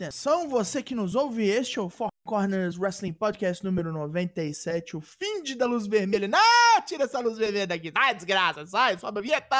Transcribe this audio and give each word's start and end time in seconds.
Atenção, 0.00 0.48
você 0.48 0.80
que 0.80 0.94
nos 0.94 1.16
ouve, 1.16 1.48
este 1.48 1.80
é 1.80 1.82
o 1.82 1.88
Four 1.88 2.08
Corners 2.24 2.78
Wrestling 2.78 3.12
Podcast 3.12 3.64
número 3.64 3.92
97, 3.92 4.96
o 4.96 5.00
fim 5.00 5.42
de 5.42 5.56
da 5.56 5.66
luz 5.66 5.88
vermelha. 5.88 6.28
Não, 6.28 6.38
tira 6.86 7.02
essa 7.02 7.18
luz 7.18 7.36
vermelha 7.36 7.66
daqui. 7.66 7.90
Sai, 7.92 8.14
desgraça, 8.14 8.64
sai, 8.64 8.96
sobe 8.96 9.18
a 9.18 9.22
vinheta. 9.22 9.56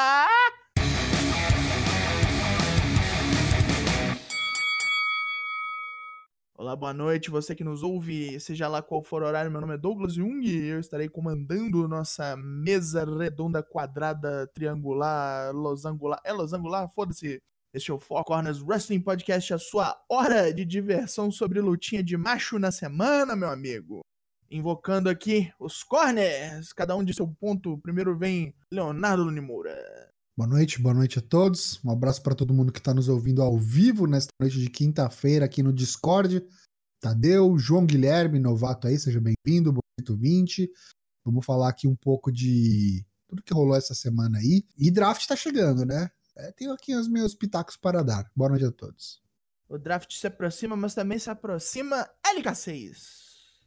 Olá, 6.57 6.73
boa 6.73 6.93
noite, 6.93 7.29
você 7.29 7.53
que 7.53 7.65
nos 7.65 7.83
ouve, 7.83 8.39
seja 8.39 8.69
lá 8.69 8.81
qual 8.81 9.03
for 9.03 9.21
o 9.21 9.25
horário, 9.25 9.51
meu 9.51 9.59
nome 9.59 9.73
é 9.73 9.77
Douglas 9.77 10.13
Jung 10.13 10.47
e 10.47 10.67
eu 10.67 10.79
estarei 10.79 11.09
comandando 11.09 11.85
nossa 11.85 12.37
mesa 12.37 13.03
redonda, 13.03 13.61
quadrada, 13.61 14.47
triangular, 14.53 15.53
losangular. 15.53 16.21
É 16.23 16.31
losangular? 16.31 16.87
Foda-se. 16.87 17.41
Este 17.71 17.91
é 17.91 17.93
o 17.93 17.99
Four 17.99 18.23
Corners 18.23 18.63
Wrestling 18.63 18.99
Podcast, 18.99 19.53
a 19.53 19.59
sua 19.59 19.95
hora 20.09 20.51
de 20.51 20.65
diversão 20.65 21.31
sobre 21.31 21.61
lutinha 21.61 22.03
de 22.03 22.17
macho 22.17 22.57
na 22.57 22.71
semana, 22.71 23.35
meu 23.35 23.49
amigo. 23.49 23.99
Invocando 24.49 25.07
aqui 25.07 25.53
os 25.59 25.83
corners, 25.83 26.73
cada 26.73 26.95
um 26.95 27.03
de 27.03 27.13
seu 27.13 27.27
ponto. 27.27 27.77
Primeiro 27.77 28.17
vem 28.17 28.55
Leonardo 28.73 29.23
Lunimura. 29.23 29.77
Boa 30.35 30.49
noite, 30.49 30.81
boa 30.81 30.95
noite 30.95 31.19
a 31.19 31.21
todos. 31.21 31.79
Um 31.85 31.91
abraço 31.91 32.23
para 32.23 32.33
todo 32.33 32.55
mundo 32.55 32.73
que 32.73 32.79
está 32.79 32.91
nos 32.91 33.07
ouvindo 33.07 33.43
ao 33.43 33.55
vivo 33.55 34.07
nesta 34.07 34.31
noite 34.41 34.59
de 34.59 34.67
quinta-feira 34.67 35.45
aqui 35.45 35.61
no 35.61 35.71
Discord. 35.71 36.43
Tadeu, 36.99 37.55
João 37.59 37.85
Guilherme, 37.85 38.39
novato 38.39 38.87
aí, 38.87 38.97
seja 38.97 39.21
bem-vindo, 39.21 39.71
bonito 39.71 40.17
20. 40.17 40.71
Vamos 41.23 41.45
falar 41.45 41.69
aqui 41.69 41.87
um 41.87 41.95
pouco 41.95 42.31
de 42.31 43.05
tudo 43.27 43.43
que 43.43 43.53
rolou 43.53 43.75
essa 43.75 43.93
semana 43.93 44.39
aí. 44.39 44.65
E 44.75 44.89
draft 44.89 45.27
tá 45.27 45.35
chegando, 45.35 45.85
né? 45.85 46.09
É, 46.39 46.53
tenho 46.53 46.71
aqui 46.71 46.95
os 46.95 47.09
meus 47.09 47.35
pitacos 47.35 47.75
para 47.75 48.01
dar. 48.01 48.31
Boa 48.33 48.51
noite 48.51 48.63
a 48.63 48.71
todos. 48.71 49.21
O 49.67 49.77
draft 49.77 50.13
se 50.13 50.25
aproxima, 50.25 50.73
mas 50.73 50.95
também 50.95 51.19
se 51.19 51.29
aproxima 51.29 52.09
LK6. 52.25 52.95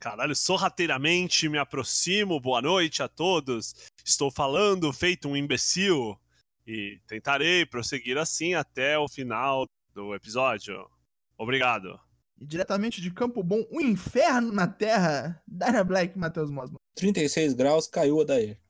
Caralho, 0.01 0.35
sorrateiramente 0.35 1.51
me 1.51 1.59
aproximo. 1.59 2.41
Boa 2.41 2.63
noite 2.63 3.03
a 3.03 3.09
todos. 3.09 3.75
Estou 4.03 4.31
falando 4.31 4.91
feito 4.91 5.29
um 5.29 5.37
imbecil 5.37 6.19
e 6.67 6.99
tentarei 7.07 7.67
prosseguir 7.67 8.17
assim 8.17 8.55
até 8.55 8.99
o 8.99 9.07
final 9.07 9.67
do 9.95 10.15
episódio. 10.15 10.89
Obrigado. 11.37 12.01
E 12.41 12.47
diretamente 12.47 13.03
de 13.03 13.13
Campo 13.13 13.43
Bom, 13.43 13.67
o 13.71 13.83
inferno 13.83 14.51
na 14.51 14.67
Terra, 14.67 15.43
Dara 15.47 15.85
Black, 15.85 16.19
Matheus 16.19 16.51
Mosman. 16.51 16.79
36 16.95 17.53
graus, 17.53 17.87
caiu 17.87 18.17
o 18.17 18.23
Adair. 18.23 18.62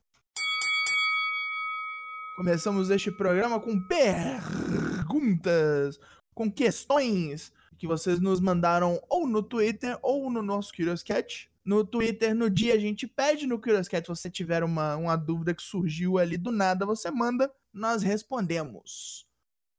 Começamos 2.35 2.89
este 2.89 3.13
programa 3.13 3.61
com 3.61 3.79
perguntas, 3.87 4.31
com 6.35 6.51
questões 6.51 7.53
que 7.77 7.87
vocês 7.87 8.19
nos 8.21 8.41
mandaram 8.41 8.99
ou 9.07 9.27
no 9.27 9.43
Twitter 9.43 9.99
ou 10.03 10.31
no 10.31 10.43
nosso 10.43 10.73
Curious 10.73 11.03
Cat. 11.03 11.51
No 11.63 11.85
Twitter, 11.85 12.35
no 12.35 12.49
dia 12.49 12.73
a 12.73 12.79
gente 12.79 13.07
pede, 13.07 13.47
no 13.47 13.61
Curious 13.61 13.87
Cat, 13.87 14.07
se 14.07 14.09
você 14.09 14.31
tiver 14.31 14.65
uma, 14.65 14.97
uma 14.97 15.15
dúvida 15.15 15.53
que 15.55 15.63
surgiu 15.63 16.17
ali 16.17 16.39
do 16.39 16.51
nada, 16.51 16.87
você 16.87 17.11
manda, 17.11 17.53
nós 17.71 18.03
respondemos. 18.03 19.27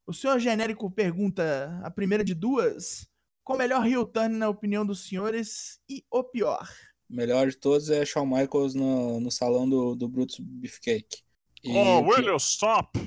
O 0.06 0.14
senhor 0.14 0.38
genérico 0.38 0.92
pergunta, 0.92 1.82
a 1.84 1.90
primeira 1.90 2.24
de 2.24 2.36
duas, 2.36 3.10
qual 3.44 3.56
o 3.58 3.60
melhor 3.60 3.88
heel 3.88 4.06
turn 4.06 4.38
na 4.38 4.48
opinião 4.48 4.86
dos 4.86 5.08
senhores 5.08 5.80
e 5.90 6.06
o 6.12 6.24
pior? 6.24 6.70
O 7.10 7.16
melhor 7.16 7.50
de 7.50 7.58
todos 7.58 7.90
é 7.90 8.06
Shawn 8.06 8.28
Michaels 8.28 8.76
no, 8.76 9.20
no 9.20 9.32
salão 9.32 9.68
do, 9.68 9.96
do 9.96 10.08
Brutus 10.08 10.38
Beefcake. 10.40 11.24
E 11.64 11.72
oh, 11.72 12.02
will 12.02 12.26
you 12.26 12.36
stop? 12.38 13.00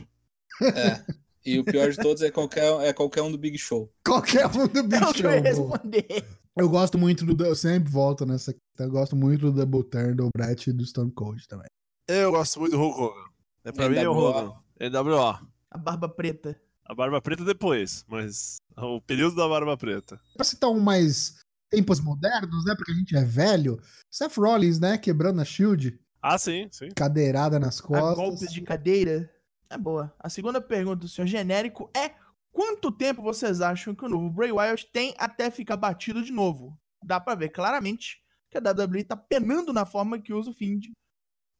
É. 0.63 1.05
E 1.45 1.59
o 1.59 1.65
pior 1.65 1.91
de 1.91 1.97
todos 1.97 2.23
é 2.23 2.31
qualquer, 2.31 2.65
é 2.83 2.93
qualquer 2.93 3.23
um 3.23 3.31
do 3.31 3.39
Big 3.39 3.57
Show. 3.59 3.93
Qualquer 4.05 4.47
um 4.47 4.67
do 4.67 4.83
Não, 4.83 5.01
bicho. 5.01 5.15
tu 5.15 5.23
vai 5.23 5.41
responder. 5.41 6.25
Eu 6.57 6.69
gosto 6.69 6.99
muito 6.99 7.25
do. 7.25 7.45
Eu 7.45 7.55
sempre 7.55 7.91
volto 7.91 8.25
nessa. 8.25 8.55
Eu 8.79 8.91
gosto 8.91 9.15
muito 9.15 9.53
do 9.53 9.65
Double 9.65 9.89
Turn 9.89 10.15
do 10.15 10.31
Brett 10.35 10.71
e 10.71 10.73
do 10.73 10.85
Stone 10.85 11.13
Cold 11.13 11.47
também. 11.47 11.67
Eu 12.09 12.33
gosto 12.33 12.59
muito 12.59 12.73
do 12.73 12.79
Hulk 12.79 13.01
Hogan. 13.01 13.31
É, 13.65 13.73
pra 13.73 13.89
mim 13.91 13.97
é 13.97 14.09
o. 14.09 14.13
Hogan. 14.13 14.55
NWO. 14.81 15.47
A 15.71 15.79
barba 15.79 16.09
preta. 16.09 16.59
A 16.89 16.95
Barba 16.95 17.21
Preta 17.21 17.45
depois, 17.45 18.05
mas 18.07 18.59
o 18.79 19.01
período 19.01 19.35
da 19.35 19.49
Barba 19.49 19.77
Preta. 19.77 20.21
Pra 20.37 20.45
citar 20.45 20.71
um 20.71 20.79
mais 20.79 21.35
tempos 21.69 22.01
modernos, 22.01 22.65
né? 22.65 22.77
Porque 22.77 22.93
a 22.93 22.95
gente 22.95 23.17
é 23.17 23.25
velho. 23.25 23.81
Seth 24.09 24.37
Rollins, 24.37 24.79
né? 24.79 24.97
Quebrando 24.97 25.41
a 25.41 25.45
Shield, 25.45 25.99
Ah, 26.23 26.39
sim, 26.39 26.69
sim. 26.73 26.89
cadeirada 26.95 27.59
nas 27.59 27.79
A 27.81 27.83
costas. 27.83 28.15
golpes 28.17 28.53
de 28.53 28.61
cadeira. 28.63 29.31
É 29.71 29.77
boa. 29.79 30.15
A 30.19 30.29
segunda 30.29 30.61
pergunta 30.61 30.97
do 30.97 31.09
senhor 31.09 31.27
genérico 31.27 31.91
é: 31.97 32.15
quanto 32.53 32.91
tempo 32.91 33.23
vocês 33.23 33.61
acham 33.61 33.95
que 33.95 34.05
o 34.05 34.09
novo 34.09 34.31
Bray 34.31 34.51
Wyatt 34.53 34.89
tem 34.93 35.15
até 35.19 35.51
ficar 35.51 35.77
batido 35.77 36.23
de 36.23 36.33
novo? 36.33 36.77
Dá 37.05 37.21
pra 37.21 37.35
ver 37.35 37.51
claramente 37.51 38.19
que 38.51 38.59
a 38.59 38.61
WWE 38.61 39.05
tá 39.05 39.17
penando 39.17 39.73
na 39.73 39.85
forma 39.85 40.21
que 40.21 40.33
usa 40.33 40.51
o 40.51 40.55
Find, 40.55 40.87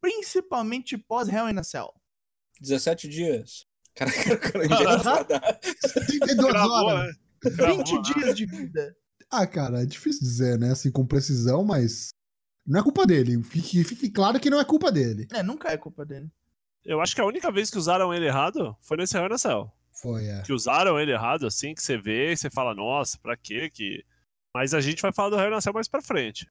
principalmente 0.01 0.97
pós 0.97 1.29
Hell 1.29 1.49
in 1.51 1.59
a 1.59 1.65
Cell. 1.65 1.93
17 2.61 3.09
dias. 3.09 3.67
Caraca, 3.95 4.35
o 4.35 4.39
cara 4.39 4.97
dar. 5.25 5.59
32 5.61 6.37
Gravou, 6.37 6.71
horas. 6.87 7.07
né? 7.09 7.51
Gravou, 7.51 7.77
20 7.85 7.93
né? 7.95 8.03
dias 8.03 8.37
de 8.37 8.47
vida. 8.47 8.97
Ah, 9.31 9.47
cara, 9.47 9.83
é 9.83 9.87
difícil 9.87 10.21
dizer, 10.21 10.59
né? 10.59 10.71
Assim, 10.73 10.91
com 10.91 11.07
precisão, 11.07 11.65
mas. 11.65 12.09
Não 12.67 12.81
é 12.81 12.83
culpa 12.83 13.07
dele. 13.07 13.43
Fique, 13.45 13.85
fique 13.85 14.11
claro 14.11 14.41
que 14.41 14.51
não 14.51 14.59
é 14.61 14.65
culpa 14.65 14.91
dele. 14.91 15.29
É, 15.33 15.43
nunca 15.43 15.69
é 15.71 15.77
culpa 15.77 16.05
dele. 16.05 16.29
Eu 16.85 17.01
acho 17.01 17.15
que 17.15 17.21
a 17.21 17.25
única 17.27 17.51
vez 17.51 17.71
que 17.71 17.79
usaram 17.79 18.13
ele 18.15 18.27
errado 18.27 18.77
foi 18.81 18.97
nesse 18.97 19.17
Hell 19.17 19.27
in 19.27 19.33
a 19.33 19.39
Cell. 19.39 19.73
Foi, 19.93 20.27
é. 20.27 20.43
Que 20.43 20.53
usaram 20.53 20.99
ele 21.01 21.13
errado, 21.13 21.47
assim, 21.47 21.75
que 21.75 21.83
você 21.83 21.97
vê 21.97 22.33
e 22.33 22.37
você 22.37 22.51
fala, 22.51 22.75
nossa, 22.75 23.19
pra 23.19 23.37
quê 23.37 23.71
que... 23.71 24.05
Mas 24.55 24.73
a 24.75 24.81
gente 24.81 25.03
vai 25.03 25.13
falar 25.13 25.31
do 25.31 25.37
Hell 25.39 25.51
in 25.51 25.55
a 25.55 25.61
Cell 25.61 25.73
mais 25.73 25.89
pra 25.89 26.03
frente. 26.03 26.47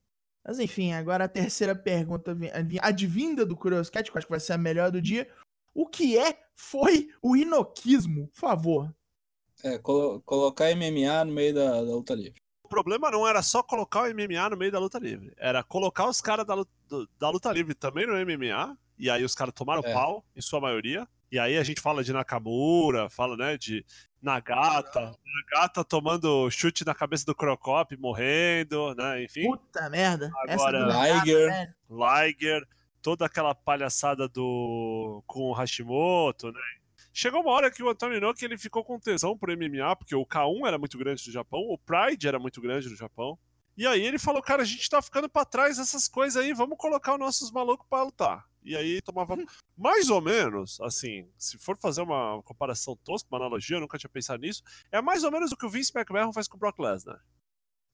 Mas 0.45 0.59
enfim, 0.59 0.93
agora 0.93 1.23
a 1.25 1.27
terceira 1.29 1.75
pergunta, 1.75 2.37
advinda 2.81 3.45
do 3.45 3.55
Curious 3.55 3.89
Cat, 3.89 4.09
que 4.09 4.15
eu 4.15 4.19
acho 4.19 4.27
que 4.27 4.31
vai 4.31 4.39
ser 4.39 4.53
a 4.53 4.57
melhor 4.57 4.91
do 4.91 5.01
dia. 5.01 5.27
O 5.73 5.87
que 5.87 6.17
é, 6.17 6.37
foi 6.55 7.09
o 7.21 7.35
inoquismo? 7.35 8.27
Por 8.27 8.39
favor. 8.39 8.95
É, 9.63 9.77
colo- 9.79 10.21
colocar 10.21 10.69
MMA 10.75 11.25
no 11.25 11.33
meio 11.33 11.53
da, 11.53 11.71
da 11.71 11.81
luta 11.81 12.13
livre. 12.13 12.39
O 12.65 12.67
problema 12.67 13.11
não 13.11 13.27
era 13.27 13.41
só 13.43 13.61
colocar 13.61 14.01
o 14.01 14.13
MMA 14.13 14.49
no 14.49 14.57
meio 14.57 14.71
da 14.71 14.79
luta 14.79 14.97
livre. 14.97 15.31
Era 15.37 15.63
colocar 15.63 16.07
os 16.07 16.19
caras 16.19 16.45
da, 16.45 16.55
da 17.19 17.29
luta 17.29 17.51
livre 17.51 17.73
também 17.75 18.07
no 18.07 18.13
MMA. 18.13 18.75
E 18.97 19.09
aí 19.09 19.23
os 19.23 19.35
caras 19.35 19.53
tomaram 19.53 19.83
É. 19.85 19.93
pau, 19.93 20.25
em 20.35 20.41
sua 20.41 20.59
maioria. 20.59 21.07
E 21.31 21.37
aí 21.37 21.57
a 21.57 21.63
gente 21.63 21.79
fala 21.81 22.03
de 22.03 22.11
Nakamura, 22.13 23.09
fala, 23.09 23.35
né, 23.37 23.57
de 23.57 23.85
Nagata. 24.21 25.15
Nagata 25.51 25.83
tomando 25.83 26.49
chute 26.49 26.85
na 26.85 26.95
cabeça 26.95 27.25
do 27.25 27.35
Crocop, 27.35 27.95
morrendo, 27.97 28.95
né, 28.95 29.23
enfim. 29.23 29.43
Puta 29.49 29.89
merda. 29.89 30.31
Agora- 30.47 30.85
Nagata, 30.87 31.25
Liger. 31.25 31.75
Liger, 31.89 32.67
toda 33.01 33.25
aquela 33.25 33.53
palhaçada 33.53 34.27
do 34.27 35.21
com 35.27 35.49
o 35.49 35.53
Hashimoto, 35.53 36.51
né? 36.51 36.59
Chegou 37.17 37.39
uma 37.39 37.51
hora 37.51 37.71
que 37.71 37.81
o 37.81 37.87
Antônio 37.87 38.17
Inoki 38.17 38.43
ele 38.43 38.57
ficou 38.57 38.83
com 38.83 38.99
tesão 38.99 39.37
pro 39.37 39.55
MMA, 39.55 39.95
porque 39.95 40.13
o 40.13 40.25
K1 40.25 40.67
era 40.67 40.77
muito 40.77 40.97
grande 40.97 41.25
no 41.25 41.31
Japão, 41.31 41.61
o 41.61 41.77
Pride 41.77 42.27
era 42.27 42.37
muito 42.37 42.59
grande 42.59 42.89
no 42.89 42.95
Japão. 42.97 43.39
E 43.77 43.87
aí 43.87 44.05
ele 44.05 44.19
falou, 44.19 44.41
cara, 44.41 44.63
a 44.63 44.65
gente 44.65 44.89
tá 44.89 45.01
ficando 45.01 45.29
pra 45.29 45.45
trás 45.45 45.77
dessas 45.77 46.09
coisas 46.09 46.43
aí, 46.43 46.53
vamos 46.53 46.77
colocar 46.77 47.13
os 47.13 47.19
nossos 47.19 47.51
malucos 47.53 47.87
pra 47.89 48.03
lutar. 48.03 48.45
E 48.61 48.75
aí 48.75 49.01
tomava 49.01 49.37
mais 49.77 50.09
ou 50.09 50.19
menos, 50.19 50.77
assim, 50.81 51.25
se 51.37 51.57
for 51.57 51.77
fazer 51.77 52.01
uma 52.01 52.43
comparação 52.43 52.97
tosca, 52.97 53.29
uma 53.31 53.39
analogia, 53.39 53.77
eu 53.77 53.81
nunca 53.81 53.97
tinha 53.97 54.09
pensado 54.09 54.41
nisso, 54.41 54.61
é 54.91 55.01
mais 55.01 55.23
ou 55.23 55.31
menos 55.31 55.53
o 55.53 55.57
que 55.57 55.65
o 55.65 55.69
Vince 55.69 55.93
McMahon 55.95 56.33
faz 56.33 56.49
com 56.49 56.57
o 56.57 56.59
Brock 56.59 56.77
Lesnar 56.79 57.23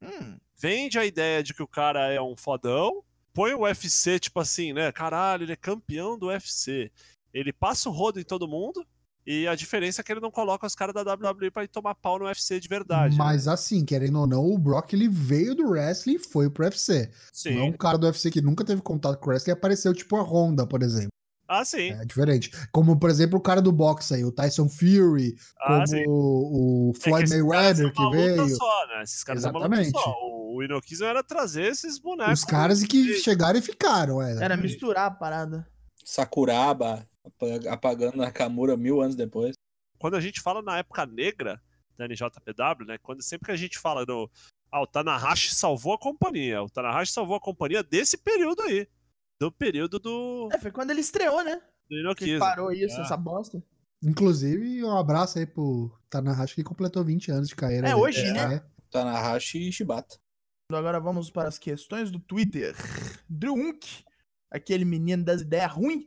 Hum, 0.02 0.40
vende 0.58 0.98
a 0.98 1.06
ideia 1.06 1.44
de 1.44 1.54
que 1.54 1.62
o 1.62 1.68
cara 1.68 2.12
é 2.12 2.20
um 2.20 2.36
fodão, 2.36 3.04
põe 3.32 3.54
o 3.54 3.66
UFC, 3.66 4.20
tipo 4.20 4.40
assim, 4.40 4.74
né? 4.74 4.92
Caralho, 4.92 5.44
ele 5.44 5.54
é 5.54 5.56
campeão 5.56 6.18
do 6.18 6.30
UFC. 6.30 6.92
Ele 7.32 7.54
passa 7.54 7.88
o 7.88 7.92
rodo 7.92 8.20
em 8.20 8.24
todo 8.24 8.48
mundo, 8.48 8.84
e 9.26 9.48
a 9.48 9.56
diferença 9.56 10.02
é 10.02 10.04
que 10.04 10.12
ele 10.12 10.20
não 10.20 10.32
coloca 10.32 10.66
os 10.66 10.76
caras 10.76 10.94
da 10.94 11.02
WWE 11.14 11.52
pra 11.52 11.64
ir 11.64 11.68
tomar 11.68 11.96
pau 11.96 12.18
no 12.20 12.26
UFC 12.26 12.60
de 12.60 12.68
verdade. 12.68 13.18
né? 13.18 13.24
Mas 13.24 13.48
assim, 13.48 13.86
querendo 13.86 14.20
ou 14.20 14.28
não, 14.28 14.46
o 14.46 14.58
Brock 14.58 14.94
ele 14.94 15.08
veio 15.08 15.54
do 15.56 15.70
wrestling 15.70 16.16
e 16.16 16.20
foi 16.20 16.50
pro 16.50 16.64
UFC. 16.64 17.10
Sim. 17.32 17.56
Não 17.56 17.62
é 17.62 17.66
um 17.66 17.74
cara 17.74 17.98
do 17.98 18.06
UFC 18.08 18.32
que 18.32 18.42
nunca 18.42 18.64
teve 18.66 18.82
contato 18.82 19.18
com 19.20 19.28
o 19.28 19.30
wrestling 19.30 19.52
e 19.52 19.54
apareceu 19.54 19.94
tipo 19.94 20.16
a 20.16 20.22
Honda, 20.22 20.66
por 20.66 20.82
exemplo. 20.84 21.10
Ah, 21.54 21.66
sim. 21.66 21.92
É 21.92 22.06
diferente. 22.06 22.50
Como, 22.72 22.98
por 22.98 23.10
exemplo, 23.10 23.38
o 23.38 23.42
cara 23.42 23.62
do 23.62 23.74
boxe 23.74 24.14
aí, 24.14 24.24
o 24.24 24.32
Tyson 24.32 24.70
Fury, 24.70 25.36
Ah, 25.60 25.68
como 25.74 25.88
sim. 25.88 26.04
o, 26.08 26.12
o 26.12 26.92
É 26.92 26.94
que 26.98 27.04
Floyd 27.04 27.30
Mayweather 27.30 27.92
que 27.92 28.10
veio. 28.10 28.50
Só, 28.56 28.88
né? 28.88 29.04
Esses 29.04 29.22
caras 29.22 29.42
são 29.42 29.52
uma 29.52 29.60
luta 29.60 29.82
Exatamente. 29.82 29.92
só. 30.02 30.16
O, 30.22 30.56
o 30.56 30.64
Inokizo 30.64 31.04
era 31.04 31.22
trazer 31.22 31.64
esses 31.64 32.00
bonecos. 32.00 32.40
Os 32.40 32.46
caras 32.46 32.82
que 32.84 33.16
chegaram 33.16 33.60
e 33.60 33.62
ficaram, 33.62 34.22
é. 34.22 34.42
era 34.42 34.56
misturar 34.56 35.08
a 35.08 35.12
parada. 35.12 35.68
Sakuraba 36.06 37.06
apagando 37.70 38.18
Nakamura 38.18 38.76
mil 38.78 39.02
anos 39.02 39.16
depois. 39.16 39.54
quando 40.00 40.16
a 40.16 40.22
gente 40.22 40.42
fala 40.42 40.62
na 40.62 40.78
época 40.80 41.06
negra 41.06 41.62
da 41.98 42.08
NJPW, 42.08 42.86
né? 42.86 42.98
Quando 42.98 43.22
sempre 43.22 43.46
que 43.48 43.52
a 43.52 43.56
gente 43.56 43.78
fala 43.78 44.06
do. 44.06 44.30
Ah, 44.72 44.82
o 44.82 44.88
Tanahashi 44.88 45.54
salvou 45.54 45.94
a 45.94 46.00
companhia. 46.00 46.64
O 46.64 46.70
Tanahashi 46.70 47.12
salvou 47.12 47.36
a 47.36 47.40
companhia 47.42 47.84
desse 47.84 48.18
período 48.18 48.62
aí. 48.64 48.88
Do 49.40 49.52
período 49.52 50.00
do, 50.00 50.50
É, 50.54 50.58
foi 50.58 50.72
quando 50.72 50.92
ele 50.92 51.02
estreou, 51.02 51.44
né? 51.44 51.62
do 51.90 52.16
Que 52.16 52.40
parou 52.40 52.72
isso, 52.72 52.98
É. 52.98 53.02
essa 53.02 53.18
bosta. 53.18 53.62
Inclusive, 54.04 54.84
um 54.84 54.98
abraço 54.98 55.38
aí 55.38 55.46
pro 55.46 55.92
Tanahashi 56.10 56.56
que 56.56 56.64
completou 56.64 57.04
20 57.04 57.32
anos 57.32 57.50
de 57.50 57.56
carreira. 57.56 57.88
É 57.88 57.92
né? 57.92 57.96
hoje, 57.96 58.32
né? 58.32 58.66
Tanahashi 58.90 59.68
e 59.68 59.72
Shibata. 59.72 60.18
Agora 60.72 61.00
vamos 61.00 61.30
para 61.30 61.50
as 61.50 61.60
questões 61.60 62.10
do 62.10 62.20
Twitter. 62.20 62.76
Drew 63.30 63.54
Unk, 63.54 64.06
aquele 64.50 64.86
menino 64.86 65.24
das 65.24 65.42
ideias 65.42 65.72
ruins, 65.72 66.06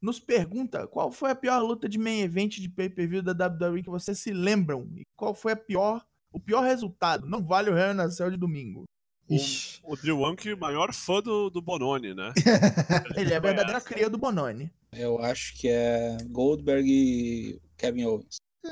nos 0.00 0.20
pergunta 0.20 0.86
qual 0.86 1.10
foi 1.10 1.30
a 1.30 1.34
pior 1.34 1.60
luta 1.62 1.88
de 1.88 1.98
main 1.98 2.20
event 2.20 2.56
de 2.58 2.68
pay-per-view 2.68 3.22
da 3.22 3.32
WWE 3.32 3.82
que 3.82 3.90
vocês 3.90 4.18
se 4.18 4.32
lembram 4.32 4.88
e 4.96 5.02
qual 5.16 5.34
foi 5.34 5.52
a 5.52 5.56
pior, 5.56 6.04
o 6.32 6.38
pior 6.38 6.62
resultado. 6.62 7.26
Não 7.26 7.44
vale 7.44 7.70
o 7.70 7.76
Hell 7.76 7.94
in 7.94 8.00
a 8.00 8.10
Cell 8.10 8.30
de 8.30 8.36
domingo. 8.36 8.84
Ixi. 9.28 9.80
O 9.82 9.96
Drew 9.96 10.24
Ank, 10.24 10.54
maior 10.54 10.92
fã 10.94 11.20
do, 11.20 11.50
do 11.50 11.60
Bononi, 11.60 12.14
né? 12.14 12.32
Ele 13.16 13.32
é 13.32 13.36
a 13.36 13.40
verdadeira 13.40 13.80
cria 13.80 14.08
do 14.08 14.16
Bononi. 14.18 14.70
Eu 14.92 15.18
acho 15.20 15.56
que 15.58 15.66
é 15.68 16.16
Goldberg 16.30 16.88
e 16.88 17.60
Kevin 17.76 18.04
Owens. 18.04 18.36
É, 18.64 18.70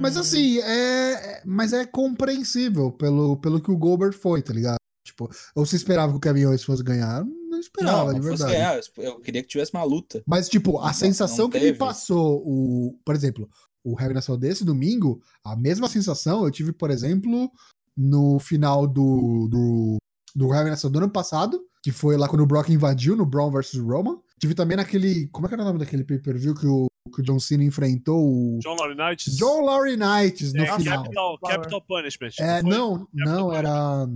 Mas 0.00 0.16
Hum, 0.16 0.20
assim, 0.20 0.58
é, 0.58 1.12
é- 1.38 1.42
mas 1.46 1.72
é 1.72 1.86
compreensível 1.86 2.90
pelo, 2.90 3.36
pelo 3.36 3.60
que 3.62 3.70
o 3.70 3.76
Goldberg 3.78 4.16
foi, 4.16 4.42
tá 4.42 4.52
ligado? 4.52 4.76
Tipo, 5.06 5.28
ou 5.54 5.64
você 5.66 5.76
esperava 5.76 6.12
que 6.12 6.18
o 6.18 6.20
Kevin 6.20 6.46
Owens 6.46 6.64
fosse 6.64 6.82
ganhar? 6.82 7.24
Esperava, 7.62 8.12
não, 8.12 8.20
de 8.20 8.26
não 8.26 8.30
fosse 8.36 8.44
verdade. 8.44 8.52
ganhar. 8.96 9.08
Eu 9.08 9.20
queria 9.20 9.42
que 9.42 9.48
tivesse 9.48 9.72
uma 9.72 9.84
luta. 9.84 10.22
Mas, 10.26 10.48
tipo, 10.48 10.78
a 10.78 10.86
Não- 10.86 10.94
sensação 10.94 11.44
não 11.44 11.50
que 11.50 11.58
me 11.58 11.64
teve. 11.66 11.78
passou, 11.78 12.42
o, 12.44 12.98
por 13.04 13.14
exemplo, 13.14 13.48
o 13.84 13.98
Heavy 14.00 14.14
Nacional 14.14 14.38
desse 14.38 14.64
domingo, 14.64 15.20
a 15.44 15.56
mesma 15.56 15.88
sensação 15.88 16.44
eu 16.44 16.50
tive, 16.50 16.72
por 16.72 16.90
exemplo, 16.90 17.50
no 17.96 18.38
final 18.38 18.86
do, 18.86 19.48
do, 19.50 19.96
do 20.34 20.48
Nacional 20.48 20.92
do 20.92 20.98
ano 21.04 21.10
passado, 21.10 21.60
que 21.82 21.90
foi 21.90 22.16
lá 22.16 22.28
quando 22.28 22.42
o 22.42 22.46
Brock 22.46 22.68
invadiu 22.68 23.16
no 23.16 23.26
Braun 23.26 23.50
vs. 23.50 23.74
Roman. 23.78 24.18
Tive 24.38 24.54
também 24.54 24.76
naquele. 24.76 25.28
Como 25.28 25.46
é 25.46 25.48
que 25.48 25.54
era 25.54 25.62
o 25.62 25.66
nome 25.66 25.78
daquele 25.78 26.04
pay-per-view 26.04 26.54
que 26.54 26.66
o, 26.66 26.86
que 27.14 27.20
o 27.20 27.24
John 27.24 27.38
Cena 27.38 27.64
enfrentou 27.64 28.24
o. 28.24 28.58
John 28.60 28.76
Laurinaitis. 28.76 29.36
John 29.36 29.62
Laurinaitis 29.62 30.52
no 30.52 30.62
é, 30.62 30.76
final. 30.76 31.02
Capital, 31.02 31.38
Capital 31.38 31.82
Punishment. 31.82 32.30
É, 32.38 32.62
não, 32.62 33.06
não, 33.12 33.52
era. 33.52 34.06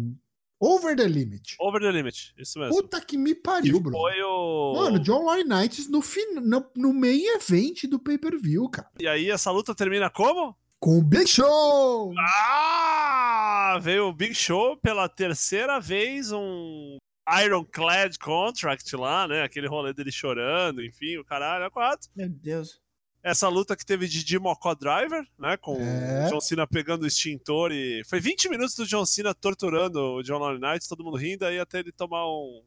Over 0.58 0.97
the 0.97 1.06
Limit. 1.06 1.55
Over 1.61 1.81
the 1.81 1.91
Limit, 1.93 2.35
isso 2.38 2.58
mesmo. 2.58 2.75
Puta 2.75 3.00
que 3.00 3.19
me 3.19 3.35
Que 3.35 3.41
pariu, 3.43 3.79
bro. 3.81 3.93
foi 3.93 4.23
o... 4.23 4.73
Mano, 4.75 4.99
John 4.99 5.25
Laurinaitis 5.25 5.88
no, 5.88 6.00
fin... 6.00 6.35
no, 6.35 6.64
no 6.75 6.94
main 6.94 7.23
event 7.37 7.85
do 7.85 7.99
pay-per-view, 7.99 8.69
cara. 8.70 8.88
E 8.99 9.06
aí 9.06 9.31
essa 9.31 9.50
luta 9.50 9.75
termina 9.75 10.08
como? 10.08 10.56
Com 10.79 10.99
o 10.99 11.03
Big 11.03 11.26
Show! 11.26 12.12
Ah! 12.19 13.79
Veio 13.82 14.08
o 14.08 14.12
Big 14.12 14.35
Show 14.35 14.76
pela 14.79 15.08
terceira 15.08 15.79
vez, 15.79 16.32
um 16.32 16.97
Ironclad 17.29 18.17
Contract 18.19 18.94
lá, 18.97 19.26
né? 19.29 19.43
Aquele 19.43 19.67
rolê 19.69 19.93
dele 19.93 20.12
chorando, 20.12 20.82
enfim, 20.85 21.17
o 21.19 21.25
caralho, 21.25 21.64
é 21.64 21.70
quatro. 21.70 22.08
Meu 22.17 22.29
Deus. 22.29 22.81
Essa 23.22 23.48
luta 23.48 23.74
que 23.76 23.84
teve 23.84 24.06
de 24.06 24.20
Jim 24.20 24.38
Mocó 24.38 24.74
Driver, 24.74 25.26
né? 25.38 25.56
Com 25.56 25.76
É. 25.80 26.26
o 26.26 26.30
John 26.30 26.40
Cena 26.40 26.66
pegando 26.66 27.02
o 27.02 27.06
extintor 27.06 27.72
e. 27.72 28.02
Foi 28.04 28.20
20 28.20 28.48
minutos 28.48 28.74
do 28.74 28.86
John 28.86 29.04
Cena 29.04 29.34
torturando 29.34 29.98
o 30.00 30.22
John 30.22 30.38
Laurinaitis, 30.38 30.86
todo 30.86 31.02
mundo 31.04 31.16
rindo, 31.16 31.44
aí 31.44 31.58
até 31.58 31.80
ele 31.80 31.90
tomar 31.90 32.24
um, 32.28 32.62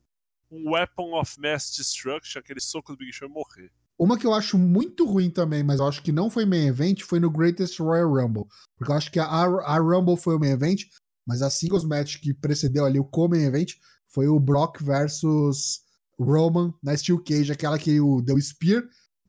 um 0.51 0.71
Weapon 0.71 1.17
of 1.19 1.39
Mass 1.39 1.71
Destruction, 1.75 2.39
aquele 2.39 2.59
soco 2.59 2.91
do 2.91 2.97
Big 2.97 3.13
Show 3.13 3.27
e 3.27 3.31
morrer. 3.31 3.71
Uma 3.97 4.17
que 4.17 4.25
eu 4.25 4.33
acho 4.33 4.57
muito 4.57 5.05
ruim 5.05 5.29
também, 5.29 5.61
mas 5.63 5.79
eu 5.79 5.87
acho 5.87 6.01
que 6.01 6.11
não 6.11 6.29
foi 6.29 6.45
main 6.45 6.67
event, 6.67 7.01
foi 7.01 7.19
no 7.19 7.29
Greatest 7.29 7.79
Royal 7.79 8.09
Rumble. 8.09 8.45
Porque 8.77 8.91
eu 8.91 8.95
acho 8.95 9.11
que 9.11 9.19
a, 9.19 9.25
a 9.25 9.77
Rumble 9.77 10.15
foi 10.17 10.35
o 10.35 10.39
main 10.39 10.51
event, 10.51 10.83
mas 11.27 11.41
a 11.41 11.49
singles 11.49 11.83
match 11.83 12.17
que 12.21 12.33
precedeu 12.33 12.85
ali 12.85 12.97
o 12.97 13.03
co-main 13.03 13.43
event 13.43 13.73
foi 14.07 14.27
o 14.27 14.39
Brock 14.39 14.81
versus 14.81 15.81
Roman 16.17 16.73
na 16.81 16.95
Steel 16.97 17.21
Cage, 17.23 17.51
aquela 17.51 17.77
que 17.77 17.99
o 17.99 18.21
deu 18.21 18.39
Spear, 18.41 18.83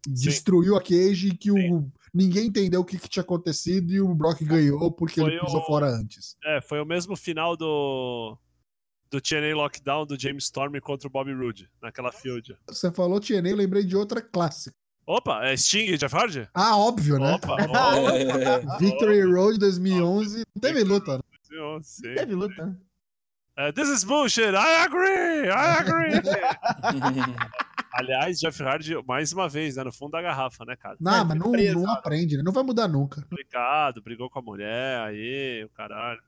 destruiu 0.06 0.76
a 0.76 0.80
cage 0.82 1.28
e 1.28 1.36
que 1.36 1.50
o, 1.50 1.90
ninguém 2.12 2.46
entendeu 2.46 2.80
o 2.80 2.84
que, 2.84 2.98
que 2.98 3.08
tinha 3.08 3.22
acontecido 3.22 3.92
e 3.92 4.00
o 4.00 4.14
Brock 4.14 4.42
ganhou 4.44 4.90
porque 4.92 5.20
Foi 5.20 5.30
ele 5.32 5.40
pisou 5.40 5.60
o- 5.60 5.66
fora 5.66 5.86
antes. 5.88 6.36
É, 6.44 6.60
foi 6.60 6.80
o 6.80 6.86
mesmo 6.86 7.16
final 7.16 7.56
do. 7.56 8.36
Do 9.10 9.20
TNA 9.20 9.56
Lockdown 9.56 10.06
do 10.06 10.16
James 10.20 10.44
Storm 10.44 10.78
contra 10.80 11.08
o 11.08 11.10
Bobby 11.10 11.32
Roode, 11.34 11.68
naquela 11.82 12.12
field. 12.12 12.56
Você 12.68 12.92
falou 12.92 13.18
TNA, 13.18 13.50
eu 13.50 13.56
lembrei 13.56 13.82
de 13.84 13.96
outra 13.96 14.22
clássica. 14.22 14.76
Opa, 15.04 15.44
é 15.44 15.56
Sting 15.56 15.86
e 15.92 15.98
Jeff 15.98 16.14
Hardy? 16.14 16.48
Ah, 16.54 16.76
óbvio, 16.76 17.18
né? 17.18 17.34
Opa, 17.34 17.54
opa. 17.66 18.40
É, 18.40 18.78
Victory 18.78 19.22
Road 19.22 19.58
2011, 19.58 20.44
não 20.54 20.60
teve 20.60 20.84
luta, 20.84 21.16
né? 21.16 21.22
Sim, 21.42 21.82
sim. 21.82 22.14
Teve 22.14 22.34
luta. 22.36 22.78
É, 23.56 23.72
This 23.72 23.88
is 23.88 24.04
bullshit, 24.04 24.54
I 24.54 24.76
agree, 24.84 25.48
I 25.48 25.80
agree. 25.80 26.22
Aliás, 27.92 28.38
Jeff 28.38 28.62
Hardy, 28.62 28.94
mais 29.06 29.32
uma 29.32 29.48
vez, 29.48 29.76
né, 29.76 29.84
no 29.84 29.92
fundo 29.92 30.12
da 30.12 30.22
garrafa, 30.22 30.64
né, 30.64 30.76
cara? 30.76 30.96
Não, 31.00 31.14
É, 31.14 31.24
mas 31.24 31.38
não, 31.38 31.50
preso, 31.50 31.80
não 31.80 31.92
aprende, 31.92 32.36
né? 32.36 32.42
Não 32.42 32.52
vai 32.52 32.62
mudar 32.62 32.86
nunca. 32.88 33.22
Complicado, 33.22 34.00
brigou 34.02 34.30
com 34.30 34.38
a 34.38 34.42
mulher, 34.42 35.00
aí, 35.00 35.64
o 35.64 35.68
caralho. 35.70 36.20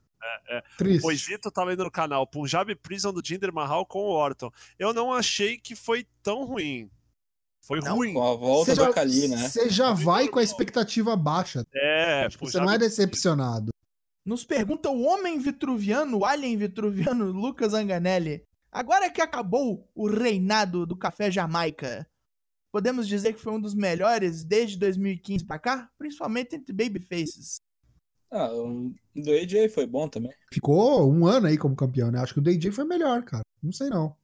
Triste. 0.79 1.03
Poisito 1.03 1.51
tá 1.51 1.65
lendo 1.65 1.85
no 1.85 1.91
canal, 1.91 2.27
Punjab 2.27 2.73
Prison 2.77 3.13
do 3.13 3.21
Jinder 3.25 3.53
Mahal 3.53 3.85
com 3.85 3.99
o 3.99 4.11
Orton. 4.11 4.51
Eu 4.79 4.95
não 4.95 5.13
achei 5.13 5.59
que 5.59 5.75
foi 5.75 6.07
tão 6.23 6.45
ruim. 6.45 6.89
Foi 7.61 7.81
Não, 7.81 7.97
ruim. 7.97 8.13
Com 8.13 8.23
a 8.23 8.35
volta 8.35 8.73
Você 8.73 8.75
já, 8.77 8.87
do 8.87 8.95
Kali, 8.95 9.29
né? 9.29 9.37
você 9.37 9.71
já 9.71 9.93
vai 9.93 10.29
com 10.29 10.39
a 10.39 10.43
expectativa 10.43 11.15
baixa. 11.17 11.65
É, 11.73 12.29
Tipo, 12.29 12.47
você 12.47 12.59
não 12.59 12.71
é 12.71 12.79
decepcionado. 12.79 13.71
Nos 14.25 14.45
pergunta 14.45 14.89
o 14.89 15.03
homem 15.03 15.39
vitruviano, 15.39 16.19
o 16.19 16.25
alien 16.25 16.57
vitruviano, 16.57 17.27
Lucas 17.31 17.75
Anganelli. 17.75 18.45
Agora 18.73 19.11
que 19.11 19.21
acabou 19.21 19.87
o 19.95 20.09
reinado 20.09 20.87
do 20.87 20.97
café 20.97 21.31
Jamaica, 21.31 22.09
podemos 22.73 23.07
dizer 23.07 23.35
que 23.35 23.41
foi 23.41 23.53
um 23.53 23.61
dos 23.61 23.75
melhores 23.75 24.45
desde 24.45 24.79
2015 24.79 25.45
pra 25.45 25.59
cá? 25.59 25.91
Principalmente 25.99 26.57
entre 26.57 26.73
babyfaces. 26.73 27.61
Ah, 28.31 28.51
o 28.51 28.95
do 29.15 29.31
AJ 29.31 29.69
foi 29.69 29.87
bom 29.87 30.09
também. 30.09 30.33
Ficou 30.51 31.13
um 31.13 31.27
ano 31.27 31.49
aí 31.49 31.59
como 31.59 31.77
campeão, 31.77 32.11
né? 32.11 32.19
Acho 32.19 32.33
que 32.33 32.41
o 32.41 32.43
DJ 32.43 32.73
foi 32.73 32.85
melhor, 32.85 33.23
cara. 33.25 33.43
Não 33.63 33.73
sei 33.73 33.91
não. 33.91 34.17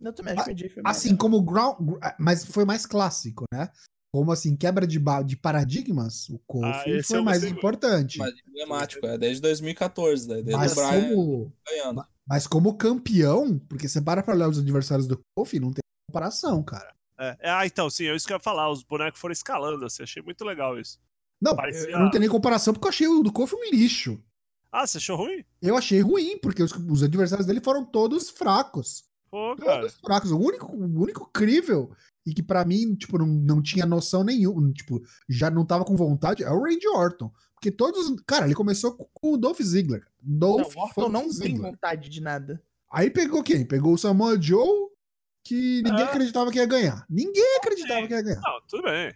Eu 0.00 0.12
também 0.12 0.34
acho 0.34 0.44
que 0.46 0.50
o 0.50 0.52
AJ 0.52 0.68
foi 0.74 0.82
Assim, 0.84 1.16
como 1.16 1.36
o 1.36 1.42
ground. 1.42 1.76
Mas 2.18 2.44
foi 2.44 2.64
mais 2.64 2.84
clássico, 2.84 3.44
né? 3.54 3.70
Como 4.12 4.32
assim, 4.32 4.56
quebra 4.56 4.84
de, 4.84 4.98
ba- 4.98 5.22
de 5.22 5.36
paradigmas, 5.36 6.28
o 6.28 6.38
Kofi 6.40 6.66
Ah, 6.66 7.02
foi 7.04 7.22
mais 7.22 7.44
importante. 7.44 8.18
Mas 8.18 8.34
emblemático, 8.46 9.06
é 9.06 9.16
desde 9.16 9.40
2014, 9.40 10.28
né? 10.28 10.34
Desde 10.42 10.52
Mas 10.52 10.72
o 10.72 10.74
Brian 10.74 11.14
como, 11.14 11.52
ganhando. 11.66 12.04
Mas 12.26 12.46
como 12.46 12.76
campeão, 12.76 13.58
porque 13.58 13.88
você 13.88 14.00
para 14.00 14.22
pra 14.22 14.34
olhar 14.34 14.48
os 14.48 14.58
adversários 14.58 15.06
do 15.06 15.20
Kofi, 15.36 15.58
não 15.60 15.72
tem 15.72 15.82
comparação, 16.08 16.62
cara. 16.62 16.94
É, 17.18 17.36
é, 17.40 17.50
ah, 17.50 17.66
então, 17.66 17.88
sim, 17.90 18.06
é 18.06 18.16
isso 18.16 18.26
que 18.26 18.32
eu 18.32 18.36
ia 18.36 18.40
falar. 18.42 18.70
Os 18.70 18.82
bonecos 18.82 19.20
foram 19.20 19.32
escalando, 19.32 19.84
assim, 19.84 20.02
achei 20.02 20.22
muito 20.22 20.44
legal 20.44 20.78
isso. 20.78 20.98
Não, 21.40 21.56
Parecia- 21.56 21.90
eu 21.90 21.98
não 21.98 22.10
tenho 22.10 22.20
nem 22.20 22.30
comparação, 22.30 22.72
porque 22.72 22.86
eu 22.86 22.90
achei 22.90 23.08
o 23.08 23.22
do 23.22 23.32
Kofi 23.32 23.54
um 23.54 23.70
lixo. 23.70 24.22
Ah, 24.70 24.86
você 24.86 24.98
achou 24.98 25.16
ruim? 25.16 25.44
Eu 25.60 25.76
achei 25.76 26.00
ruim, 26.00 26.38
porque 26.38 26.62
os, 26.62 26.72
os 26.72 27.02
adversários 27.02 27.46
dele 27.46 27.60
foram 27.60 27.84
todos 27.84 28.30
fracos. 28.30 29.04
Pô, 29.30 29.54
cara. 29.56 29.80
Todos 29.80 29.96
fracos. 30.00 30.30
O 30.30 30.38
único, 30.38 30.66
o 30.74 31.00
único 31.00 31.28
crível 31.30 31.92
e 32.24 32.32
que 32.32 32.42
pra 32.42 32.64
mim, 32.64 32.94
tipo, 32.94 33.18
não, 33.18 33.26
não 33.26 33.62
tinha 33.62 33.84
noção 33.84 34.22
nenhuma, 34.24 34.72
tipo, 34.72 35.02
já 35.28 35.50
não 35.50 35.66
tava 35.66 35.84
com 35.84 35.96
vontade, 35.96 36.42
é 36.44 36.50
o 36.50 36.62
Randy 36.62 36.86
Orton. 36.88 37.30
Porque 37.62 37.70
todos. 37.70 38.20
Cara, 38.26 38.46
ele 38.46 38.56
começou 38.56 38.96
com 38.96 39.34
o 39.34 39.36
Dolph 39.36 39.60
Ziggler. 39.62 40.04
Não, 40.20 40.56
Dolph 40.56 40.74
o 40.76 40.80
Orton 40.80 41.08
não 41.08 41.20
tem 41.22 41.30
Ziggler. 41.30 41.70
vontade 41.70 42.08
de 42.08 42.20
nada. 42.20 42.60
Aí 42.90 43.08
pegou 43.08 43.40
quem? 43.40 43.64
Pegou 43.64 43.94
o 43.94 43.98
Samoa 43.98 44.36
Joe, 44.40 44.88
que 45.46 45.80
ninguém 45.84 46.02
Ah. 46.02 46.08
acreditava 46.08 46.50
que 46.50 46.58
ia 46.58 46.66
ganhar. 46.66 47.06
Ninguém 47.08 47.56
acreditava 47.58 48.04
que 48.08 48.12
ia 48.12 48.20
ganhar. 48.22 48.40
Não, 48.40 48.60
tudo 48.66 48.82
bem. 48.82 49.14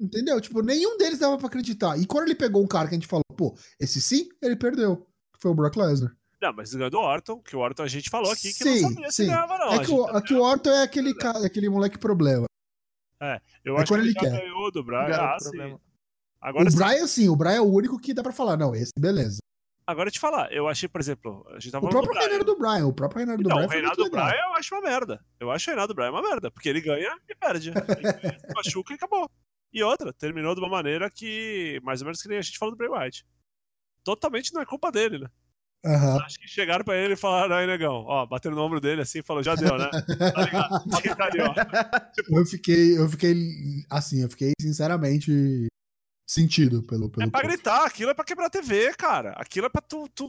Entendeu? 0.00 0.40
Tipo, 0.40 0.62
nenhum 0.62 0.96
deles 0.96 1.18
dava 1.18 1.36
pra 1.36 1.48
acreditar. 1.48 1.98
E 1.98 2.06
quando 2.06 2.26
ele 2.26 2.36
pegou 2.36 2.62
um 2.62 2.68
cara 2.68 2.86
que 2.88 2.94
a 2.94 2.98
gente 2.98 3.08
falou, 3.08 3.24
pô, 3.36 3.58
esse 3.80 4.00
sim, 4.00 4.28
ele 4.40 4.54
perdeu. 4.54 4.98
Que 5.34 5.40
foi 5.42 5.50
o 5.50 5.54
Brock 5.54 5.74
Lesnar. 5.76 6.16
Não, 6.40 6.52
mas 6.52 6.72
ganhou 6.72 6.88
do 6.90 7.00
Orton, 7.00 7.40
que 7.42 7.56
o 7.56 7.58
Orton 7.58 7.82
a 7.82 7.88
gente 7.88 8.08
falou 8.08 8.30
aqui 8.30 8.52
que 8.52 8.62
Sim, 8.62 8.82
não 8.82 8.90
sabia 8.90 9.10
se 9.10 9.16
sim. 9.24 9.26
ganhava, 9.26 9.58
não. 9.58 9.72
é, 9.72 9.74
A 9.74 9.78
que 9.80 9.86
gente 9.86 9.90
o, 10.00 10.16
é 10.16 10.22
que 10.22 10.34
o 10.34 10.40
Orton 10.40 10.70
é 10.70 10.82
aquele, 10.84 11.12
cara, 11.14 11.44
aquele 11.44 11.68
moleque 11.68 11.98
problema. 11.98 12.46
Eu 13.64 13.74
é 13.76 13.82
acho 13.82 13.82
que 13.86 13.88
quando 13.88 14.00
ele 14.02 14.10
ele 14.10 14.12
já 14.14 14.20
quer. 14.20 14.30
ganhou 14.40 14.70
do. 14.70 14.84
Garoto 14.84 15.20
Ah, 15.20 15.36
problema. 15.42 15.76
sim. 15.76 15.87
Agora, 16.40 16.68
o 16.68 16.74
Brian, 16.74 17.06
sim, 17.06 17.28
o 17.28 17.36
Brian 17.36 17.56
é 17.56 17.60
o 17.60 17.64
único 17.72 17.98
que 17.98 18.14
dá 18.14 18.22
pra 18.22 18.32
falar. 18.32 18.56
Não, 18.56 18.74
esse, 18.74 18.92
beleza. 18.98 19.38
agora 19.86 20.10
te 20.10 20.20
falar, 20.20 20.52
eu 20.52 20.68
achei, 20.68 20.88
por 20.88 21.00
exemplo, 21.00 21.44
a 21.50 21.58
gente 21.58 21.72
tava 21.72 21.86
O 21.86 21.90
próprio 21.90 22.12
do 22.12 22.14
Brian. 22.18 22.28
reinado 22.28 22.44
do 22.44 22.58
Brian. 22.58 22.86
O 22.86 22.92
próprio 22.92 23.18
reinado 23.18 23.42
do 23.42 23.48
Não, 23.48 23.56
Brian 23.66 23.68
o 23.68 23.82
muito 23.82 24.04
do. 24.04 24.10
Brian 24.10 24.34
eu 24.34 24.54
acho 24.54 24.74
uma 24.74 24.80
merda. 24.82 25.24
Eu 25.40 25.50
acho 25.50 25.68
o 25.68 25.72
reinado 25.72 25.92
do 25.92 25.96
Brian 25.96 26.10
uma 26.10 26.22
merda, 26.22 26.50
porque 26.50 26.68
ele 26.68 26.80
ganha 26.80 27.16
e 27.28 27.34
perde. 27.34 27.70
Ele 27.70 28.12
ganha, 28.12 28.38
machuca 28.54 28.92
e 28.92 28.96
acabou. 28.96 29.28
E 29.72 29.82
outra, 29.82 30.12
terminou 30.12 30.54
de 30.54 30.60
uma 30.60 30.68
maneira 30.68 31.10
que, 31.10 31.80
mais 31.82 32.00
ou 32.00 32.06
menos 32.06 32.22
que 32.22 32.28
nem 32.28 32.38
a 32.38 32.42
gente 32.42 32.58
falou 32.58 32.74
do 32.74 32.78
Bray 32.78 32.88
Wyatt. 32.88 33.26
Totalmente 34.04 34.54
não 34.54 34.62
é 34.62 34.66
culpa 34.66 34.90
dele, 34.90 35.18
né? 35.18 35.26
Aham. 35.84 36.18
Acho 36.24 36.38
que 36.40 36.48
chegaram 36.48 36.84
pra 36.84 36.96
ele 36.96 37.12
e 37.14 37.16
falaram, 37.16 37.54
aí, 37.54 37.66
negão, 37.66 38.02
ó, 38.06 38.26
bateram 38.26 38.56
no 38.56 38.62
ombro 38.62 38.80
dele 38.80 39.02
assim 39.02 39.18
e 39.20 39.22
falou, 39.22 39.42
já 39.42 39.54
deu, 39.54 39.76
né? 39.76 39.88
Tá 40.34 40.42
ligado? 40.44 40.96
Fica 41.02 41.24
ali, 41.24 41.40
ó. 41.40 41.54
Eu 42.38 42.46
fiquei, 42.46 42.98
eu 42.98 43.08
fiquei, 43.08 43.34
assim, 43.90 44.22
eu 44.22 44.28
fiquei 44.28 44.52
sinceramente 44.60 45.66
sentido 46.28 46.82
pelo. 46.82 47.08
pelo 47.10 47.26
É 47.26 47.30
pra 47.30 47.42
gritar, 47.42 47.84
aquilo 47.86 48.10
é 48.10 48.14
pra 48.14 48.24
quebrar 48.24 48.46
a 48.46 48.50
TV, 48.50 48.94
cara. 48.94 49.30
Aquilo 49.36 49.66
é 49.66 49.68
pra 49.70 49.80
tu. 49.82 50.08
tu- 50.14 50.28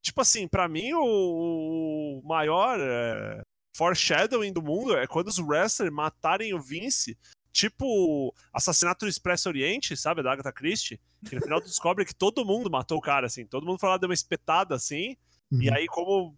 Tipo 0.00 0.20
assim, 0.20 0.46
pra 0.46 0.68
mim, 0.68 0.92
o, 0.94 2.20
o 2.22 2.22
maior 2.26 2.78
é, 2.80 3.42
foreshadowing 3.76 4.52
do 4.52 4.62
mundo 4.62 4.96
é 4.96 5.06
quando 5.06 5.26
os 5.28 5.38
wrestlers 5.38 5.92
matarem 5.92 6.54
o 6.54 6.60
Vince, 6.60 7.18
tipo 7.52 8.32
Assassinato 8.52 9.04
no 9.04 9.08
Expresso 9.10 9.48
Oriente, 9.48 9.96
sabe, 9.96 10.22
da 10.22 10.32
Agatha 10.32 10.52
Christie, 10.52 11.00
Que 11.28 11.34
no 11.34 11.42
final 11.42 11.60
tu 11.60 11.64
descobre 11.66 12.04
que 12.04 12.14
todo 12.14 12.44
mundo 12.44 12.70
matou 12.70 12.96
o 12.98 13.00
cara, 13.02 13.26
assim. 13.26 13.44
Todo 13.44 13.66
mundo 13.66 13.78
foi 13.78 13.88
lá, 13.88 13.96
deu 13.96 14.08
uma 14.08 14.14
espetada, 14.14 14.74
assim. 14.76 15.16
E 15.52 15.68
Uhum. 15.68 15.74
aí, 15.74 15.86
como 15.88 16.36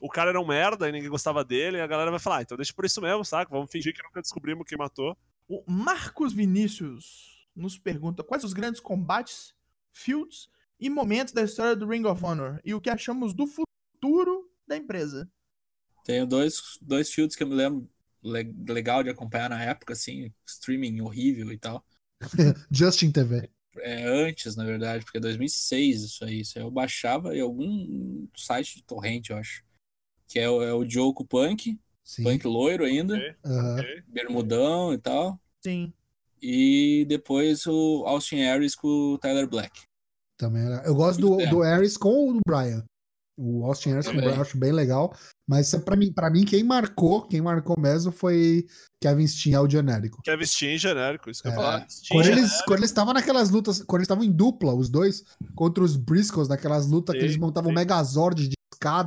o 0.00 0.08
cara 0.08 0.30
era 0.30 0.40
um 0.40 0.46
merda 0.46 0.88
e 0.88 0.92
ninguém 0.92 1.08
gostava 1.08 1.44
dele, 1.44 1.80
a 1.80 1.86
galera 1.86 2.10
vai 2.10 2.20
falar, 2.20 2.38
ah, 2.38 2.42
então 2.42 2.56
deixa 2.56 2.72
por 2.74 2.84
isso 2.84 3.00
mesmo, 3.00 3.24
saca? 3.24 3.50
Vamos 3.50 3.70
fingir 3.70 3.94
que 3.94 4.02
nunca 4.02 4.20
descobrimos 4.20 4.66
quem 4.66 4.76
matou. 4.76 5.16
O 5.48 5.62
Marcos 5.70 6.32
Vinícius 6.32 7.35
nos 7.56 7.78
pergunta 7.78 8.22
quais 8.22 8.44
os 8.44 8.52
grandes 8.52 8.80
combates, 8.80 9.54
fields 9.92 10.48
e 10.78 10.90
momentos 10.90 11.32
da 11.32 11.42
história 11.42 11.74
do 11.74 11.88
Ring 11.88 12.04
of 12.04 12.22
Honor 12.24 12.60
e 12.64 12.74
o 12.74 12.80
que 12.80 12.90
achamos 12.90 13.32
do 13.34 13.46
futuro 13.46 14.50
da 14.66 14.76
empresa. 14.76 15.30
Tenho 16.04 16.26
dois, 16.26 16.78
dois 16.82 17.10
fields 17.12 17.34
que 17.34 17.42
eu 17.42 17.48
me 17.48 17.54
lembro 17.54 17.88
le- 18.22 18.54
legal 18.68 19.02
de 19.02 19.10
acompanhar 19.10 19.48
na 19.50 19.62
época, 19.62 19.92
assim, 19.94 20.32
streaming 20.46 21.00
horrível 21.00 21.50
e 21.52 21.58
tal. 21.58 21.84
Justin 22.70 23.10
TV. 23.10 23.50
É 23.78 24.04
antes, 24.04 24.56
na 24.56 24.64
verdade, 24.64 25.04
porque 25.04 25.18
é 25.18 25.20
2006 25.20 26.02
isso 26.02 26.24
aí. 26.24 26.40
Isso 26.40 26.58
aí 26.58 26.64
eu 26.64 26.70
baixava 26.70 27.36
em 27.36 27.40
algum 27.40 28.26
site 28.36 28.76
de 28.76 28.82
torrente, 28.84 29.30
eu 29.30 29.36
acho. 29.38 29.64
Que 30.28 30.38
é, 30.38 30.48
o- 30.50 30.62
é 30.62 30.72
o 30.74 30.88
Joe 30.88 31.12
com 31.14 31.22
o 31.24 31.26
Punk, 31.26 31.78
Sim. 32.04 32.22
Punk 32.22 32.46
loiro 32.46 32.84
ainda, 32.84 33.16
Ok, 33.16 33.34
Aham. 33.44 33.74
ok. 33.80 34.02
bermudão 34.08 34.92
e 34.94 34.98
tal. 34.98 35.40
Sim. 35.62 35.92
E 36.48 37.04
depois 37.06 37.66
o 37.66 38.04
Austin 38.06 38.42
Aries 38.42 38.76
com 38.76 38.86
o 39.14 39.18
Tyler 39.18 39.48
Black. 39.48 39.82
Também 40.38 40.64
era. 40.64 40.82
Eu 40.86 40.94
gosto 40.94 41.20
do, 41.20 41.40
É. 41.40 41.46
do 41.48 41.60
Harris 41.60 41.96
com 41.96 42.30
o 42.30 42.32
do 42.34 42.40
Brian. 42.46 42.84
O 43.38 43.64
Austin 43.64 43.90
Harris 43.90 44.06
com 44.06 44.12
o. 44.12 44.16
Brian 44.16 44.34
eu 44.36 44.40
acho 44.42 44.56
bem 44.56 44.70
legal. 44.70 45.12
Mas 45.48 45.74
pra 45.84 45.96
mim, 45.96 46.12
pra 46.12 46.30
mim, 46.30 46.44
quem 46.44 46.62
marcou, 46.62 47.26
quem 47.26 47.40
marcou 47.40 47.74
mesmo 47.78 48.12
foi 48.12 48.64
Kevin 49.02 49.26
Steen 49.26 49.54
e 49.54 49.58
o 49.58 49.68
genérico. 49.68 50.20
Kevin 50.22 50.44
Steen 50.46 50.78
genérico, 50.78 51.30
isso 51.30 51.42
que 51.42 51.48
eu 51.48 51.52
ia 51.52 51.54
É. 51.54 51.56
falar. 51.62 51.86
Steen 51.90 52.18
Quando 52.20 52.26
eles, 52.28 52.62
quando 52.62 52.78
eles 52.80 52.90
estavam 52.90 53.12
naquelas 53.14 53.50
lutas, 53.50 53.82
quando 53.82 54.00
eles 54.00 54.06
estavam 54.06 54.24
em 54.24 54.30
dupla, 54.32 54.74
os 54.74 54.88
dois, 54.88 55.24
contra 55.54 55.82
os 55.82 55.96
Briscoes, 55.96 56.48
naquelas 56.48 56.86
lutas 56.86 57.14
que 57.14 57.20
Sim, 57.20 57.26
eles 57.26 57.36
montavam 57.38 57.70
sim. 57.70 57.74
Megazord 57.74 58.50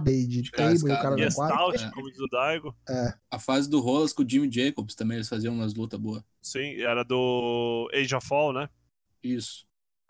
e 0.07 0.27
de 0.27 0.41
De 0.43 0.51
table 0.51 0.77
e 0.77 0.83
o 0.83 0.87
cara 0.87 1.15
no 1.15 1.33
quarto. 1.33 1.77
Stout, 1.77 1.91
como 1.93 2.09
diz 2.11 2.19
o 2.19 2.27
Daigo. 2.27 2.75
A 3.31 3.39
fase 3.39 3.69
do 3.69 3.79
Rolas 3.79 4.13
com 4.13 4.23
o 4.23 4.29
Jimmy 4.29 4.51
Jacobs 4.51 4.95
também, 4.95 5.17
eles 5.17 5.29
faziam 5.29 5.53
umas 5.53 5.73
lutas 5.73 5.99
boas. 5.99 6.23
Sim, 6.41 6.81
era 6.81 7.03
do 7.03 7.89
Age 7.93 8.15
of 8.15 8.25
Fall, 8.27 8.53
né? 8.53 8.69
Isso. 9.23 9.65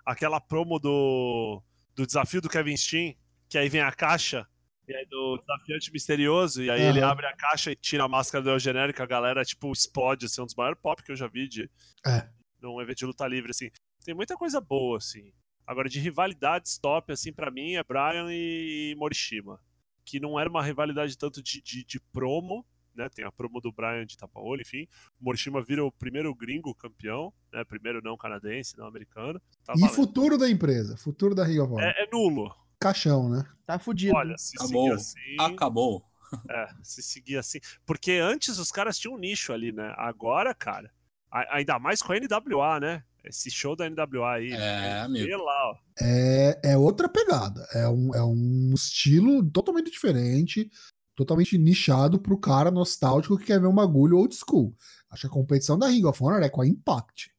Aquela 0.06 0.40
promo 0.40 0.80
do, 0.80 1.62
do 1.96 2.06
desafio 2.06 2.42
do 2.42 2.50
Kevin 2.50 2.76
Steen, 2.78 3.18
que 3.48 3.58
aí 3.58 3.70
vem 3.70 3.82
a 3.82 3.92
caixa, 3.92 4.48
e 4.88 4.94
aí 4.96 5.06
do 5.06 5.38
desafiante 5.38 5.92
misterioso, 5.92 6.64
e 6.64 6.70
aí 6.70 6.82
ele 6.82 7.00
Aham. 7.00 7.12
abre 7.12 7.26
a 7.28 7.36
caixa 7.36 7.72
e 7.72 7.76
tira 7.76 8.04
a 8.06 8.08
máscara 8.08 8.44
do 8.44 8.58
genérico, 8.60 9.02
a 9.04 9.06
galera, 9.06 9.44
tipo, 9.46 9.72
explode, 9.72 10.26
assim, 10.26 10.42
um 10.42 10.46
dos 10.46 10.56
maiores 10.56 10.80
pop 10.82 11.02
que 11.04 11.12
eu 11.12 11.16
já 11.16 11.28
vi 11.28 11.48
de, 11.48 11.70
É. 12.06 12.28
num 12.62 12.82
evento 12.82 12.98
de 13.00 13.06
luta 13.06 13.28
livre, 13.28 13.52
assim. 13.52 13.70
Tem 14.04 14.16
muita 14.16 14.36
coisa 14.36 14.60
boa, 14.62 14.98
assim. 14.98 15.32
Agora, 15.70 15.88
de 15.88 16.00
rivalidades 16.00 16.80
top, 16.80 17.14
assim, 17.14 17.32
pra 17.32 17.52
mim, 17.52 17.76
é 17.76 17.84
Brian 17.84 18.26
e 18.32 18.96
Morishima. 18.98 19.60
Que 20.04 20.20
não 20.20 20.40
era 20.40 20.50
uma 20.50 20.64
rivalidade 20.64 21.16
tanto 21.16 21.44
de, 21.44 21.62
de, 21.62 21.86
de 21.86 22.00
promo, 22.12 22.66
né? 22.96 23.08
Tem 23.10 23.24
a 23.24 23.32
promo 23.32 23.62
do 23.62 23.72
Brian 23.72 24.04
de 24.04 24.18
tapa-olho, 24.18 24.64
enfim. 24.64 24.88
O 25.22 25.26
Morishima 25.26 25.62
vira 25.62 25.86
o 25.86 25.92
primeiro 25.92 26.34
gringo 26.34 26.74
campeão, 26.74 27.32
né? 27.54 27.64
Primeiro 27.64 28.02
não 28.04 28.18
canadense, 28.18 28.76
não 28.80 28.88
americano. 28.88 29.40
Tá 29.64 29.74
E 29.78 29.82
valendo. 29.82 29.96
futuro 29.96 30.40
da 30.40 30.50
empresa, 30.50 30.98
futuro 30.98 31.36
da 31.36 31.44
Honor. 31.44 31.82
é, 31.84 32.04
é 32.04 32.10
nulo. 32.12 32.52
Caixão, 32.80 33.30
né? 33.30 33.44
Tá 33.68 33.78
fudido. 33.78 34.16
Olha, 34.16 34.36
se 34.40 34.56
Acabou. 34.58 34.82
seguir 34.88 34.94
assim. 34.96 35.36
Acabou. 35.54 36.06
É, 36.50 36.68
se 36.84 37.02
seguir 37.02 37.38
assim. 37.38 37.60
Porque 37.88 38.14
antes 38.14 38.60
os 38.60 38.72
caras 38.72 39.00
tinham 39.00 39.16
um 39.16 39.20
nicho 39.20 39.52
ali, 39.52 39.72
né? 39.72 39.94
Agora, 39.98 40.54
cara, 40.54 40.92
ainda 41.32 41.80
mais 41.80 42.04
com 42.04 42.14
a 42.14 42.16
NWA, 42.20 42.80
né? 42.80 43.04
Esse 43.30 43.52
show 43.52 43.76
da 43.76 43.88
NWA 43.88 44.34
aí. 44.34 44.52
É, 44.52 45.02
amigo. 45.02 45.26
Vê 45.28 45.36
lá, 45.38 45.72
ó. 45.72 45.76
É, 46.02 46.60
é 46.64 46.78
outra 46.78 47.08
pegada. 47.08 47.66
É 47.74 47.88
um, 47.88 48.16
é 48.16 48.24
um 48.24 48.72
estilo 48.74 49.48
totalmente 49.52 49.92
diferente, 49.92 50.70
totalmente 51.16 51.58
nichado 51.58 52.20
pro 52.20 52.40
cara 52.40 52.72
nostálgico 52.72 53.38
que 53.38 53.46
quer 53.46 53.62
ver 53.62 53.68
um 53.68 53.76
bagulho 53.76 54.18
old 54.18 54.36
school. 54.36 54.76
Acho 55.12 55.22
que 55.22 55.28
a 55.28 55.32
competição 55.32 55.78
da 55.78 55.88
Ring 55.88 56.06
of 56.06 56.24
Honor 56.24 56.42
é 56.42 56.50
com 56.50 56.62
a 56.62 56.68
Impact. 56.68 57.32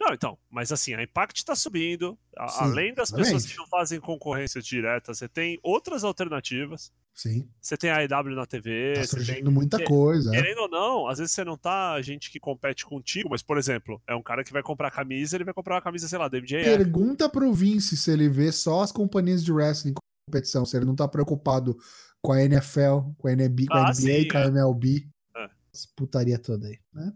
Não, 0.00 0.14
então, 0.14 0.38
mas 0.50 0.72
assim, 0.72 0.94
a 0.94 1.02
Impact 1.02 1.44
tá 1.44 1.54
subindo. 1.54 2.18
A- 2.36 2.48
Sim, 2.48 2.58
além 2.62 2.94
das 2.94 3.10
pessoas 3.10 3.28
exatamente. 3.28 3.52
que 3.52 3.58
não 3.58 3.66
fazem 3.68 4.00
concorrência 4.00 4.60
direta, 4.62 5.12
você 5.14 5.28
tem 5.28 5.60
outras 5.62 6.02
alternativas. 6.02 6.90
Sim. 7.14 7.48
Você 7.60 7.76
tem 7.76 7.90
a 7.90 8.02
EW 8.02 8.34
na 8.34 8.46
TV, 8.46 8.94
Tá 8.94 9.02
você 9.04 9.16
tem 9.16 9.24
surgindo 9.26 9.50
muita 9.50 9.76
que- 9.78 9.84
coisa. 9.84 10.30
é. 10.34 10.40
Querendo 10.40 10.58
ou 10.62 10.68
não, 10.70 11.06
às 11.06 11.18
vezes 11.18 11.32
você 11.34 11.44
não 11.44 11.56
tá 11.56 12.00
gente 12.00 12.30
que 12.30 12.40
compete 12.40 12.86
contigo, 12.86 13.28
mas, 13.30 13.42
por 13.42 13.58
exemplo, 13.58 14.00
é 14.06 14.14
um 14.14 14.22
cara 14.22 14.42
que 14.42 14.52
vai 14.52 14.62
comprar 14.62 14.90
camisa, 14.90 15.36
ele 15.36 15.44
vai 15.44 15.52
comprar 15.52 15.74
uma 15.74 15.82
camisa, 15.82 16.08
sei 16.08 16.18
lá, 16.18 16.28
da 16.28 16.38
MJF. 16.38 16.64
Pergunta 16.64 17.28
pro 17.28 17.52
Vince 17.52 17.96
se 17.96 18.10
ele 18.10 18.28
vê 18.28 18.50
só 18.52 18.80
as 18.82 18.90
companhias 18.92 19.44
de 19.44 19.52
wrestling 19.52 19.92
com 19.92 20.00
competição, 20.30 20.64
se 20.64 20.76
ele 20.76 20.86
não 20.86 20.94
tá 20.96 21.06
preocupado 21.06 21.76
com 22.22 22.32
a 22.32 22.42
NFL, 22.42 23.00
com 23.18 23.28
a 23.28 23.32
NB, 23.32 23.66
com 23.66 23.74
a 23.74 23.88
Ah, 23.88 23.90
NBA, 23.92 23.94
sim, 24.22 24.28
com 24.28 24.38
a 24.38 24.40
é. 24.42 24.46
MLB. 24.46 25.06
É. 25.36 25.50
Essa 25.74 25.88
putaria 25.94 26.38
toda 26.38 26.68
aí, 26.68 26.78
né? 26.92 27.12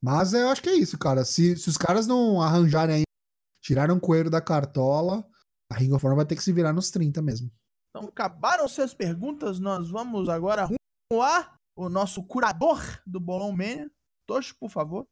Mas 0.00 0.32
eu 0.32 0.48
acho 0.48 0.62
que 0.62 0.68
é 0.70 0.74
isso, 0.74 0.98
cara. 0.98 1.24
Se, 1.24 1.56
se 1.56 1.68
os 1.68 1.76
caras 1.76 2.06
não 2.06 2.40
arranjarem 2.40 2.96
aí, 2.96 3.02
tiraram 3.60 3.96
o 3.96 4.00
coelho 4.00 4.28
da 4.30 4.40
cartola, 4.40 5.24
a 5.70 5.76
Ring 5.76 5.92
of 5.92 6.04
Honor 6.04 6.16
vai 6.16 6.26
ter 6.26 6.34
que 6.36 6.42
se 6.42 6.52
virar 6.52 6.72
nos 6.72 6.90
30 6.90 7.20
mesmo. 7.22 7.50
Então, 7.94 8.08
acabaram 8.08 8.66
suas 8.66 8.94
perguntas, 8.94 9.60
nós 9.60 9.90
vamos 9.90 10.28
agora 10.30 10.64
rumo 10.64 11.22
a 11.22 11.54
o 11.76 11.90
nosso 11.90 12.22
curador 12.22 12.80
do 13.06 13.20
Bolão 13.20 13.52
Mania. 13.52 13.90
Tocho, 14.26 14.56
por 14.58 14.70
favor. 14.70 15.06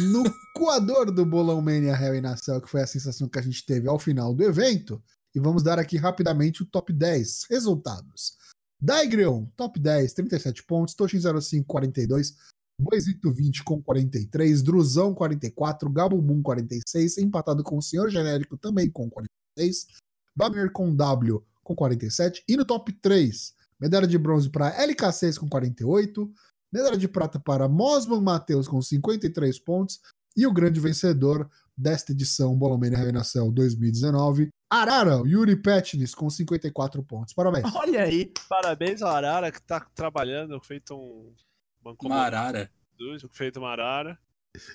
No 0.00 0.24
coador 0.54 1.12
do 1.12 1.26
Bolão 1.26 1.60
Mania 1.60 1.92
Hell 1.92 2.16
in 2.16 2.24
a 2.24 2.60
que 2.60 2.70
foi 2.70 2.80
a 2.80 2.86
sensação 2.86 3.28
que 3.28 3.38
a 3.38 3.42
gente 3.42 3.66
teve 3.66 3.86
ao 3.86 3.98
final 3.98 4.34
do 4.34 4.42
evento, 4.42 5.02
e 5.34 5.40
vamos 5.40 5.62
dar 5.62 5.78
aqui 5.78 5.98
rapidamente 5.98 6.62
o 6.62 6.66
top 6.66 6.90
10 6.90 7.44
resultados. 7.50 8.38
Daigreon, 8.80 9.46
top 9.56 9.78
10, 9.78 10.14
37 10.14 10.64
pontos, 10.64 10.94
Toshin 10.94 11.20
05, 11.20 11.66
42, 11.66 12.34
Boisito 12.80 13.30
20 13.30 13.64
com 13.64 13.82
43, 13.82 14.62
Druzão 14.62 15.14
44, 15.14 15.90
Gabumum 15.90 16.42
46, 16.42 17.18
empatado 17.18 17.62
com 17.62 17.76
o 17.76 17.82
Senhor 17.82 18.08
Genérico 18.08 18.56
também 18.56 18.90
com 18.90 19.10
46, 19.10 19.86
Wagner 20.36 20.70
com 20.70 20.94
W 20.94 21.42
com 21.62 21.74
47, 21.74 22.44
e 22.48 22.56
no 22.56 22.64
top 22.64 22.92
3, 22.92 23.54
medalha 23.80 24.06
de 24.06 24.16
bronze 24.16 24.48
para 24.48 24.76
LK6 24.86 25.38
com 25.38 25.48
48, 25.48 26.30
medalha 26.72 26.96
de 26.96 27.08
prata 27.08 27.40
para 27.40 27.68
Mosman 27.68 28.20
Matheus 28.20 28.68
com 28.68 28.80
53 28.80 29.58
pontos, 29.58 30.00
e 30.36 30.46
o 30.46 30.52
grande 30.52 30.78
vencedor 30.78 31.50
desta 31.76 32.12
edição 32.12 32.56
Bolomania 32.56 32.98
Renascel 32.98 33.50
2019, 33.50 34.50
Arara, 34.70 35.22
Yuri 35.26 35.56
Petnis 35.56 36.14
com 36.14 36.28
54 36.28 37.02
pontos. 37.02 37.34
Parabéns. 37.34 37.64
Olha 37.74 38.02
aí. 38.02 38.32
Parabéns 38.48 39.02
ao 39.02 39.14
Arara, 39.14 39.50
que 39.50 39.62
tá 39.62 39.80
trabalhando, 39.94 40.60
feito 40.60 40.94
um. 40.94 41.32
Banco 41.82 42.08
Marara. 42.08 42.70
feito 43.30 43.58
uma 43.58 43.70
Arara. 43.70 44.18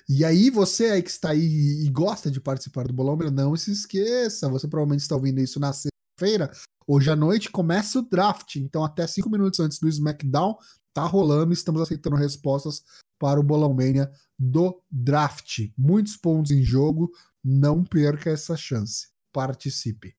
E 0.08 0.24
aí, 0.24 0.50
você 0.50 0.86
aí 0.86 1.02
que 1.02 1.10
está 1.10 1.30
aí 1.30 1.84
e 1.84 1.90
gosta 1.90 2.30
de 2.30 2.40
participar 2.40 2.86
do 2.86 2.92
Bolão, 2.92 3.16
não 3.30 3.56
se 3.56 3.72
esqueça. 3.72 4.48
Você 4.48 4.68
provavelmente 4.68 5.00
está 5.00 5.14
ouvindo 5.14 5.40
isso 5.40 5.60
na 5.60 5.72
sexta-feira. 5.72 6.50
Hoje 6.86 7.10
à 7.10 7.16
noite 7.16 7.50
começa 7.50 7.98
o 7.98 8.02
draft. 8.02 8.56
Então, 8.56 8.84
até 8.84 9.06
cinco 9.06 9.30
minutos 9.30 9.60
antes 9.60 9.78
do 9.78 9.88
SmackDown, 9.88 10.56
tá 10.92 11.04
rolando. 11.04 11.52
Estamos 11.52 11.80
aceitando 11.80 12.16
respostas 12.16 12.82
para 13.18 13.38
o 13.38 13.42
Bolão 13.42 13.72
Mania 13.72 14.10
do 14.38 14.82
draft. 14.90 15.70
Muitos 15.76 16.16
pontos 16.16 16.50
em 16.50 16.62
jogo. 16.62 17.10
Não 17.44 17.84
perca 17.84 18.30
essa 18.30 18.56
chance. 18.56 19.08
Participe. 19.32 20.14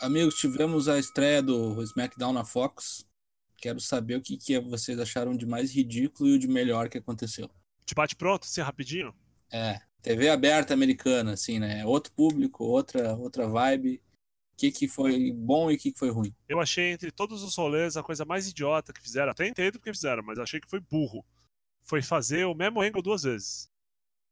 Amigos, 0.00 0.36
tivemos 0.36 0.88
a 0.88 0.98
estreia 0.98 1.42
do 1.42 1.82
SmackDown 1.82 2.32
na 2.32 2.44
Fox. 2.44 3.04
Quero 3.60 3.78
saber 3.78 4.16
o 4.16 4.22
que, 4.22 4.36
que 4.36 4.58
vocês 4.58 4.98
acharam 4.98 5.36
de 5.36 5.44
mais 5.44 5.72
ridículo 5.72 6.30
e 6.30 6.34
o 6.34 6.38
de 6.38 6.48
melhor 6.48 6.88
que 6.88 6.98
aconteceu. 6.98 7.48
De 7.84 7.94
bate 7.94 8.16
pronto, 8.16 8.44
assim, 8.44 8.60
rapidinho. 8.62 9.14
É, 9.52 9.80
TV 10.00 10.30
aberta 10.30 10.72
americana, 10.72 11.32
assim, 11.32 11.58
né? 11.58 11.84
Outro 11.84 12.12
público, 12.12 12.64
outra, 12.64 13.14
outra 13.14 13.46
vibe. 13.46 14.02
O 14.54 14.56
que, 14.56 14.70
que 14.70 14.88
foi 14.88 15.32
bom 15.32 15.70
e 15.70 15.74
o 15.74 15.78
que, 15.78 15.92
que 15.92 15.98
foi 15.98 16.10
ruim? 16.10 16.34
Eu 16.48 16.60
achei 16.60 16.92
entre 16.92 17.10
todos 17.10 17.42
os 17.42 17.54
rolês 17.56 17.96
a 17.96 18.02
coisa 18.02 18.24
mais 18.24 18.48
idiota 18.48 18.92
que 18.92 19.00
fizeram. 19.00 19.30
Até 19.30 19.46
entendo 19.46 19.78
porque 19.78 19.92
fizeram, 19.92 20.22
mas 20.22 20.38
achei 20.38 20.60
que 20.60 20.68
foi 20.68 20.80
burro. 20.80 21.24
Foi 21.82 22.02
fazer 22.02 22.44
o 22.44 22.54
mesmo 22.54 22.80
angle 22.80 23.02
duas 23.02 23.22
vezes. 23.22 23.68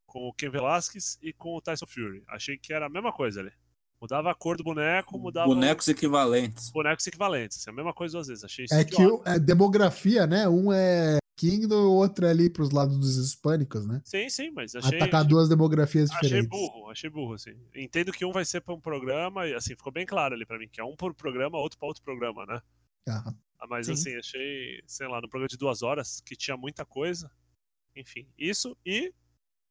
Com 0.06 0.28
o 0.28 0.32
Ken 0.32 0.49
Velasquez 0.49 1.18
e 1.20 1.32
com 1.32 1.54
o 1.54 1.61
Tyson 1.61 1.87
Fury. 1.87 2.23
Achei 2.28 2.56
que 2.56 2.73
era 2.73 2.87
a 2.87 2.90
mesma 2.90 3.12
coisa 3.12 3.40
ali. 3.40 3.52
Mudava 4.00 4.31
a 4.31 4.35
cor 4.35 4.57
do 4.57 4.62
boneco, 4.64 5.19
mudava 5.19 5.49
Bonecos 5.49 5.88
equivalentes. 5.88 6.71
bonecos 6.71 7.07
equivalentes. 7.07 7.59
Assim, 7.59 7.71
a 7.71 7.73
mesma 7.73 7.93
coisa 7.93 8.12
duas 8.12 8.28
vezes. 8.28 8.45
Achei 8.45 8.64
isso 8.64 8.75
É 8.75 8.85
que 8.85 9.05
o- 9.05 9.23
é 9.26 9.38
demografia, 9.38 10.26
né? 10.26 10.49
Um 10.49 10.73
é 10.73 11.19
Kingdom, 11.37 11.76
o 11.87 11.93
outro 11.95 12.26
é 12.26 12.31
ali 12.31 12.49
para 12.50 12.62
os 12.62 12.71
lados 12.71 12.99
dos 12.99 13.17
hispânicos, 13.17 13.87
né? 13.87 14.00
Sim, 14.05 14.28
sim, 14.28 14.50
mas 14.50 14.75
achei. 14.75 14.99
Atacar 14.99 15.25
duas 15.25 15.49
demografias 15.49 16.11
Achei 16.11 16.23
diferentes. 16.28 16.49
burro, 16.49 16.90
achei 16.90 17.11
burro, 17.11 17.35
assim. 17.35 17.55
Entendo 17.75 18.12
que 18.12 18.25
um 18.25 18.33
vai 18.33 18.45
ser 18.45 18.61
pra 18.61 18.75
um 18.75 18.81
programa, 18.81 19.47
e 19.47 19.55
assim, 19.55 19.75
ficou 19.76 19.93
bem 19.93 20.05
claro 20.07 20.35
ali 20.35 20.45
pra 20.47 20.59
mim, 20.59 20.69
que 20.69 20.81
é 20.81 20.85
um 20.85 20.97
por 20.97 21.12
programa, 21.14 21.59
outro 21.59 21.78
pra 21.78 21.87
outro 21.88 22.02
programa, 22.02 22.45
né? 22.47 22.61
Ah, 23.09 23.33
Ah, 23.61 23.67
Mas 23.69 23.87
Sim. 23.87 23.93
assim, 23.93 24.17
achei, 24.17 24.81
sei 24.87 25.09
lá, 25.09 25.21
no 25.21 25.28
programa 25.28 25.49
de 25.49 25.57
duas 25.57 25.83
horas, 25.83 26.21
que 26.21 26.37
tinha 26.37 26.57
muita 26.57 26.85
coisa. 26.85 27.28
Enfim, 27.97 28.28
isso 28.38 28.76
e 28.87 29.12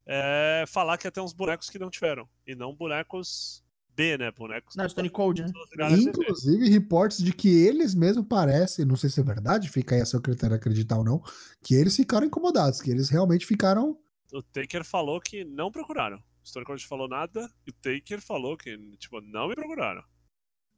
é 0.06 0.66
falar 0.68 0.98
que 0.98 1.08
ia 1.08 1.12
ter 1.12 1.22
uns 1.22 1.32
bonecos 1.34 1.70
que 1.70 1.80
não 1.80 1.90
tiveram. 1.90 2.28
E 2.46 2.54
não 2.56 2.74
bonecos 2.76 3.64
B, 3.98 4.16
né? 4.18 4.32
Bonecos. 4.32 4.76
Não, 4.76 4.88
Stone 4.88 5.10
Cold, 5.10 5.42
né? 5.42 5.52
Inclusive, 5.98 6.70
reportes 6.70 7.18
de 7.18 7.34
que 7.34 7.50
eles 7.50 7.96
mesmo 7.96 8.24
parecem, 8.24 8.86
não 8.86 8.96
sei 8.96 9.10
se 9.10 9.20
é 9.20 9.24
verdade, 9.24 9.70
fica 9.70 9.96
aí 9.96 10.02
a 10.02 10.06
seu 10.06 10.22
critério 10.22 10.56
acreditar 10.56 10.98
ou 10.98 11.04
não, 11.04 11.22
que 11.64 11.74
eles 11.74 11.96
ficaram 11.96 12.28
incomodados, 12.28 12.80
que 12.80 12.92
eles 12.92 13.10
realmente 13.10 13.46
ficaram. 13.46 13.98
O 14.32 14.44
Taker 14.44 14.84
falou 14.86 15.20
que 15.20 15.44
não 15.44 15.72
procuraram. 15.72 16.18
O 16.18 16.48
Stone 16.48 16.66
Cold 16.66 16.86
falou 16.86 17.08
nada 17.10 17.50
e 17.66 17.72
o 17.72 17.74
Taker 17.74 18.22
falou 18.22 18.56
que, 18.56 18.78
tipo, 18.98 19.20
não 19.20 19.48
me 19.50 19.56
procuraram. 19.56 20.04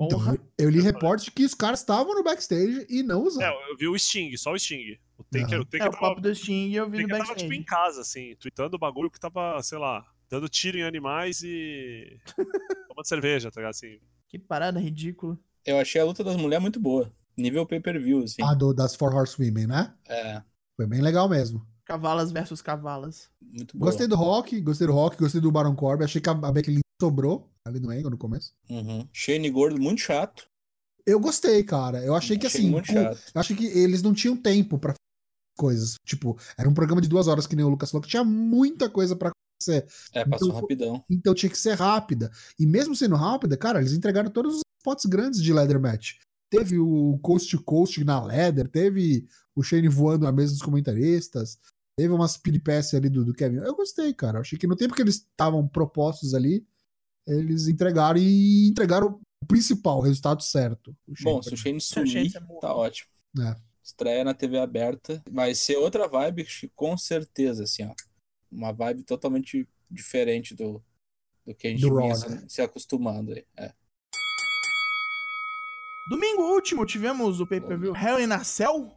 Então, 0.02 0.18
eu 0.58 0.70
li 0.70 0.80
reportes 0.80 1.26
de 1.26 1.32
que 1.32 1.44
os 1.44 1.54
caras 1.54 1.82
estavam 1.82 2.16
no 2.16 2.24
backstage 2.24 2.86
e 2.90 3.04
não 3.04 3.22
usaram. 3.24 3.54
É, 3.54 3.72
eu 3.72 3.76
vi 3.76 3.86
o 3.90 4.00
Sting, 4.00 4.36
só 4.38 4.54
o 4.54 4.58
Sting. 4.58 4.98
O 5.18 5.24
Taker, 5.26 5.56
Aham. 5.56 5.62
o 5.62 5.66
Taker 5.66 5.82
É, 5.88 5.90
o 5.90 5.92
tava, 5.92 6.00
papo 6.08 6.22
do 6.22 6.34
Sting 6.34 6.72
eu 6.72 6.86
o 6.86 6.90
vi 6.90 7.02
no 7.02 7.08
Taker 7.10 7.18
tava, 7.18 7.28
backstage. 7.28 7.50
tipo, 7.50 7.54
em 7.54 7.66
casa, 7.66 8.00
assim, 8.02 8.34
tweetando 8.40 8.78
o 8.78 8.80
bagulho 8.80 9.12
que 9.12 9.20
tava, 9.20 9.62
sei 9.62 9.78
lá, 9.78 10.06
dando 10.30 10.48
tiro 10.50 10.78
em 10.78 10.84
animais 10.84 11.42
e. 11.44 12.20
tomando 12.88 13.06
cerveja, 13.08 13.52
tá 13.52 13.60
ligado? 13.62 13.72
Assim. 13.72 14.00
Que 14.28 14.38
parada 14.38 14.80
ridícula. 14.80 15.38
Eu 15.66 15.80
achei 15.80 16.00
a 16.02 16.06
luta 16.06 16.24
das 16.24 16.36
mulheres 16.36 16.62
muito 16.62 16.80
boa. 16.80 17.12
Nível 17.38 17.66
pay-per-view, 17.66 18.24
assim. 18.24 18.44
A 18.44 18.54
do, 18.54 18.74
das 18.74 18.96
Four 18.96 19.14
Horsewomen, 19.16 19.68
né? 19.68 19.94
É, 20.08 20.42
Foi 20.76 20.86
bem 20.86 21.02
legal 21.02 21.28
mesmo. 21.30 21.66
Cavalas 21.86 22.32
versus 22.32 22.62
cavalas. 22.62 23.30
muito 23.42 23.76
boa. 23.78 23.90
Gostei 23.90 24.08
do 24.08 24.16
Rock, 24.16 24.60
gostei 24.62 24.86
do 24.86 24.94
Rock, 24.94 25.18
gostei 25.18 25.42
do 25.42 25.52
Baron 25.52 25.76
Corbin. 25.76 26.04
Achei 26.04 26.22
que 26.22 26.30
a 26.30 26.34
a 26.34 26.52
Becky 26.52 26.70
Lynch 26.70 26.82
sobrou 27.02 27.50
ali 27.66 27.80
no 27.80 27.90
Angle 27.90 28.12
no 28.12 28.18
começo. 28.18 28.54
Uhum. 28.70 29.08
Shane 29.12 29.50
Gordo, 29.50 29.82
muito 29.82 30.02
chato. 30.02 30.48
Eu 31.06 31.20
gostei, 31.20 31.64
cara. 31.64 32.04
Eu 32.04 32.14
achei 32.14 32.38
que 32.38 32.46
Achei 32.46 32.62
assim, 32.62 32.70
muito 32.70 32.88
com- 32.88 32.94
chato. 32.94 33.20
eu 33.34 33.42
achei 33.42 33.56
que 33.56 33.66
eles 33.66 34.04
não 34.04 34.14
tinham 34.14 34.38
tempo 34.38 34.78
pra 34.78 34.92
fazer 34.92 35.00
coisas. 35.58 35.96
Tipo, 36.06 36.38
era 36.58 36.70
um 36.70 36.74
programa 36.74 37.02
de 37.02 37.08
duas 37.10 37.28
horas 37.28 37.48
que 37.48 37.56
nem 37.56 37.66
o 37.66 37.70
Lucas 37.70 37.90
falou, 37.90 38.04
que 38.04 38.10
tinha 38.10 38.24
muita 38.24 38.90
coisa 38.90 39.16
pra 39.16 39.32
É, 39.68 40.26
passou 40.26 40.50
Então, 40.50 40.62
rapidão. 40.62 41.04
Então 41.10 41.34
tinha 41.34 41.50
que 41.50 41.58
ser 41.58 41.76
rápida. 41.76 42.32
E 42.58 42.66
mesmo 42.66 42.96
sendo 42.96 43.16
rápida, 43.16 43.58
cara, 43.58 43.80
eles 43.80 43.94
entregaram 43.94 44.30
todos 44.30 44.56
os 44.56 44.62
spots 44.80 45.06
grandes 45.06 45.42
de 45.42 45.52
Leather 45.52 45.80
Match. 45.80 46.14
Teve 46.50 46.80
o 46.80 47.20
Coast 47.22 47.56
to 47.56 47.64
Coast 47.64 48.04
na 48.04 48.24
Leather, 48.24 48.68
teve 48.68 49.28
o 49.56 49.62
Shane 49.62 49.88
voando 49.88 50.26
na 50.26 50.32
mesa 50.32 50.54
dos 50.54 50.62
comentaristas, 50.62 51.60
teve 51.98 52.14
umas 52.14 52.38
peripécias 52.38 52.96
ali 52.96 53.10
do, 53.10 53.26
do 53.26 53.34
Kevin. 53.34 53.58
Eu 53.58 53.76
gostei, 53.76 54.14
cara. 54.14 54.38
Eu 54.38 54.42
achei 54.42 54.58
que 54.58 54.66
no 54.66 54.76
tempo 54.76 54.96
que 54.96 55.02
eles 55.02 55.16
estavam 55.16 55.68
propostos 55.68 56.34
ali, 56.34 56.66
eles 57.28 57.68
entregaram 57.68 58.20
e 58.20 58.70
entregaram 58.70 59.20
o 59.42 59.46
principal, 59.46 60.00
o 60.00 60.02
resultado 60.02 60.42
certo. 60.42 60.96
O 61.08 61.14
Bom, 61.22 61.42
se 61.42 61.54
o 61.54 61.58
Shane 61.58 61.82
sumir, 61.82 62.36
é 62.36 62.60
tá 62.62 62.74
ótimo. 62.74 63.10
É. 63.40 63.56
Estreia 63.84 64.24
na 64.24 64.34
TV 64.34 64.58
aberta. 64.60 65.22
Vai 65.30 65.54
ser 65.54 65.76
outra 65.78 66.08
vibe, 66.08 66.48
com 66.76 66.98
certeza, 66.98 67.64
assim, 67.64 67.84
ó. 67.84 67.94
Uma 68.52 68.72
vibe 68.72 69.04
totalmente 69.04 69.68
diferente 69.90 70.56
do, 70.56 70.84
do 71.46 71.54
que 71.56 71.68
a 71.68 71.70
gente 71.72 71.82
Do 71.82 71.96
vinha 71.96 72.14
Raw, 72.14 72.30
né? 72.30 72.46
se 72.48 72.62
acostumando 72.62 73.34
aí. 73.34 73.46
É. 73.58 73.74
Domingo 76.10 76.42
último 76.54 76.86
tivemos 76.86 77.40
o 77.40 77.46
pay-per-view 77.48 77.96
Hell 77.96 78.20
in 78.20 78.32
a 78.32 78.44
Cell, 78.44 78.92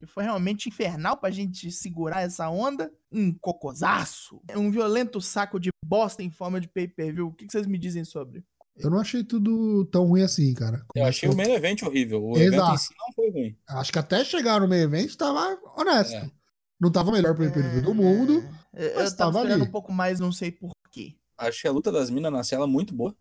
que 0.00 0.06
foi 0.06 0.24
realmente 0.24 0.68
infernal 0.68 1.16
pra 1.18 1.30
gente 1.30 1.70
segurar 1.70 2.22
essa 2.22 2.48
onda. 2.48 2.90
Um 3.12 3.32
cocosaço, 3.32 4.40
um 4.56 4.70
violento 4.70 5.20
saco 5.20 5.60
de 5.60 5.68
bosta 5.84 6.22
em 6.22 6.30
forma 6.30 6.60
de 6.60 6.68
pay-per-view. 6.68 7.28
O 7.28 7.32
que 7.34 7.46
vocês 7.50 7.66
me 7.66 7.78
dizem 7.78 8.04
sobre? 8.04 8.42
Eu 8.78 8.90
não 8.90 8.98
achei 9.00 9.24
tudo 9.24 9.86
tão 9.86 10.06
ruim 10.06 10.22
assim, 10.22 10.52
cara. 10.54 10.84
Eu 10.94 11.04
achei 11.06 11.28
o 11.28 11.32
Começou- 11.32 11.50
main 11.52 11.58
event 11.58 11.82
horrível. 11.82 12.22
O 12.24 12.36
Exato. 12.38 12.54
evento 12.62 12.74
em 12.74 12.78
si 12.78 12.94
não 12.98 13.12
foi 13.14 13.30
ruim. 13.30 13.58
Acho 13.68 13.92
que 13.92 13.98
até 13.98 14.24
chegar 14.24 14.60
no 14.60 14.68
meio 14.68 14.84
evento 14.84 15.16
tava 15.16 15.58
honesto. 15.78 16.14
É. 16.14 16.30
Não 16.80 16.90
tava 16.90 17.10
o 17.10 17.12
melhor 17.12 17.34
pay-per-view 17.36 17.82
do 17.82 17.94
mundo. 17.94 18.44
É, 18.74 18.88
Eu, 18.92 18.94
mas 18.96 19.10
eu 19.12 19.16
tava 19.16 19.32
tava 19.32 19.38
esperando 19.38 19.60
ali. 19.62 19.68
um 19.68 19.72
pouco 19.72 19.92
mais, 19.92 20.20
não 20.20 20.30
sei 20.30 20.52
porquê. 20.52 21.16
Achei 21.38 21.70
a 21.70 21.72
luta 21.72 21.90
das 21.90 22.10
minas 22.10 22.32
na 22.32 22.42
cela 22.44 22.66
muito 22.66 22.94
boa. 22.94 23.14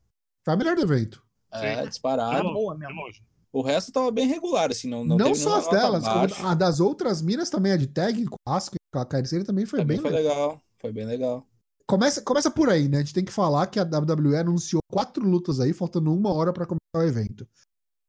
Foi 0.44 0.54
a 0.54 0.58
melhor 0.58 0.76
do 0.76 0.82
evento. 0.82 1.22
É, 1.52 1.82
Sim. 1.84 1.90
disparado. 1.90 2.44
Não, 2.44 2.54
boa 2.54 2.74
de 2.74 2.80
mesmo. 2.82 3.02
O 3.54 3.62
resto 3.62 3.92
tava 3.92 4.12
bem 4.12 4.28
regular, 4.28 4.70
assim. 4.72 4.90
Não, 4.90 5.06
Não, 5.06 5.18
não, 5.18 5.34
só 5.36 5.58
as 5.60 5.70
delas, 5.70 6.04
a 6.06 6.54
das 6.54 6.82
outras 6.82 7.22
minas 7.22 7.50
também, 7.50 7.72
a 7.72 7.78
de 7.78 7.88
tag, 7.88 8.26
com 8.26 8.36
a 8.46 8.58
Asuka 8.58 8.76
a 8.94 9.06
Kairi 9.06 9.28
Sane 9.28 9.44
também 9.44 9.66
foi 9.66 9.80
Também 9.80 9.98
bem 9.98 10.02
foi 10.02 10.12
legal. 10.12 10.36
legal. 10.36 10.62
Foi 10.78 10.92
bem 10.92 11.06
legal. 11.06 11.46
Começa, 11.88 12.22
começa 12.22 12.50
por 12.50 12.70
aí, 12.70 12.88
né? 12.90 12.98
A 12.98 13.00
gente 13.02 13.14
tem 13.14 13.24
que 13.24 13.32
falar 13.32 13.68
que 13.68 13.80
a 13.80 13.84
WWE 13.84 14.38
anunciou 14.38 14.82
quatro 14.92 15.26
lutas 15.26 15.60
aí, 15.60 15.72
faltando 15.74 16.14
uma 16.14 16.34
hora 16.34 16.52
pra 16.52 16.66
começar 16.66 16.80
o 16.96 17.02
evento. 17.04 17.48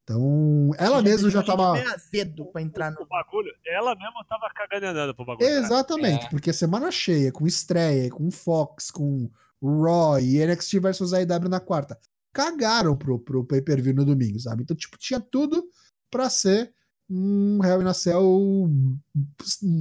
Então, 0.09 0.71
ela 0.79 1.03
mesma 1.03 1.29
já 1.29 1.43
tava. 1.43 1.73
bem 1.73 1.83
azedo 1.83 2.47
pra 2.53 2.63
entrar 2.63 2.93
no... 2.93 3.03
O 3.03 3.07
bagulho, 3.07 3.51
ela 3.67 3.93
mesma 3.97 4.25
tava 4.29 4.49
cagando 4.55 4.87
andando 4.87 5.13
pro 5.17 5.25
bagulho. 5.25 5.49
né? 5.51 5.59
Exatamente, 5.59 6.27
É. 6.27 6.29
porque 6.31 6.53
semana 6.53 6.93
cheia, 6.93 7.33
com 7.33 7.45
estreia, 7.45 8.09
com 8.09 8.31
Fox, 8.31 8.93
com 8.93 9.29
Raw 9.61 10.21
e 10.21 10.39
NXT 10.47 10.79
versus 10.79 11.13
AEW 11.13 11.49
na 11.49 11.59
quarta. 11.59 11.99
Cagaram 12.33 12.97
pro, 12.97 13.19
pro 13.19 13.45
pay-per-view 13.45 13.95
no 13.97 14.05
domingo, 14.05 14.39
sabe? 14.39 14.63
Então, 14.63 14.77
tipo, 14.77 14.97
tinha 14.97 15.19
tudo 15.19 15.65
pra 16.09 16.31
ser 16.31 16.73
um 17.11 17.59
Hell 17.65 17.83
in 17.83 17.87
a 17.89 17.95
Cell 17.95 18.71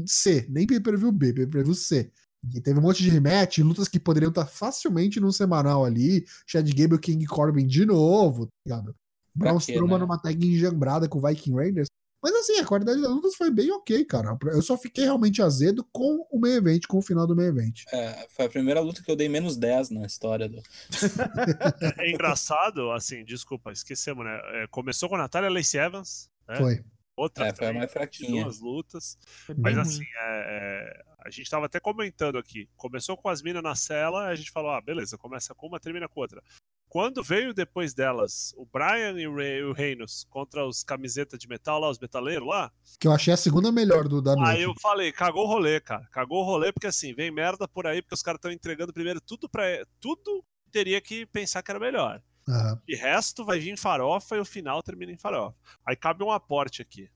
C, 0.07 0.45
nem 0.49 0.65
pay-per-view 0.65 1.11
B, 1.11 1.33
pay-per-view 1.33 1.75
C. 1.75 2.11
E 2.53 2.61
teve 2.61 2.79
um 2.79 2.81
monte 2.81 3.01
de 3.03 3.09
rematch, 3.09 3.59
lutas 3.59 3.87
que 3.87 3.99
poderiam 3.99 4.29
estar 4.29 4.45
facilmente 4.45 5.19
num 5.19 5.31
semanal 5.31 5.83
ali. 5.83 6.25
Chad 6.45 6.67
Gable 6.73 6.97
e 6.97 7.01
King 7.01 7.25
Corbin 7.25 7.65
de 7.65 7.85
novo, 7.85 8.45
tá 8.45 8.51
ligado? 8.65 8.95
Braun 9.35 9.57
Strowman 9.57 9.97
né? 9.97 10.01
numa 10.05 10.17
tag 10.17 10.45
enjambrada 10.45 11.09
com 11.09 11.19
o 11.19 11.27
Viking 11.27 11.53
Raiders. 11.53 11.87
Mas 12.25 12.33
assim, 12.33 12.59
a 12.59 12.65
qualidade 12.65 12.99
das 13.01 13.11
lutas 13.11 13.35
foi 13.35 13.51
bem 13.51 13.71
ok, 13.71 14.03
cara. 14.03 14.35
Eu 14.45 14.61
só 14.63 14.75
fiquei 14.75 15.03
realmente 15.03 15.43
azedo 15.43 15.87
com 15.91 16.25
o 16.31 16.39
main 16.39 16.53
event, 16.53 16.87
com 16.87 16.97
o 16.97 17.01
final 17.01 17.27
do 17.27 17.35
main 17.35 17.49
event. 17.49 17.83
É, 17.93 18.25
foi 18.29 18.45
a 18.45 18.49
primeira 18.49 18.79
luta 18.79 19.03
que 19.03 19.11
eu 19.11 19.15
dei 19.15 19.29
menos 19.29 19.55
10 19.55 19.91
na 19.91 20.07
história 20.07 20.49
do. 20.49 20.59
É 21.99 22.09
engraçado, 22.09 22.91
assim, 22.91 23.23
desculpa, 23.23 23.71
esquecemos, 23.71 24.25
né? 24.25 24.41
É, 24.53 24.67
começou 24.67 25.07
com 25.07 25.13
a 25.13 25.19
Natália 25.19 25.51
Lacey 25.51 25.79
Evans, 25.79 26.27
né? 26.47 26.55
Foi. 26.55 26.83
Outra 27.15 27.47
É, 27.47 27.53
foi 27.53 27.71
mais 27.71 27.91
fraquinha. 27.91 28.43
duas 28.43 28.59
lutas. 28.59 29.17
Bem 29.47 29.57
Mas 29.59 29.77
assim, 29.77 30.03
é, 30.03 30.17
é, 30.19 31.03
a 31.19 31.29
gente 31.29 31.49
tava 31.49 31.67
até 31.67 31.79
comentando 31.79 32.37
aqui. 32.37 32.67
Começou 32.75 33.15
com 33.15 33.29
as 33.29 33.41
minas 33.41 33.61
na 33.63 33.75
cela, 33.75 34.25
a 34.25 34.35
gente 34.35 34.51
falou, 34.51 34.71
ah, 34.71 34.81
beleza, 34.81 35.17
começa 35.17 35.53
com 35.53 35.67
uma, 35.67 35.79
termina 35.79 36.09
com 36.09 36.19
outra. 36.19 36.41
Quando 36.87 37.21
veio 37.23 37.53
depois 37.53 37.93
delas 37.93 38.53
o 38.55 38.65
Brian 38.65 39.19
e 39.19 39.27
o, 39.27 39.35
Re- 39.35 39.63
o 39.63 39.73
Reynolds 39.73 40.25
contra 40.29 40.65
os 40.65 40.83
camisetas 40.83 41.37
de 41.39 41.47
metal 41.47 41.79
lá, 41.79 41.89
os 41.89 41.99
metaleiros 41.99 42.47
lá, 42.47 42.71
Que 42.99 43.07
eu 43.07 43.11
achei 43.11 43.33
a 43.33 43.37
segunda 43.37 43.71
melhor 43.71 44.07
do 44.07 44.21
da 44.21 44.35
noite. 44.35 44.49
aí 44.49 44.61
eu 44.63 44.73
falei, 44.81 45.11
cagou 45.11 45.43
o 45.43 45.47
rolê, 45.47 45.79
cara. 45.81 46.07
Cagou 46.11 46.41
o 46.41 46.45
rolê 46.45 46.71
porque 46.71 46.87
assim, 46.87 47.13
vem 47.13 47.31
merda 47.31 47.67
por 47.67 47.85
aí, 47.85 48.01
porque 48.01 48.15
os 48.15 48.21
caras 48.21 48.37
estão 48.37 48.51
entregando 48.51 48.93
primeiro 48.93 49.19
tudo 49.19 49.49
pra. 49.49 49.63
Tudo 49.99 50.43
teria 50.71 51.01
que 51.01 51.25
pensar 51.25 51.61
que 51.63 51.71
era 51.71 51.79
melhor. 51.79 52.21
Aham. 52.47 52.79
E 52.87 52.95
resto 52.95 53.43
vai 53.43 53.59
vir 53.59 53.71
em 53.71 53.77
farofa 53.77 54.35
e 54.35 54.39
o 54.39 54.45
final 54.45 54.81
termina 54.83 55.11
em 55.11 55.17
farofa. 55.17 55.55
Aí 55.85 55.95
cabe 55.95 56.23
um 56.23 56.31
aporte 56.31 56.81
aqui. 56.81 57.09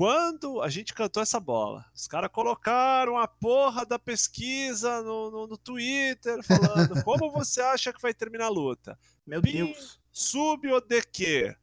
Né? 0.00 0.06
Quando 0.06 0.62
a 0.62 0.68
gente 0.68 0.92
cantou 0.92 1.22
essa 1.22 1.40
bola, 1.40 1.84
os 1.94 2.06
caras 2.06 2.30
colocaram 2.30 3.16
a 3.16 3.26
porra 3.26 3.84
da 3.86 3.98
pesquisa 3.98 5.02
no, 5.02 5.30
no, 5.30 5.46
no 5.46 5.56
Twitter 5.56 6.42
falando 6.42 7.02
como 7.04 7.30
você 7.30 7.60
acha 7.60 7.92
que 7.92 8.02
vai 8.02 8.12
terminar 8.12 8.46
a 8.46 8.50
luta? 8.50 8.98
Meu 9.26 9.40
Pim, 9.40 9.66
Deus. 9.66 9.98
Sub 10.12 10.68
ou 10.68 10.80
DQ? 10.80 11.56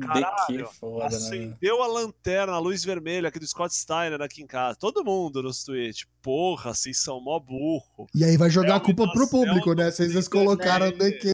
Caralho, 0.00 0.26
De 0.48 0.64
que 0.64 0.74
foda, 0.74 1.08
né? 1.10 1.16
Acendeu 1.16 1.82
a 1.82 1.86
lanterna, 1.86 2.54
a 2.54 2.58
luz 2.58 2.84
vermelha 2.84 3.28
aqui 3.28 3.38
do 3.38 3.46
Scott 3.46 3.74
Steiner 3.74 4.22
aqui 4.22 4.42
em 4.42 4.46
casa. 4.46 4.78
Todo 4.78 5.04
mundo 5.04 5.42
nos 5.42 5.64
tweets. 5.64 6.06
Porra, 6.22 6.72
vocês 6.72 6.98
são 6.98 7.20
mó 7.20 7.38
burro. 7.38 8.06
E 8.14 8.24
aí 8.24 8.36
vai 8.36 8.48
jogar 8.48 8.76
a 8.76 8.76
Hell 8.76 8.84
culpa 8.84 9.04
a 9.04 9.12
pro 9.12 9.28
público, 9.28 9.74
né? 9.74 9.90
Vocês 9.90 10.28
colocaram 10.28 10.86
internet. 10.88 11.26
DQ. 11.26 11.32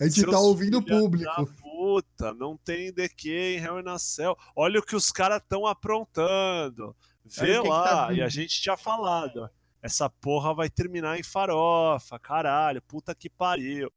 A 0.00 0.04
gente 0.04 0.20
Seus 0.20 0.30
tá 0.30 0.38
ouvindo 0.38 0.78
o 0.78 0.84
público. 0.84 1.50
Puta, 1.90 2.32
não 2.32 2.56
tem 2.56 2.92
DQ 2.92 3.28
em 3.28 3.58
Hell 3.58 3.80
in 3.80 3.88
a 3.88 3.98
Cell. 3.98 4.36
Olha 4.54 4.78
o 4.78 4.82
que 4.82 4.94
os 4.94 5.10
caras 5.10 5.42
estão 5.42 5.66
aprontando. 5.66 6.94
Vê 7.24 7.58
Olha 7.58 7.68
lá, 7.68 8.06
tá 8.06 8.12
e 8.12 8.22
a 8.22 8.28
gente 8.28 8.62
tinha 8.62 8.76
falado. 8.76 9.50
Essa 9.82 10.08
porra 10.08 10.54
vai 10.54 10.70
terminar 10.70 11.18
em 11.18 11.22
farofa, 11.24 12.16
caralho, 12.16 12.80
puta 12.82 13.12
que 13.12 13.28
pariu. 13.28 13.90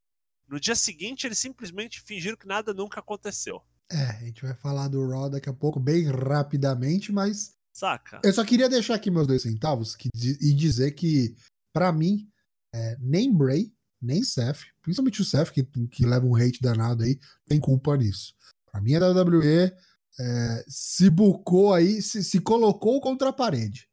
No 0.48 0.60
dia 0.60 0.76
seguinte, 0.76 1.28
eles 1.28 1.38
simplesmente 1.38 2.02
fingiram 2.02 2.36
que 2.36 2.48
nada 2.48 2.74
nunca 2.74 3.00
aconteceu. 3.00 3.62
É, 3.92 4.04
a 4.04 4.26
gente 4.26 4.42
vai 4.42 4.56
falar 4.56 4.88
do 4.88 5.08
Raw 5.08 5.30
daqui 5.30 5.50
a 5.50 5.54
pouco, 5.54 5.80
bem 5.80 6.06
rapidamente, 6.08 7.12
mas 7.12 7.54
Saca? 7.72 8.22
eu 8.24 8.34
só 8.34 8.44
queria 8.44 8.68
deixar 8.70 8.96
aqui 8.96 9.12
meus 9.12 9.28
dois 9.28 9.44
centavos 9.44 9.96
que, 9.96 10.10
e 10.16 10.54
dizer 10.54 10.94
que, 10.94 11.36
pra 11.72 11.92
mim, 11.92 12.28
é, 12.74 12.98
nem 13.00 13.32
Bray, 13.32 13.72
nem 14.04 14.24
Seth, 14.24 14.60
principalmente 14.82 15.22
o 15.22 15.26
Seth, 15.26 15.52
que, 15.52 15.64
que 15.64 16.06
leva 16.06 16.26
um 16.26 16.36
hate 16.36 16.62
danado 16.62 17.04
aí, 17.04 17.20
tem 17.48 17.60
culpa 17.60 17.96
nisso. 17.98 18.34
Pra 18.72 18.82
mim, 18.82 18.96
a 18.96 19.10
WWE 19.10 19.72
é, 20.20 20.66
se 20.68 21.10
bucou 21.10 21.74
aí, 21.74 22.02
se, 22.02 22.24
se 22.24 22.40
colocou 22.40 23.00
contra 23.02 23.30
a 23.30 23.34
parede. 23.34 23.88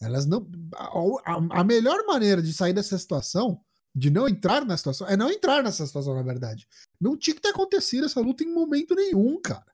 Elas 0.00 0.26
não. 0.26 0.48
A, 1.24 1.60
a- 1.60 1.64
melhor 1.64 2.04
maneira 2.06 2.42
de 2.42 2.52
sair 2.52 2.72
dessa 2.72 2.96
situação, 2.98 3.60
de 3.94 4.10
não 4.10 4.28
entrar 4.28 4.64
na 4.64 4.76
situação, 4.76 5.06
é 5.08 5.16
não 5.16 5.30
entrar 5.30 5.62
nessa 5.62 5.86
situação, 5.86 6.14
na 6.14 6.22
verdade. 6.22 6.66
Não 7.00 7.16
tinha 7.16 7.34
que 7.34 7.42
ter 7.42 7.48
acontecido 7.48 8.06
essa 8.06 8.20
luta 8.20 8.42
em 8.42 8.52
momento 8.52 8.94
nenhum, 8.94 9.40
cara. 9.40 9.66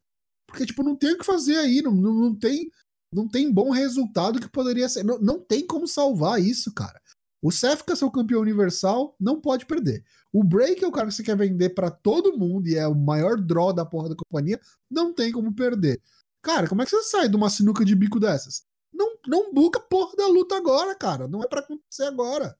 Porque, 0.48 0.66
tipo, 0.66 0.82
não 0.82 0.96
tem 0.96 1.12
o 1.12 1.18
que 1.18 1.24
fazer 1.24 1.56
aí, 1.58 1.82
não, 1.82 1.92
não, 1.92 2.14
não 2.14 2.34
tem 2.34 2.70
não 3.12 3.28
tem 3.28 3.50
bom 3.52 3.70
resultado 3.70 4.40
que 4.40 4.48
poderia 4.48 4.88
ser. 4.88 5.04
Não, 5.04 5.18
não 5.20 5.40
tem 5.40 5.64
como 5.66 5.86
salvar 5.86 6.42
isso, 6.42 6.72
cara. 6.74 7.00
O 7.46 7.84
quer 7.84 7.96
ser 7.96 8.04
o 8.04 8.10
campeão 8.10 8.40
universal, 8.40 9.14
não 9.20 9.40
pode 9.40 9.66
perder. 9.66 10.04
O 10.32 10.42
que 10.74 10.84
é 10.84 10.88
o 10.88 10.90
cara 10.90 11.06
que 11.06 11.14
você 11.14 11.22
quer 11.22 11.36
vender 11.36 11.70
pra 11.70 11.90
todo 11.90 12.36
mundo 12.36 12.66
e 12.66 12.74
é 12.74 12.88
o 12.88 12.94
maior 12.94 13.40
draw 13.40 13.72
da 13.72 13.86
porra 13.86 14.08
da 14.08 14.16
companhia, 14.16 14.60
não 14.90 15.14
tem 15.14 15.30
como 15.30 15.54
perder. 15.54 16.02
Cara, 16.42 16.68
como 16.68 16.82
é 16.82 16.84
que 16.84 16.90
você 16.90 17.02
sai 17.02 17.28
de 17.28 17.36
uma 17.36 17.48
sinuca 17.48 17.84
de 17.84 17.94
bico 17.94 18.18
dessas? 18.18 18.64
Não, 18.92 19.16
não 19.28 19.54
buca 19.54 19.78
porra 19.78 20.16
da 20.16 20.26
luta 20.26 20.56
agora, 20.56 20.94
cara. 20.96 21.28
Não 21.28 21.40
é 21.40 21.46
pra 21.46 21.60
acontecer 21.60 22.04
agora. 22.04 22.56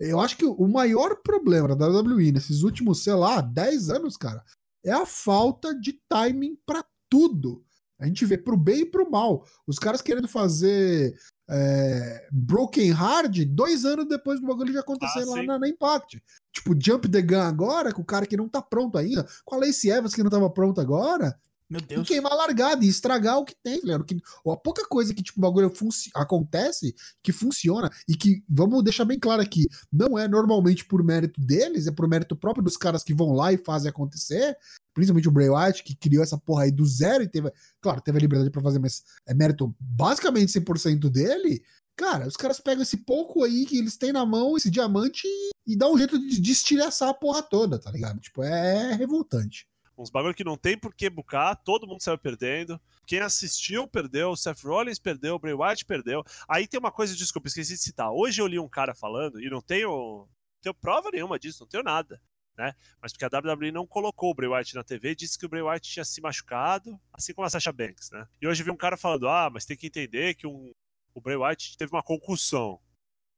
Eu 0.00 0.18
acho 0.18 0.36
que 0.36 0.44
o 0.44 0.66
maior 0.66 1.22
problema 1.22 1.76
da 1.76 1.86
WWE 1.86 2.32
nesses 2.32 2.62
últimos, 2.62 3.04
sei 3.04 3.14
lá, 3.14 3.40
10 3.40 3.90
anos, 3.90 4.16
cara, 4.16 4.44
é 4.84 4.90
a 4.90 5.06
falta 5.06 5.72
de 5.72 6.00
timing 6.08 6.58
pra 6.66 6.84
tudo. 7.08 7.64
A 7.98 8.06
gente 8.06 8.24
vê 8.26 8.36
pro 8.36 8.56
bem 8.56 8.80
e 8.80 8.86
pro 8.86 9.08
mal. 9.08 9.46
Os 9.66 9.78
caras 9.78 10.02
querendo 10.02 10.28
fazer 10.28 11.16
é, 11.48 12.26
Broken 12.32 12.90
Hard 12.90 13.44
dois 13.46 13.84
anos 13.84 14.08
depois 14.08 14.40
do 14.40 14.46
bagulho 14.46 14.72
já 14.72 14.80
acontecer 14.80 15.20
Ah, 15.20 15.26
lá 15.26 15.42
na, 15.42 15.58
na 15.58 15.68
Impact. 15.68 16.22
Tipo, 16.52 16.74
Jump 16.78 17.08
the 17.08 17.22
Gun 17.22 17.40
agora, 17.40 17.92
com 17.92 18.02
o 18.02 18.04
cara 18.04 18.26
que 18.26 18.36
não 18.36 18.48
tá 18.48 18.60
pronto 18.60 18.98
ainda, 18.98 19.26
com 19.44 19.54
a 19.54 19.58
Lacey 19.58 19.90
Evans 19.90 20.14
que 20.14 20.22
não 20.22 20.30
tava 20.30 20.50
pronto 20.50 20.80
agora, 20.80 21.38
Meu 21.68 21.80
e 21.80 21.84
Deus. 21.84 22.06
queimar 22.06 22.32
a 22.32 22.36
largada 22.36 22.84
e 22.84 22.88
estragar 22.88 23.38
o 23.38 23.44
que 23.44 23.54
tem, 23.62 23.80
ligado? 23.80 24.04
Que, 24.04 24.16
ou 24.44 24.52
a 24.52 24.56
pouca 24.56 24.86
coisa 24.86 25.12
que, 25.12 25.22
tipo, 25.22 25.38
o 25.38 25.42
bagulho 25.42 25.72
acontece, 26.14 26.94
que 27.22 27.32
funciona, 27.32 27.90
e 28.08 28.16
que, 28.16 28.44
vamos 28.48 28.84
deixar 28.84 29.04
bem 29.04 29.18
claro 29.18 29.42
aqui, 29.42 29.66
não 29.92 30.18
é 30.18 30.28
normalmente 30.28 30.84
por 30.84 31.02
mérito 31.02 31.40
deles, 31.40 31.86
é 31.86 31.90
por 31.90 32.08
mérito 32.08 32.36
próprio 32.36 32.62
dos 32.62 32.76
caras 32.76 33.02
que 33.02 33.14
vão 33.14 33.32
lá 33.32 33.52
e 33.52 33.58
fazem 33.58 33.90
acontecer, 33.90 34.56
principalmente 34.94 35.28
o 35.28 35.32
Bray 35.32 35.48
Wyatt, 35.48 35.82
que 35.82 35.96
criou 35.96 36.22
essa 36.22 36.38
porra 36.38 36.64
aí 36.64 36.70
do 36.70 36.86
zero 36.86 37.24
e 37.24 37.28
teve, 37.28 37.52
claro, 37.80 38.00
teve 38.00 38.18
a 38.18 38.20
liberdade 38.20 38.50
pra 38.50 38.62
fazer, 38.62 38.78
mas 38.78 39.02
é 39.26 39.34
mérito 39.34 39.74
basicamente 39.80 40.52
100% 40.52 41.10
dele, 41.10 41.62
cara, 41.96 42.28
os 42.28 42.36
caras 42.36 42.60
pegam 42.60 42.82
esse 42.82 42.98
pouco 42.98 43.42
aí 43.42 43.66
que 43.66 43.76
eles 43.76 43.96
têm 43.96 44.12
na 44.12 44.24
mão, 44.24 44.56
esse 44.56 44.70
diamante, 44.70 45.26
e, 45.26 45.72
e 45.72 45.76
dá 45.76 45.90
um 45.90 45.98
jeito 45.98 46.16
de, 46.18 46.40
de 46.40 46.52
estilhaçar 46.52 47.08
a 47.08 47.14
porra 47.14 47.42
toda, 47.42 47.78
tá 47.78 47.90
ligado? 47.90 48.20
Tipo, 48.20 48.44
é 48.44 48.92
revoltante. 48.94 49.66
Uns 49.96 50.10
bagulho 50.10 50.34
que 50.34 50.44
não 50.44 50.56
tem 50.56 50.76
por 50.78 50.94
que 50.94 51.08
bucar, 51.08 51.56
todo 51.56 51.86
mundo 51.86 52.02
saiu 52.02 52.18
perdendo. 52.18 52.80
Quem 53.06 53.20
assistiu 53.20 53.88
perdeu, 53.88 54.30
o 54.30 54.36
Seth 54.36 54.62
Rollins 54.62 54.98
perdeu, 54.98 55.36
o 55.36 55.38
Bray 55.38 55.54
Wyatt 55.54 55.84
perdeu. 55.84 56.22
Aí 56.48 56.66
tem 56.66 56.78
uma 56.78 56.92
coisa, 56.92 57.16
desculpa, 57.16 57.48
esqueci 57.48 57.74
de 57.74 57.80
citar. 57.80 58.10
Hoje 58.12 58.42
eu 58.42 58.46
li 58.46 58.58
um 58.58 58.68
cara 58.68 58.94
falando, 58.94 59.40
e 59.40 59.48
não 59.48 59.62
tenho, 59.62 59.88
não 59.88 60.28
tenho 60.62 60.74
prova 60.74 61.10
nenhuma 61.10 61.38
disso, 61.38 61.62
não 61.62 61.68
tenho 61.68 61.82
nada. 61.82 62.20
Né? 62.58 62.74
Mas 63.00 63.12
porque 63.12 63.24
a 63.24 63.38
WWE 63.38 63.70
não 63.70 63.86
colocou 63.86 64.30
o 64.30 64.34
Bray 64.34 64.48
Wyatt 64.48 64.74
na 64.74 64.84
TV, 64.84 65.14
disse 65.14 65.38
que 65.38 65.46
o 65.46 65.48
Bray 65.48 65.62
Wyatt 65.62 65.90
tinha 65.90 66.04
se 66.04 66.20
machucado, 66.20 66.98
assim 67.12 67.34
como 67.34 67.46
a 67.46 67.50
Sasha 67.50 67.72
Banks, 67.72 68.10
né? 68.10 68.26
E 68.40 68.46
hoje 68.46 68.62
vi 68.62 68.70
um 68.70 68.76
cara 68.76 68.96
falando: 68.96 69.28
ah, 69.28 69.50
mas 69.52 69.66
tem 69.66 69.76
que 69.76 69.88
entender 69.88 70.34
que 70.34 70.46
um, 70.46 70.72
o 71.14 71.20
Bray 71.20 71.36
Wyatt 71.36 71.76
teve 71.76 71.92
uma 71.92 72.02
concussão. 72.02 72.80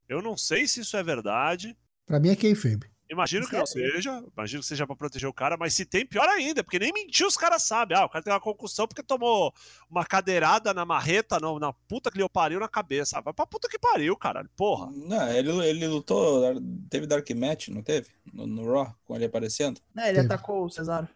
Eu 0.08 0.22
não 0.22 0.36
sei 0.36 0.68
se 0.68 0.80
isso 0.80 0.96
é 0.96 1.02
verdade, 1.02 1.76
Pra 2.08 2.18
mim 2.18 2.30
é 2.30 2.36
kayfabe. 2.36 2.90
Imagino 3.10 3.48
que 3.48 3.56
não 3.56 3.64
seja, 3.64 4.22
imagino 4.36 4.60
que 4.60 4.66
seja 4.68 4.86
pra 4.86 4.94
proteger 4.94 5.28
o 5.28 5.32
cara, 5.32 5.56
mas 5.56 5.72
se 5.72 5.86
tem, 5.86 6.04
pior 6.04 6.28
ainda, 6.28 6.62
porque 6.62 6.78
nem 6.78 6.92
mentiu 6.92 7.26
os 7.26 7.38
caras 7.38 7.62
sabem. 7.62 7.96
Ah, 7.96 8.04
o 8.04 8.08
cara 8.08 8.22
tem 8.22 8.30
uma 8.32 8.38
concussão 8.40 8.86
porque 8.86 9.02
tomou 9.02 9.52
uma 9.90 10.04
cadeirada 10.04 10.74
na 10.74 10.84
marreta, 10.84 11.38
no- 11.40 11.58
na 11.58 11.72
puta 11.72 12.10
que 12.10 12.18
lhe 12.18 12.28
pariu 12.28 12.60
na 12.60 12.68
cabeça. 12.68 13.16
Ah, 13.18 13.22
vai 13.22 13.32
pra 13.32 13.46
puta 13.46 13.66
que 13.66 13.78
pariu, 13.78 14.14
caralho, 14.14 14.50
porra. 14.54 14.90
Não, 14.94 15.28
ele, 15.32 15.50
ele 15.66 15.86
lutou, 15.88 16.42
teve 16.90 17.06
Dark 17.06 17.28
Match, 17.30 17.68
não 17.68 17.82
teve? 17.82 18.08
No, 18.32 18.46
no 18.46 18.70
Raw, 18.70 18.94
com 19.04 19.16
ele 19.16 19.24
aparecendo? 19.24 19.80
É, 19.96 20.08
ele 20.10 20.20
Teve. 20.20 20.34
atacou 20.34 20.66
o 20.66 20.70
Cesaro. 20.70 21.08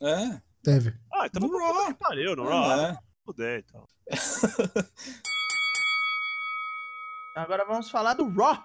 É, 0.00 0.40
Teve. 0.62 0.94
Ah, 1.12 1.26
então 1.26 1.40
No 1.40 1.48
vai 1.48 1.58
pra 1.58 1.68
puta 1.68 1.80
Raw. 1.82 1.86
que 1.88 1.94
pariu, 1.98 2.36
no 2.36 2.44
Raw. 2.44 2.80
é. 2.80 2.98
Fudeu, 3.24 3.56
então. 3.58 3.88
Agora 7.34 7.64
vamos 7.64 7.90
falar 7.90 8.14
do 8.14 8.28
Raw. 8.28 8.56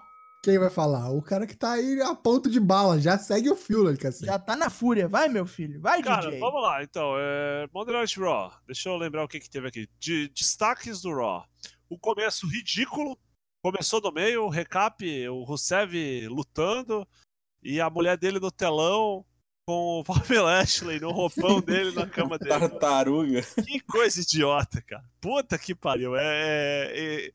Quem 0.46 0.60
vai 0.60 0.70
falar? 0.70 1.10
O 1.10 1.24
cara 1.24 1.48
que 1.48 1.56
tá 1.58 1.72
aí 1.72 2.00
a 2.02 2.14
ponto 2.14 2.52
de 2.52 2.60
bala, 2.60 3.02
já 3.02 3.18
segue 3.18 3.50
o 3.50 3.56
fio, 3.56 3.84
né. 3.92 3.98
Já 4.22 4.38
tá 4.38 4.56
na 4.56 4.70
fúria. 4.70 5.08
Vai, 5.08 5.28
meu 5.28 5.48
filho. 5.48 5.82
Vai, 5.82 6.04
Cara, 6.04 6.28
DJ. 6.28 6.40
vamos 6.40 6.62
lá, 6.62 6.84
então. 6.84 7.16
É... 7.18 7.68
Monday 7.74 7.96
Night 7.96 8.20
Raw. 8.20 8.54
Deixa 8.68 8.88
eu 8.90 8.96
lembrar 8.96 9.24
o 9.24 9.28
que, 9.28 9.40
que 9.40 9.50
teve 9.50 9.68
aqui. 9.68 9.90
De 10.00 10.28
destaques 10.30 11.02
do 11.02 11.16
Raw. 11.16 11.44
O 11.90 11.98
começo 11.98 12.46
ridículo. 12.48 13.18
Começou 13.64 14.00
do 14.00 14.12
meio, 14.12 14.44
o 14.44 14.50
recap, 14.50 15.04
o 15.30 15.44
Rusev 15.44 16.28
lutando 16.30 17.08
e 17.64 17.82
a 17.82 17.90
mulher 17.90 18.16
dele 18.16 18.40
no 18.40 18.52
telão 18.52 19.26
com 19.68 20.02
o 20.02 20.04
Bobby 20.06 20.38
Lashley 20.38 21.00
no 21.00 21.10
roupão 21.12 21.60
dele 21.60 21.92
na 21.92 22.06
cama 22.06 22.38
dele. 22.38 22.52
Tartaruga. 22.52 23.42
Que 23.66 23.80
coisa 23.80 24.22
idiota, 24.22 24.80
cara. 24.84 25.04
Puta 25.20 25.58
que 25.58 25.74
pariu. 25.74 26.16
É, 26.16 26.22
é- 26.24 27.26
é- 27.26 27.32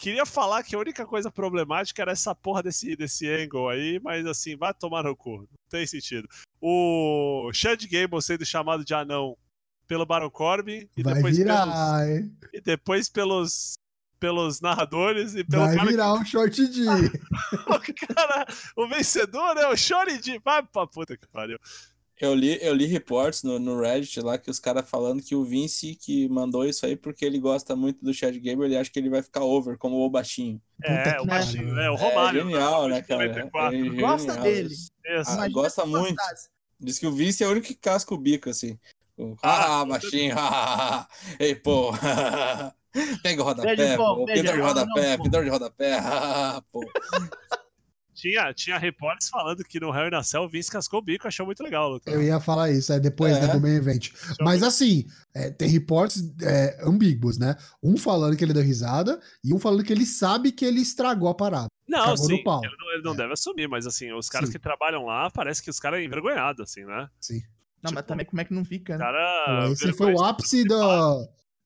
Queria 0.00 0.24
falar 0.24 0.62
que 0.62 0.74
a 0.74 0.78
única 0.78 1.04
coisa 1.04 1.30
problemática 1.30 2.00
era 2.00 2.12
essa 2.12 2.34
porra 2.34 2.62
desse, 2.62 2.96
desse 2.96 3.28
angle 3.28 3.68
aí, 3.68 4.00
mas 4.02 4.24
assim, 4.24 4.56
vai 4.56 4.72
tomar 4.72 5.04
no 5.04 5.14
cu. 5.14 5.40
Não 5.40 5.48
tem 5.68 5.86
sentido. 5.86 6.26
O 6.58 7.50
Chad 7.52 7.84
Gable 7.86 8.22
sendo 8.22 8.46
chamado 8.46 8.82
de 8.82 8.94
anão 8.94 9.36
pelo 9.86 10.06
Baron 10.06 10.30
Corbin 10.30 10.88
e 10.96 11.02
Vai 11.02 11.14
depois, 11.14 11.36
virar, 11.36 11.66
pelos, 11.66 12.08
hein? 12.18 12.36
e 12.54 12.60
depois 12.62 13.10
pelos, 13.10 13.74
pelos 14.18 14.58
narradores 14.62 15.34
e 15.34 15.44
pelo 15.44 15.66
Vai 15.66 15.76
cara, 15.76 15.90
virar 15.90 16.14
um 16.14 16.24
short 16.24 16.66
D. 16.66 16.80
o 17.68 18.14
cara- 18.14 18.46
o 18.76 18.88
vencedor 18.88 19.54
é 19.58 19.68
o 19.68 19.76
Shorty 19.76 20.18
D. 20.18 20.38
Vai 20.42 20.62
pra 20.62 20.86
puta 20.86 21.14
que 21.14 21.26
pariu. 21.28 21.58
Eu 22.20 22.34
li, 22.34 22.58
eu 22.60 22.74
li 22.74 22.84
reports 22.84 23.42
no, 23.42 23.58
no 23.58 23.80
Reddit 23.80 24.20
lá 24.20 24.36
que 24.36 24.50
os 24.50 24.58
caras 24.58 24.88
falando 24.88 25.22
que 25.22 25.34
o 25.34 25.42
Vince 25.42 25.94
que 25.94 26.28
mandou 26.28 26.66
isso 26.66 26.84
aí 26.84 26.94
porque 26.94 27.24
ele 27.24 27.38
gosta 27.38 27.74
muito 27.74 28.04
do 28.04 28.12
Chad 28.12 28.34
Gable, 28.36 28.66
ele 28.66 28.76
acha 28.76 28.90
que 28.90 28.98
ele 28.98 29.08
vai 29.08 29.22
ficar 29.22 29.42
over 29.42 29.78
como 29.78 29.96
o 29.96 30.10
baixinho. 30.10 30.60
É, 30.84 31.18
o 31.20 31.24
baixinho, 31.26 31.68
pariu. 31.68 31.80
é 31.80 31.90
o 31.90 31.94
Romário. 31.96 32.40
é 32.40 32.44
genial, 32.44 32.88
né, 32.88 33.02
cara? 33.02 33.26
94. 33.28 33.76
É 33.76 34.00
Gosta 34.00 34.18
genial. 34.34 34.42
dele. 34.42 34.68
Isso. 34.74 34.90
Ah, 35.26 35.48
gosta 35.48 35.86
muito. 35.86 36.14
gostasse. 36.14 36.48
Diz 36.78 36.98
que 36.98 37.06
o 37.06 37.12
Vince 37.12 37.42
é 37.42 37.46
o 37.46 37.50
único 37.50 37.66
que 37.66 37.74
casca 37.74 38.14
o 38.14 38.18
bico, 38.18 38.50
assim. 38.50 38.78
O- 39.16 39.36
Ah, 39.42 39.80
Ah, 39.80 39.84
baixinho. 39.86 40.34
Ei, 41.38 41.54
pô. 41.54 41.90
Pega 43.22 43.40
o 43.40 43.44
rodapé, 43.44 43.96
pô, 43.96 44.26
Pintor 44.26 44.54
de 44.54 44.60
rodapé, 44.60 45.16
pintor 45.16 45.44
de 45.44 45.50
rodapé. 45.50 45.92
Ah, 46.02 46.60
pô. 46.72 46.80
Tinha, 48.20 48.52
tinha 48.52 48.76
reportes 48.78 49.28
falando 49.28 49.64
que 49.64 49.80
no 49.80 49.94
Hell 49.94 50.08
in 50.08 50.14
a 50.14 50.22
Cell 50.22 50.42
o 50.42 50.48
Vince 50.48 50.70
cascou 50.70 50.98
o 51.00 51.02
bico, 51.02 51.26
achou 51.26 51.46
muito 51.46 51.62
legal. 51.62 51.88
luta. 51.90 52.10
Eu 52.10 52.22
ia 52.22 52.38
falar 52.38 52.70
isso, 52.70 52.92
é 52.92 53.00
depois 53.00 53.36
É. 53.36 53.40
né, 53.46 53.52
do 53.54 53.60
main 53.60 53.76
event. 53.76 54.10
Mas 54.40 54.62
assim, 54.62 55.06
é, 55.34 55.50
tem 55.50 55.68
reportes 55.68 56.22
é, 56.42 56.78
ambíguos, 56.84 57.38
né? 57.38 57.56
Um 57.82 57.96
falando 57.96 58.36
que 58.36 58.44
ele 58.44 58.52
deu 58.52 58.62
risada 58.62 59.18
e 59.42 59.54
um 59.54 59.58
falando 59.58 59.82
que 59.84 59.92
ele 59.92 60.04
sabe 60.04 60.52
que 60.52 60.64
ele 60.64 60.80
estragou 60.80 61.28
a 61.28 61.34
parada. 61.34 61.68
Não, 61.88 62.16
sim, 62.16 62.34
ele 62.34 62.42
não, 62.44 62.60
ele 62.92 63.02
não 63.02 63.14
É. 63.14 63.16
deve 63.16 63.32
assumir, 63.32 63.68
mas 63.68 63.86
assim, 63.86 64.12
os 64.12 64.28
caras 64.28 64.48
Sim. 64.48 64.52
que 64.52 64.58
trabalham 64.58 65.06
lá, 65.06 65.30
parece 65.30 65.62
que 65.62 65.70
os 65.70 65.80
caras 65.80 66.00
é 66.00 66.04
envergonhado, 66.04 66.62
assim, 66.62 66.84
né? 66.84 67.08
Sim. 67.20 67.40
Não, 67.82 67.90
mas 67.92 68.02
Tipo, 68.02 68.02
também 68.08 68.26
como 68.26 68.40
é 68.40 68.44
que 68.44 68.52
não 68.52 68.64
fica, 68.64 68.94
O 68.94 68.98
né? 68.98 69.04
cara. 69.04 69.68
Esse 69.72 69.92
foi 69.94 70.12
o 70.12 70.22
ápice 70.22 70.64
da, 70.68 71.16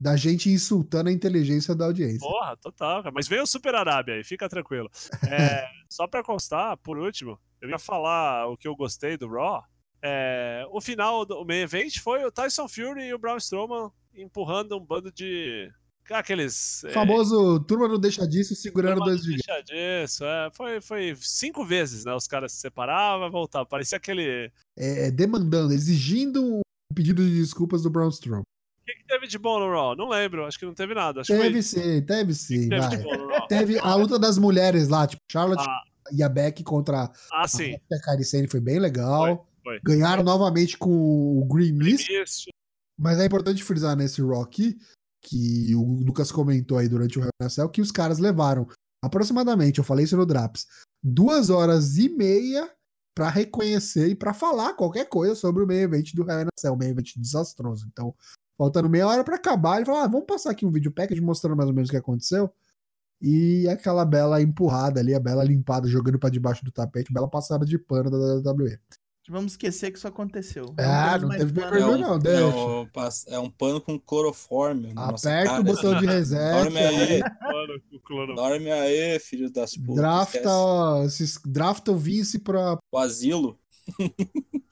da 0.04 0.16
gente 0.16 0.50
insultando 0.50 1.08
a 1.08 1.12
inteligência 1.12 1.74
da 1.74 1.86
audiência. 1.86 2.18
Porra, 2.28 2.54
total, 2.58 3.02
cara. 3.02 3.14
Mas 3.14 3.26
veio 3.26 3.42
o 3.42 3.46
Super 3.46 3.74
Arábia 3.74 4.16
aí, 4.16 4.22
fica 4.22 4.46
tranquilo. 4.50 4.90
É, 5.32 5.66
só 5.88 6.06
pra 6.06 6.22
constar, 6.22 6.76
por 6.76 6.98
último, 6.98 7.40
eu 7.58 7.70
ia 7.70 7.78
falar 7.78 8.46
o 8.48 8.56
que 8.56 8.68
eu 8.68 8.76
gostei 8.76 9.16
do 9.16 9.26
Raw. 9.26 9.62
É, 10.02 10.66
o 10.70 10.80
final 10.82 11.24
do 11.24 11.42
main 11.46 11.60
event 11.62 11.98
foi 12.00 12.22
o 12.22 12.30
Tyson 12.30 12.68
Fury 12.68 13.04
e 13.06 13.14
o 13.14 13.18
Braun 13.18 13.38
Strowman 13.38 13.90
empurrando 14.14 14.76
um 14.76 14.84
bando 14.84 15.10
de. 15.10 15.70
Aqueles. 16.10 16.84
é, 16.84 16.90
Famoso 16.90 17.58
turma 17.60 17.88
não 17.88 17.98
deixa 17.98 18.28
disso 18.28 18.54
segurando 18.54 18.96
Turma 18.96 19.06
dois 19.06 19.20
não 19.26 19.32
gigantes. 19.32 19.46
deixa 19.46 19.62
disso, 20.02 20.24
é, 20.26 20.50
foi, 20.52 20.80
foi 20.82 21.16
cinco 21.18 21.64
vezes, 21.64 22.04
né? 22.04 22.12
Os 22.12 22.26
caras 22.26 22.52
se 22.52 22.58
separavam, 22.60 23.30
voltavam. 23.30 23.66
Parecia 23.66 23.96
aquele. 23.96 24.52
É, 24.76 25.10
demandando, 25.10 25.72
exigindo 25.72 26.44
um 26.44 26.60
pedido 26.94 27.24
de 27.24 27.40
desculpas 27.40 27.82
do 27.82 27.88
Braun 27.88 28.10
Strowman. 28.10 28.44
O 28.94 28.98
que, 28.98 29.06
teve 29.06 29.26
de 29.26 29.38
bom 29.38 29.58
no 29.58 29.70
Raw? 29.70 29.96
Não 29.96 30.08
lembro, 30.08 30.46
acho 30.46 30.58
que 30.58 30.64
não 30.64 30.74
teve 30.74 30.94
nada. 30.94 31.20
Acho 31.20 31.32
Teve 31.32 31.50
foi. 31.52 31.62
sim, 31.62 32.02
teve 32.02 32.34
sim, 32.34 32.68
teve 32.68 32.80
vai. 32.80 32.98
bom. 32.98 33.46
Teve 33.48 33.78
a 33.78 33.94
luta 33.94 34.18
das 34.18 34.38
mulheres 34.38 34.88
lá, 34.88 35.06
tipo, 35.06 35.22
Charlotte 35.30 35.64
Ah, 35.66 35.82
e 36.12 36.22
a 36.22 36.28
Beck 36.28 36.62
contra 36.62 37.10
ah, 37.32 37.48
sim. 37.48 37.74
a 37.92 38.00
Kairi 38.00 38.24
Sane 38.24 38.48
foi 38.48 38.60
bem 38.60 38.78
legal. 38.78 39.46
Foi, 39.62 39.78
foi. 39.78 39.80
Ganharam 39.84 40.22
novamente 40.22 40.76
com 40.78 40.90
o 40.90 41.44
Green 41.46 41.72
Mist, 41.72 42.10
Mist, 42.10 42.48
mas 42.98 43.18
é 43.18 43.26
importante 43.26 43.62
frisar 43.62 43.96
nesse 43.96 44.20
Rock 44.22 44.76
que 45.22 45.74
o 45.74 46.00
Lucas 46.04 46.30
comentou 46.30 46.76
aí 46.78 46.88
durante 46.88 47.18
o 47.18 47.28
Cell 47.48 47.68
que 47.68 47.80
os 47.80 47.90
caras 47.90 48.18
levaram 48.18 48.68
aproximadamente, 49.02 49.78
eu 49.78 49.84
falei 49.84 50.04
isso 50.04 50.16
no 50.16 50.26
Draps, 50.26 50.66
duas 51.02 51.50
horas 51.50 51.96
e 51.96 52.08
meia 52.08 52.70
pra 53.14 53.28
reconhecer 53.28 54.08
e 54.08 54.14
pra 54.14 54.34
falar 54.34 54.74
qualquer 54.74 55.08
coisa 55.08 55.34
sobre 55.34 55.62
o 55.62 55.66
meio 55.66 55.82
event 55.82 56.12
do 56.14 56.26
Cell, 56.58 56.74
o 56.74 56.76
meio 56.76 56.90
event 56.90 57.12
desastroso. 57.16 57.86
Então, 57.90 58.14
faltando 58.56 58.88
meia 58.88 59.06
hora 59.06 59.24
pra 59.24 59.36
acabar, 59.36 59.76
ele 59.76 59.86
falou: 59.86 60.00
ah, 60.00 60.06
vamos 60.06 60.26
passar 60.26 60.50
aqui 60.50 60.64
um 60.66 60.70
vídeo 60.70 60.92
package 60.92 61.20
mostrando 61.20 61.56
mais 61.56 61.68
ou 61.68 61.74
menos 61.74 61.88
o 61.88 61.92
que 61.92 61.96
aconteceu. 61.98 62.50
E 63.20 63.66
aquela 63.68 64.04
bela 64.04 64.42
empurrada 64.42 65.00
ali, 65.00 65.14
a 65.14 65.20
bela 65.20 65.42
limpada 65.44 65.88
jogando 65.88 66.18
pra 66.18 66.28
debaixo 66.28 66.64
do 66.64 66.70
tapete, 66.70 67.12
bela 67.12 67.28
passada 67.28 67.64
de 67.64 67.78
pano 67.78 68.10
da 68.10 68.50
WWE. 68.50 68.78
Vamos 69.30 69.52
esquecer 69.52 69.90
que 69.90 69.96
isso 69.96 70.06
aconteceu. 70.06 70.74
Ah, 70.78 71.18
não 71.18 71.30
teve 71.30 71.58
É 71.58 71.86
um, 71.86 71.96
não, 71.98 72.16
é, 72.16 72.18
deixa. 72.18 72.44
um, 72.56 72.86
pass- 72.92 73.24
é 73.28 73.38
um 73.38 73.48
pano 73.50 73.80
com 73.80 73.98
nossa 74.92 75.30
Aperta 75.30 75.48
cara, 75.50 75.60
o 75.62 75.64
botão 75.64 75.92
assim. 75.92 76.00
de 76.06 76.12
reset. 76.12 76.54
Olha 76.66 76.88
aí. 76.90 77.22
Dorme 78.36 78.70
aí, 78.70 79.18
filho 79.20 79.50
das 79.50 79.74
putas. 79.74 79.94
Drafta, 79.96 80.50
esses- 81.06 81.40
drafta 81.46 81.92
o 81.92 81.96
Vince 81.96 82.38
pra. 82.38 82.76
O 82.92 82.98
asilo. 82.98 83.58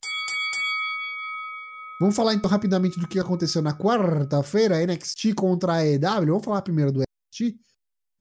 Vamos 2.03 2.17
falar 2.17 2.35
então 2.35 2.51
rapidamente 2.51 2.99
do 2.99 3.07
que 3.07 3.21
aconteceu 3.21 3.63
na 3.63 3.73
quarta-feira, 3.73 4.85
NXT 4.85 5.35
contra 5.37 5.75
a 5.75 5.87
EW. 5.87 6.27
Vamos 6.27 6.45
falar 6.45 6.61
primeiro 6.61 6.91
do 6.91 6.99
NXT. 6.99 7.57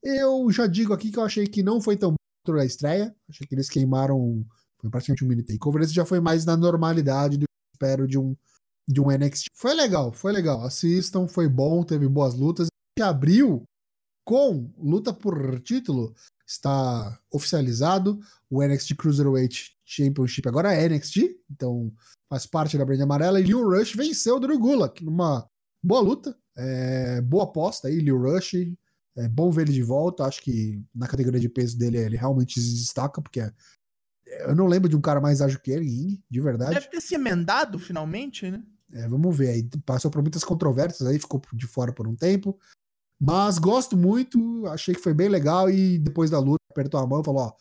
Eu 0.04 0.52
já 0.52 0.68
digo 0.68 0.94
aqui 0.94 1.12
que 1.12 1.18
eu 1.18 1.24
achei 1.24 1.48
que 1.48 1.64
não 1.64 1.82
foi 1.82 1.98
tão 1.98 2.14
bom 2.46 2.54
a 2.60 2.64
estreia. 2.64 3.12
Achei 3.28 3.48
que 3.48 3.56
eles 3.56 3.72
queimaram. 3.72 4.46
Foi 4.80 4.88
praticamente 4.88 5.26
um 5.26 5.28
mini 5.28 5.42
takeover. 5.42 5.82
Esse 5.82 5.96
já 5.96 6.06
foi 6.06 6.20
mais 6.20 6.46
na 6.46 6.56
normalidade 6.56 7.40
do 7.40 7.46
que 7.46 7.46
eu 7.46 7.74
espero 7.74 8.08
de 8.08 8.20
um, 8.20 8.38
de 8.88 9.02
um 9.02 9.10
NXT. 9.10 9.48
Foi 9.56 9.74
legal, 9.74 10.14
foi 10.14 10.32
legal. 10.32 10.64
Assistam, 10.64 11.28
foi 11.28 11.50
bom, 11.50 11.84
teve 11.84 12.08
boas 12.08 12.36
lutas. 12.36 12.68
Que 12.96 13.02
abriu 13.02 13.64
com 14.24 14.72
luta 14.78 15.12
por 15.12 15.60
título. 15.60 16.14
Está 16.46 17.20
oficializado. 17.32 18.20
O 18.48 18.62
NXT 18.62 18.94
Cruiserweight 18.94 19.76
Championship 19.92 20.48
agora 20.48 20.74
é 20.74 20.88
NXT. 20.88 21.38
Então 21.50 21.92
faz 22.30 22.46
parte 22.46 22.78
da 22.78 22.86
brand 22.86 23.02
amarela. 23.02 23.40
E 23.40 23.44
Liu 23.44 23.68
Rush 23.70 23.94
venceu 23.94 24.38
o 24.38 24.40
Drew 24.40 24.58
Gulak 24.58 25.04
numa 25.04 25.46
boa 25.84 26.02
luta. 26.02 26.38
É, 26.58 27.22
boa 27.22 27.44
aposta 27.44 27.88
aí, 27.88 28.00
Liu 28.00 28.18
Rush. 28.18 28.54
É 29.18 29.28
bom 29.28 29.52
ver 29.52 29.64
ele 29.64 29.74
de 29.74 29.84
volta. 29.84 30.24
Acho 30.24 30.42
que 30.42 30.82
na 30.96 31.08
categoria 31.08 31.40
de 31.40 31.50
peso 31.50 31.78
dele 31.78 31.98
ele 31.98 32.16
realmente 32.16 32.60
se 32.62 32.74
destaca, 32.76 33.22
porque 33.22 33.42
é- 33.42 33.54
eu 34.46 34.56
não 34.56 34.68
lembro 34.68 34.88
de 34.88 34.96
um 34.96 35.02
cara 35.02 35.20
mais 35.20 35.42
ágil 35.42 35.60
que 35.60 35.72
ele, 35.72 36.24
de 36.30 36.40
verdade. 36.40 36.74
Deve 36.76 36.88
ter 36.88 37.02
se 37.02 37.16
emendado 37.16 37.78
finalmente, 37.78 38.50
né? 38.50 38.64
É, 38.94 39.08
vamos 39.08 39.36
ver 39.38 39.50
aí. 39.50 39.70
Passou 39.86 40.10
por 40.10 40.22
muitas 40.22 40.44
controvérsias 40.44 41.08
aí, 41.08 41.20
ficou 41.20 41.42
de 41.54 41.68
fora 41.68 41.92
por 41.92 42.08
um 42.08 42.16
tempo. 42.16 42.58
Mas 43.20 43.58
gosto 43.60 43.96
muito, 43.98 44.66
achei 44.68 44.96
que 44.96 45.02
foi 45.02 45.14
bem 45.14 45.28
legal. 45.28 45.70
E 45.70 46.00
depois 46.00 46.30
da 46.30 46.40
luta, 46.40 46.62
apertou 46.72 47.00
a 47.00 47.06
mão 47.06 47.22
e 47.22 47.24
falou: 47.26 47.42
Ó, 47.42 47.54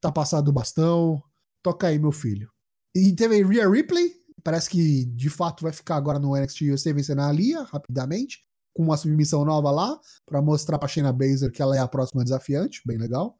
tá 0.00 0.10
passado 0.12 0.48
o 0.48 0.52
bastão, 0.52 1.22
toca 1.62 1.86
aí, 1.86 1.98
meu 1.98 2.12
filho. 2.12 2.50
E 2.94 3.12
teve 3.14 3.40
a 3.42 3.46
Rhea 3.46 3.68
Ripley, 3.68 4.12
parece 4.42 4.68
que 4.68 5.04
de 5.06 5.30
fato 5.30 5.62
vai 5.62 5.72
ficar 5.72 5.96
agora 5.96 6.18
no 6.18 6.36
NXT 6.36 6.70
USA 6.72 6.92
vencendo 6.92 7.20
a 7.20 7.28
Alia 7.28 7.62
rapidamente, 7.62 8.40
com 8.74 8.82
uma 8.82 8.96
submissão 8.96 9.44
nova 9.44 9.70
lá, 9.70 9.98
pra 10.26 10.40
mostrar 10.42 10.78
pra 10.78 10.88
Shayna 10.88 11.12
Baszler 11.12 11.52
que 11.52 11.62
ela 11.62 11.76
é 11.76 11.78
a 11.80 11.88
próxima 11.88 12.22
desafiante, 12.24 12.80
bem 12.86 12.98
legal. 12.98 13.38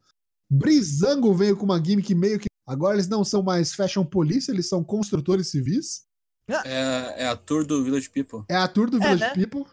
Brizango 0.50 1.32
veio 1.34 1.56
com 1.56 1.64
uma 1.64 1.82
gimmick 1.82 2.14
meio 2.14 2.38
que. 2.38 2.46
Agora 2.66 2.94
eles 2.94 3.08
não 3.08 3.24
são 3.24 3.42
mais 3.42 3.72
fashion 3.74 4.04
police, 4.04 4.50
eles 4.50 4.68
são 4.68 4.84
construtores 4.84 5.48
civis. 5.48 6.02
É, 6.48 7.24
é 7.24 7.28
a 7.28 7.36
tour 7.36 7.64
do 7.66 7.82
Village 7.82 8.10
People. 8.10 8.44
É 8.48 8.56
a 8.56 8.68
tour 8.68 8.90
do 8.90 8.98
É, 8.98 9.00
Village 9.00 9.22
né? 9.24 9.34
People. 9.34 9.64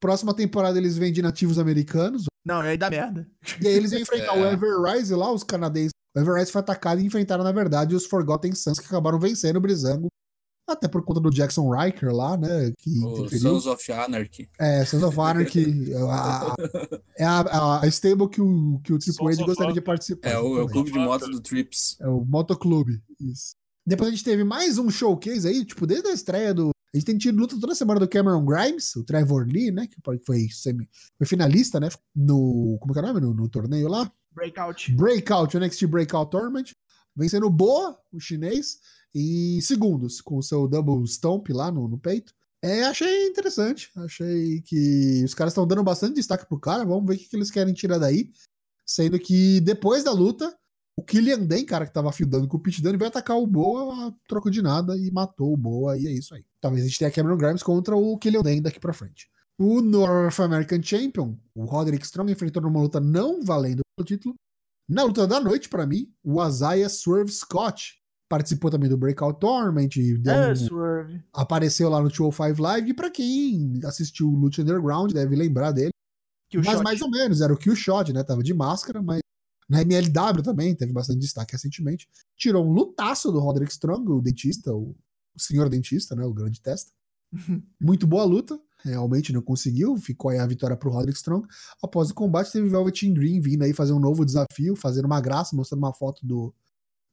Próxima 0.00 0.34
temporada 0.34 0.78
eles 0.78 0.96
vêm 0.96 1.12
de 1.12 1.22
nativos 1.22 1.58
americanos. 1.58 2.24
Não, 2.44 2.60
aí 2.60 2.76
dá 2.76 2.90
merda. 2.90 3.30
E 3.60 3.68
aí 3.68 3.74
eles 3.74 3.90
vão 3.92 4.00
enfrentar 4.00 4.36
É. 4.36 4.40
o 4.40 4.46
Everrise 4.52 5.14
lá, 5.14 5.30
os 5.30 5.44
canadenses. 5.44 5.91
O 6.14 6.20
Everrise 6.20 6.52
foi 6.52 6.60
atacado 6.60 7.00
e 7.00 7.04
enfrentaram, 7.06 7.42
na 7.44 7.52
verdade, 7.52 7.94
os 7.94 8.06
Forgotten 8.06 8.54
Sons 8.54 8.78
que 8.78 8.86
acabaram 8.86 9.18
vencendo 9.18 9.56
o 9.56 9.60
Brizango. 9.60 10.08
Até 10.68 10.86
por 10.86 11.02
conta 11.04 11.20
do 11.20 11.28
Jackson 11.30 11.68
Riker 11.70 12.14
lá, 12.14 12.36
né? 12.36 12.72
Que. 12.78 13.38
Sons 13.38 13.66
of 13.66 13.92
Anarchy. 13.92 14.48
É, 14.60 14.84
Sons 14.84 15.02
of 15.02 15.18
Anarchy. 15.20 15.92
a- 16.08 16.54
É 17.18 17.24
a, 17.24 17.40
a, 17.40 17.80
a 17.82 17.86
stable 17.88 18.28
que 18.28 18.40
o, 18.40 18.78
que 18.84 18.92
o 18.92 18.98
Triple 18.98 19.26
H 19.32 19.44
gostaria 19.44 19.72
de 19.74 19.80
participar. 19.80 20.28
É 20.30 20.38
o, 20.38 20.58
é 20.58 20.62
o 20.62 20.68
clube 20.68 20.92
de 20.92 20.98
moto 20.98 21.26
do 21.28 21.40
Trips. 21.40 21.96
É 22.00 22.06
o 22.08 22.24
Motoclube, 22.24 23.02
isso. 23.20 23.54
Depois 23.84 24.08
a 24.08 24.12
gente 24.12 24.22
teve 24.24 24.44
mais 24.44 24.78
um 24.78 24.88
showcase 24.88 25.48
aí, 25.48 25.64
tipo, 25.64 25.86
desde 25.86 26.08
a 26.08 26.12
estreia 26.12 26.54
do. 26.54 26.70
A 26.92 26.98
gente 26.98 27.06
tem 27.06 27.16
tido 27.16 27.38
luta 27.38 27.58
toda 27.58 27.74
semana 27.74 27.98
do 27.98 28.08
Cameron 28.08 28.44
Grimes, 28.44 28.94
o 28.96 29.04
Trevor 29.04 29.46
Lee, 29.46 29.70
né? 29.70 29.86
Que 29.86 29.96
foi, 30.24 30.48
semi, 30.50 30.88
foi 31.16 31.26
finalista, 31.26 31.80
né? 31.80 31.88
No. 32.14 32.76
Como 32.80 32.92
que 32.92 32.98
é 32.98 33.02
o 33.02 33.06
nome? 33.06 33.20
No, 33.20 33.32
no 33.32 33.48
torneio 33.48 33.88
lá. 33.88 34.12
Breakout. 34.30 34.92
Breakout, 34.94 35.56
o 35.56 35.60
NXT 35.60 35.86
Breakout 35.86 36.30
Tournament. 36.30 36.72
Vencendo 37.16 37.48
Boa, 37.50 37.98
o 38.10 38.20
chinês, 38.20 38.78
em 39.14 39.60
segundos, 39.60 40.20
com 40.20 40.38
o 40.38 40.42
seu 40.42 40.66
double 40.66 41.06
stomp 41.06 41.48
lá 41.50 41.70
no, 41.70 41.88
no 41.88 41.98
peito. 41.98 42.34
É, 42.62 42.84
achei 42.84 43.26
interessante. 43.26 43.90
Achei 43.96 44.60
que 44.62 45.22
os 45.24 45.34
caras 45.34 45.52
estão 45.52 45.66
dando 45.66 45.82
bastante 45.82 46.14
destaque 46.14 46.46
pro 46.46 46.60
cara. 46.60 46.84
Vamos 46.84 47.06
ver 47.06 47.14
o 47.14 47.18
que, 47.18 47.28
que 47.28 47.36
eles 47.36 47.50
querem 47.50 47.74
tirar 47.74 47.98
daí. 47.98 48.30
Sendo 48.86 49.18
que 49.18 49.60
depois 49.60 50.04
da 50.04 50.12
luta, 50.12 50.54
o 50.96 51.02
Killian 51.02 51.40
Dan, 51.44 51.64
cara, 51.64 51.86
que 51.86 51.92
tava 51.92 52.12
fildando 52.12 52.46
com 52.46 52.56
o 52.56 52.60
Pit 52.60 52.82
Dunne, 52.82 52.98
vai 52.98 53.08
atacar 53.08 53.36
o 53.38 53.46
Boa 53.46 54.08
a 54.08 54.12
troco 54.28 54.50
de 54.50 54.60
nada 54.62 54.96
e 54.96 55.10
matou 55.10 55.52
o 55.52 55.56
Boa, 55.56 55.96
e 55.98 56.06
é 56.06 56.12
isso 56.12 56.34
aí. 56.34 56.44
Talvez 56.60 56.84
a 56.84 56.86
gente 56.88 56.98
tenha 56.98 57.10
Cameron 57.10 57.36
Grimes 57.36 57.62
contra 57.62 57.96
o 57.96 58.18
Killian 58.18 58.42
Dan 58.42 58.60
daqui 58.62 58.78
pra 58.78 58.92
frente. 58.92 59.28
O 59.58 59.80
North 59.80 60.38
American 60.40 60.82
Champion, 60.82 61.36
o 61.54 61.64
Roderick 61.64 62.04
Strong, 62.04 62.32
enfrentou 62.32 62.62
numa 62.62 62.80
luta 62.80 63.00
não 63.00 63.42
valendo 63.42 63.80
o 63.98 64.04
título. 64.04 64.34
Na 64.88 65.04
luta 65.04 65.26
da 65.26 65.40
noite, 65.40 65.68
pra 65.68 65.86
mim, 65.86 66.12
o 66.24 66.44
Isaiah 66.44 66.88
Swerve 66.88 67.30
Scott 67.32 67.94
participou 68.28 68.70
também 68.70 68.88
do 68.88 68.96
Breakout 68.96 69.38
Tournament, 69.38 69.90
É, 70.26 70.50
um- 70.52 70.56
Swerve. 70.56 71.22
apareceu 71.32 71.88
lá 71.88 72.00
no 72.02 72.08
205 72.08 72.60
Live, 72.60 72.90
e 72.90 72.94
pra 72.94 73.10
quem 73.10 73.78
assistiu 73.84 74.28
o 74.28 74.34
Lucha 74.34 74.62
Underground 74.62 75.12
deve 75.12 75.36
lembrar 75.36 75.70
dele. 75.72 75.90
Mas 76.54 76.66
shot. 76.66 76.82
mais 76.82 77.00
ou 77.02 77.10
menos, 77.10 77.40
era 77.40 77.52
o 77.52 77.56
Kill 77.56 77.74
Shot, 77.76 78.12
né? 78.12 78.22
Tava 78.24 78.42
de 78.42 78.52
máscara, 78.52 79.00
mas 79.02 79.20
na 79.72 79.80
MLW 79.80 80.42
também 80.42 80.74
teve 80.74 80.92
bastante 80.92 81.20
destaque 81.20 81.52
recentemente. 81.52 82.06
Tirou 82.36 82.62
um 82.62 82.70
lutaço 82.70 83.32
do 83.32 83.40
Roderick 83.40 83.72
Strong, 83.72 84.12
o 84.12 84.20
dentista, 84.20 84.70
o, 84.70 84.94
o 85.34 85.40
senhor 85.40 85.70
dentista, 85.70 86.14
né? 86.14 86.26
O 86.26 86.34
grande 86.34 86.60
testa. 86.60 86.92
Muito 87.80 88.06
boa 88.06 88.22
luta, 88.22 88.60
realmente 88.84 89.32
não 89.32 89.40
conseguiu, 89.40 89.96
ficou 89.96 90.30
aí 90.30 90.38
a 90.38 90.46
vitória 90.46 90.76
pro 90.76 90.90
Roderick 90.90 91.16
Strong. 91.16 91.48
Após 91.82 92.10
o 92.10 92.14
combate, 92.14 92.52
teve 92.52 92.68
Velveteen 92.68 93.14
Green 93.14 93.40
vindo 93.40 93.62
aí 93.62 93.72
fazer 93.72 93.94
um 93.94 93.98
novo 93.98 94.26
desafio, 94.26 94.76
fazendo 94.76 95.06
uma 95.06 95.22
graça, 95.22 95.56
mostrando 95.56 95.78
uma 95.78 95.94
foto 95.94 96.20
do, 96.26 96.54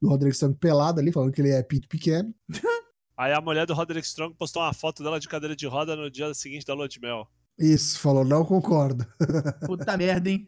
do 0.02 0.10
Roderick 0.10 0.36
Strong 0.36 0.58
pelado 0.60 1.00
ali, 1.00 1.14
falando 1.14 1.32
que 1.32 1.40
ele 1.40 1.52
é 1.52 1.64
pinto 1.64 1.88
pequeno. 1.88 2.36
Aí 3.18 3.34
a 3.34 3.42
mulher 3.42 3.66
do 3.66 3.74
Roderick 3.74 4.08
Strong 4.08 4.34
postou 4.36 4.62
uma 4.62 4.74
foto 4.74 5.04
dela 5.04 5.20
de 5.20 5.28
cadeira 5.28 5.54
de 5.54 5.68
roda 5.68 5.94
no 5.94 6.10
dia 6.10 6.34
seguinte 6.34 6.66
da 6.66 6.74
lua 6.74 6.88
de 6.88 7.02
mel. 7.02 7.28
Isso, 7.58 8.00
falou, 8.00 8.24
não 8.24 8.46
concordo. 8.46 9.06
Puta 9.68 9.98
merda, 9.98 10.30
hein? 10.30 10.48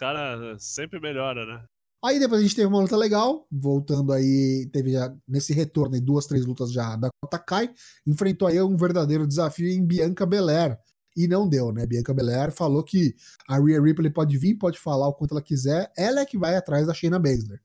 Cara 0.00 0.56
sempre 0.58 0.98
melhora, 0.98 1.44
né? 1.44 1.62
Aí 2.02 2.18
depois 2.18 2.40
a 2.40 2.42
gente 2.42 2.56
teve 2.56 2.66
uma 2.66 2.80
luta 2.80 2.96
legal, 2.96 3.46
voltando 3.52 4.14
aí, 4.14 4.66
teve 4.72 4.92
já, 4.92 5.14
nesse 5.28 5.52
retorno 5.52 5.94
aí, 5.94 6.00
duas, 6.00 6.26
três 6.26 6.46
lutas 6.46 6.72
já 6.72 6.96
da 6.96 7.10
Kota 7.22 7.38
Kai, 7.38 7.70
enfrentou 8.06 8.48
aí 8.48 8.58
um 8.62 8.78
verdadeiro 8.78 9.26
desafio 9.26 9.68
em 9.68 9.84
Bianca 9.84 10.24
Belair, 10.24 10.78
e 11.14 11.28
não 11.28 11.46
deu, 11.46 11.70
né? 11.70 11.84
Bianca 11.84 12.14
Belair 12.14 12.50
falou 12.50 12.82
que 12.82 13.14
a 13.46 13.58
Rhea 13.58 13.82
Ripley 13.82 14.10
pode 14.10 14.38
vir, 14.38 14.54
pode 14.54 14.78
falar 14.78 15.06
o 15.08 15.12
quanto 15.12 15.32
ela 15.32 15.42
quiser, 15.42 15.92
ela 15.94 16.20
é 16.20 16.24
que 16.24 16.38
vai 16.38 16.56
atrás 16.56 16.86
da 16.86 16.94
Shayna 16.94 17.18
Baszler. 17.18 17.60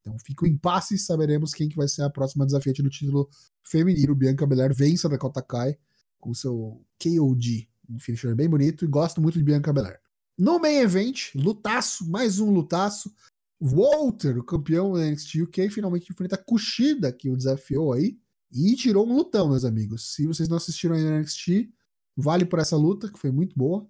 Então 0.00 0.16
fica 0.24 0.44
o 0.44 0.48
impasse 0.48 0.94
e 0.94 0.98
saberemos 0.98 1.52
quem 1.52 1.68
que 1.68 1.76
vai 1.76 1.88
ser 1.88 2.02
a 2.02 2.10
próxima 2.10 2.46
desafiante 2.46 2.80
do 2.80 2.90
título 2.90 3.28
feminino. 3.64 4.14
Bianca 4.14 4.46
Belair 4.46 4.72
vence 4.72 5.04
a 5.04 5.10
Dakota 5.10 5.42
Kai 5.42 5.76
com 6.20 6.32
seu 6.32 6.80
KOD, 7.02 7.68
um 7.90 7.98
finisher 7.98 8.36
bem 8.36 8.48
bonito, 8.48 8.84
e 8.84 8.88
gosto 8.88 9.20
muito 9.20 9.38
de 9.38 9.44
Bianca 9.44 9.72
Belair. 9.72 10.01
No 10.38 10.58
main 10.58 10.78
event, 10.78 11.34
lutaço, 11.34 12.08
mais 12.08 12.40
um 12.40 12.50
lutaço, 12.50 13.12
Walter, 13.60 14.38
o 14.38 14.44
campeão 14.44 14.92
da 14.92 15.08
NXT 15.08 15.42
UK, 15.42 15.70
finalmente 15.70 16.10
enfrenta 16.10 16.36
Kushida, 16.36 17.12
que 17.12 17.30
o 17.30 17.36
desafiou 17.36 17.92
aí, 17.92 18.18
e 18.52 18.74
tirou 18.74 19.06
um 19.06 19.16
lutão, 19.16 19.48
meus 19.50 19.64
amigos. 19.64 20.14
Se 20.14 20.26
vocês 20.26 20.48
não 20.48 20.56
assistiram 20.56 20.96
ainda 20.96 21.20
NXT, 21.20 21.70
vale 22.16 22.44
por 22.44 22.58
essa 22.58 22.76
luta, 22.76 23.10
que 23.10 23.18
foi 23.18 23.30
muito 23.30 23.56
boa. 23.56 23.86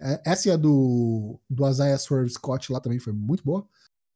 É, 0.00 0.20
Essa 0.26 0.48
e 0.48 0.50
a 0.52 0.56
do, 0.56 1.40
do 1.48 1.68
Isaiah 1.68 1.98
Swerve 1.98 2.30
Scott 2.30 2.70
lá 2.72 2.80
também 2.80 2.98
foi 2.98 3.12
muito 3.12 3.42
boa. 3.42 3.66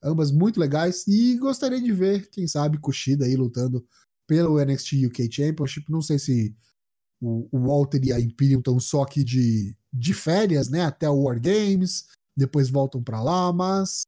Ambas 0.03 0.31
muito 0.31 0.61
legais. 0.61 1.07
E 1.07 1.37
gostaria 1.39 1.81
de 1.81 1.93
ver, 1.93 2.29
quem 2.31 2.47
sabe, 2.47 2.79
Kushida 2.79 3.25
aí 3.25 3.35
lutando 3.35 3.87
pelo 4.27 4.63
NXT 4.63 5.07
UK 5.07 5.33
Championship. 5.33 5.91
Não 5.91 6.03
sei 6.03 6.19
se 6.19 6.55
o, 7.21 7.49
o 7.51 7.67
Walter 7.67 8.01
e 8.05 8.13
a 8.13 8.21
Imperium 8.21 8.59
estão 8.59 8.79
só 8.79 9.03
aqui 9.03 9.25
de, 9.25 9.77
de 9.93 10.15
férias, 10.15 10.69
né? 10.69 10.85
Até 10.85 11.09
o 11.09 11.23
War 11.23 11.41
Games. 11.41 12.07
Depois 12.37 12.71
voltam 12.71 13.03
pra 13.03 13.21
lá, 13.21 13.53
mas 13.53 14.03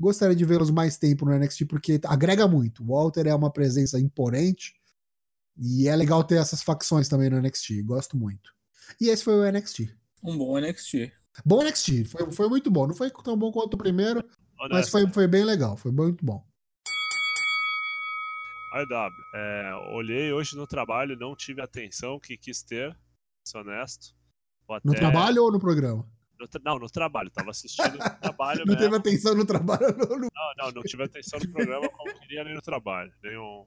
gostaria 0.00 0.34
de 0.34 0.44
vê-los 0.44 0.70
mais 0.70 0.96
tempo 0.96 1.24
no 1.26 1.36
NXT 1.36 1.66
porque 1.66 2.00
agrega 2.04 2.48
muito. 2.48 2.82
O 2.82 2.86
Walter 2.86 3.26
é 3.26 3.34
uma 3.34 3.52
presença 3.52 3.98
imponente 4.00 4.74
e 5.56 5.88
é 5.88 5.94
legal 5.94 6.24
ter 6.24 6.36
essas 6.36 6.62
facções 6.62 7.08
também 7.08 7.28
no 7.28 7.40
NXT. 7.40 7.82
Gosto 7.82 8.16
muito. 8.16 8.54
E 9.00 9.08
esse 9.08 9.24
foi 9.24 9.34
o 9.34 9.50
NXT. 9.50 9.94
Um 10.24 10.38
bom 10.38 10.58
NXT. 10.58 11.12
Bom 11.44 11.62
NXT, 11.62 12.04
foi, 12.04 12.32
foi 12.32 12.48
muito 12.48 12.70
bom. 12.70 12.86
Não 12.86 12.94
foi 12.94 13.10
tão 13.10 13.36
bom 13.36 13.52
quanto 13.52 13.74
o 13.74 13.78
primeiro, 13.78 14.24
mas 14.58 14.70
Honesto. 14.70 14.90
foi, 14.90 15.06
foi 15.08 15.28
bem 15.28 15.44
legal. 15.44 15.76
Foi 15.76 15.92
muito 15.92 16.24
bom. 16.24 16.44
IW. 18.74 19.10
É, 19.34 19.74
olhei 19.92 20.32
hoje 20.32 20.56
no 20.56 20.66
trabalho, 20.66 21.16
não 21.16 21.34
tive 21.36 21.60
a 21.60 21.64
atenção 21.64 22.18
que 22.20 22.36
quis 22.36 22.62
ter, 22.62 22.96
sou 23.46 23.60
honesto. 23.60 24.14
Vou 24.66 24.78
No 24.84 24.92
até- 24.92 25.00
trabalho 25.00 25.42
ou 25.44 25.52
no 25.52 25.58
programa? 25.58 26.06
no 26.40 26.46
tra- 26.46 26.60
não, 26.64 26.78
no 26.78 26.88
trabalho. 26.88 27.30
Tava 27.30 27.50
assistindo 27.50 27.98
no 27.98 27.98
trabalho 28.20 28.60
Não 28.60 28.66
mesmo. 28.74 28.80
teve 28.80 28.96
atenção 28.96 29.34
no 29.34 29.44
trabalho, 29.44 29.86
não. 29.98 30.06
não. 30.18 30.28
Não, 30.32 30.54
não, 30.66 30.70
não 30.72 30.82
tive 30.82 31.02
atenção 31.02 31.38
no 31.40 31.50
programa 31.52 31.88
como 31.88 32.14
queria 32.20 32.44
nem 32.44 32.54
no 32.54 32.62
trabalho. 32.62 33.12
Nenhum... 33.22 33.66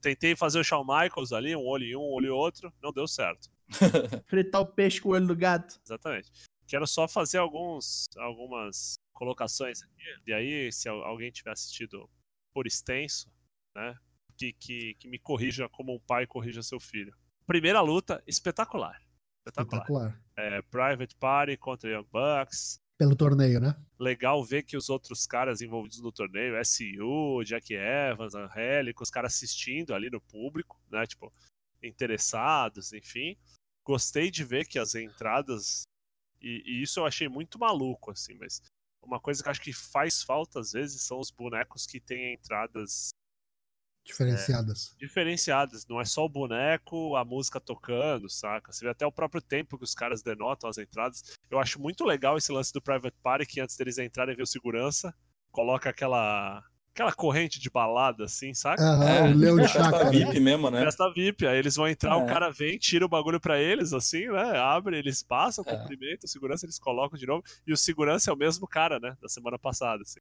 Tentei 0.00 0.36
fazer 0.36 0.60
o 0.60 0.64
Shawn 0.64 0.84
Michaels 0.84 1.32
ali, 1.32 1.56
um 1.56 1.66
olho 1.66 1.84
em 1.84 1.96
um, 1.96 2.00
um 2.00 2.12
olho 2.12 2.26
em 2.26 2.30
outro, 2.30 2.72
não 2.80 2.92
deu 2.92 3.08
certo. 3.08 3.50
Fritar 4.28 4.60
o 4.60 4.66
peixe 4.66 5.00
com 5.00 5.08
o 5.08 5.12
olho 5.12 5.26
do 5.26 5.34
gato. 5.34 5.80
Exatamente. 5.84 6.30
Quero 6.68 6.86
só 6.86 7.08
fazer 7.08 7.38
alguns, 7.38 8.06
algumas 8.16 8.94
colocações 9.12 9.82
aqui. 9.82 10.02
E 10.28 10.32
aí, 10.32 10.70
se 10.70 10.88
alguém 10.88 11.32
tiver 11.32 11.50
assistido 11.50 12.08
por 12.54 12.68
extenso, 12.68 13.28
né? 13.74 13.96
Que, 14.42 14.52
que, 14.54 14.94
que 14.94 15.08
me 15.08 15.20
corrija 15.20 15.68
como 15.68 15.94
um 15.94 16.00
pai 16.00 16.26
corrija 16.26 16.64
seu 16.64 16.80
filho. 16.80 17.14
Primeira 17.46 17.80
luta, 17.80 18.20
espetacular. 18.26 19.00
Espetacular. 19.38 19.82
Espetacular. 19.82 20.22
É, 20.36 20.62
Private 20.62 21.14
Party 21.14 21.56
contra 21.56 21.88
Young 21.88 22.08
Bucks. 22.10 22.80
Pelo 22.98 23.14
torneio, 23.14 23.60
né? 23.60 23.76
Legal 24.00 24.44
ver 24.44 24.64
que 24.64 24.76
os 24.76 24.90
outros 24.90 25.26
caras 25.26 25.60
envolvidos 25.60 26.00
no 26.00 26.10
torneio, 26.10 26.56
SU, 26.64 27.44
Jack 27.44 27.72
Evans, 27.72 28.34
Angélica, 28.34 29.02
os 29.04 29.10
caras 29.10 29.32
assistindo 29.34 29.94
ali 29.94 30.10
no 30.10 30.20
público, 30.20 30.80
né? 30.90 31.06
Tipo, 31.06 31.32
interessados, 31.80 32.92
enfim. 32.92 33.36
Gostei 33.84 34.28
de 34.28 34.42
ver 34.42 34.66
que 34.66 34.78
as 34.78 34.96
entradas. 34.96 35.82
E, 36.40 36.64
e 36.66 36.82
isso 36.82 36.98
eu 36.98 37.06
achei 37.06 37.28
muito 37.28 37.60
maluco, 37.60 38.10
assim, 38.10 38.34
mas 38.34 38.60
uma 39.00 39.20
coisa 39.20 39.40
que 39.40 39.48
acho 39.48 39.60
que 39.60 39.72
faz 39.72 40.24
falta 40.24 40.58
às 40.58 40.72
vezes 40.72 41.02
são 41.02 41.20
os 41.20 41.30
bonecos 41.30 41.86
que 41.86 42.00
têm 42.00 42.34
entradas 42.34 43.10
Diferenciadas. 44.04 44.94
É, 44.94 45.04
diferenciadas. 45.04 45.86
Não 45.86 46.00
é 46.00 46.04
só 46.04 46.24
o 46.24 46.28
boneco, 46.28 47.16
a 47.16 47.24
música 47.24 47.60
tocando, 47.60 48.28
saca? 48.28 48.72
Você 48.72 48.84
vê 48.84 48.90
até 48.90 49.06
o 49.06 49.12
próprio 49.12 49.40
tempo 49.40 49.78
que 49.78 49.84
os 49.84 49.94
caras 49.94 50.22
denotam 50.22 50.68
as 50.68 50.78
entradas. 50.78 51.22
Eu 51.50 51.58
acho 51.58 51.80
muito 51.80 52.04
legal 52.04 52.36
esse 52.36 52.50
lance 52.50 52.72
do 52.72 52.82
Private 52.82 53.16
Party, 53.22 53.46
que 53.46 53.60
antes 53.60 53.76
deles 53.76 53.98
entrarem 53.98 54.34
vê 54.34 54.42
o 54.42 54.46
segurança, 54.46 55.14
coloca 55.50 55.88
aquela 55.90 56.64
aquela 56.94 57.12
corrente 57.12 57.58
de 57.58 57.70
balada, 57.70 58.24
assim, 58.24 58.52
saca? 58.52 58.82
Aham, 58.82 59.08
é, 59.08 59.22
o 59.22 59.34
leão 59.34 59.56
de 59.56 59.66
chácara. 59.66 60.10
VIP 60.10 60.38
mesmo, 60.38 60.70
né? 60.70 60.84
Festa 60.84 61.10
VIP. 61.10 61.46
Aí 61.46 61.58
eles 61.58 61.74
vão 61.74 61.88
entrar, 61.88 62.12
é. 62.12 62.16
o 62.16 62.26
cara 62.26 62.50
vem, 62.50 62.78
tira 62.78 63.04
o 63.04 63.08
bagulho 63.08 63.40
pra 63.40 63.58
eles, 63.58 63.92
assim, 63.92 64.28
né? 64.28 64.58
Abre, 64.58 64.98
eles 64.98 65.22
passam, 65.22 65.64
é. 65.66 65.74
cumprimentam, 65.74 66.26
o 66.26 66.28
segurança 66.28 66.66
eles 66.66 66.78
colocam 66.78 67.18
de 67.18 67.26
novo. 67.26 67.42
E 67.66 67.72
o 67.72 67.76
segurança 67.76 68.30
é 68.30 68.34
o 68.34 68.36
mesmo 68.36 68.68
cara, 68.68 69.00
né? 69.00 69.16
Da 69.22 69.28
semana 69.28 69.58
passada, 69.58 70.02
assim. 70.02 70.20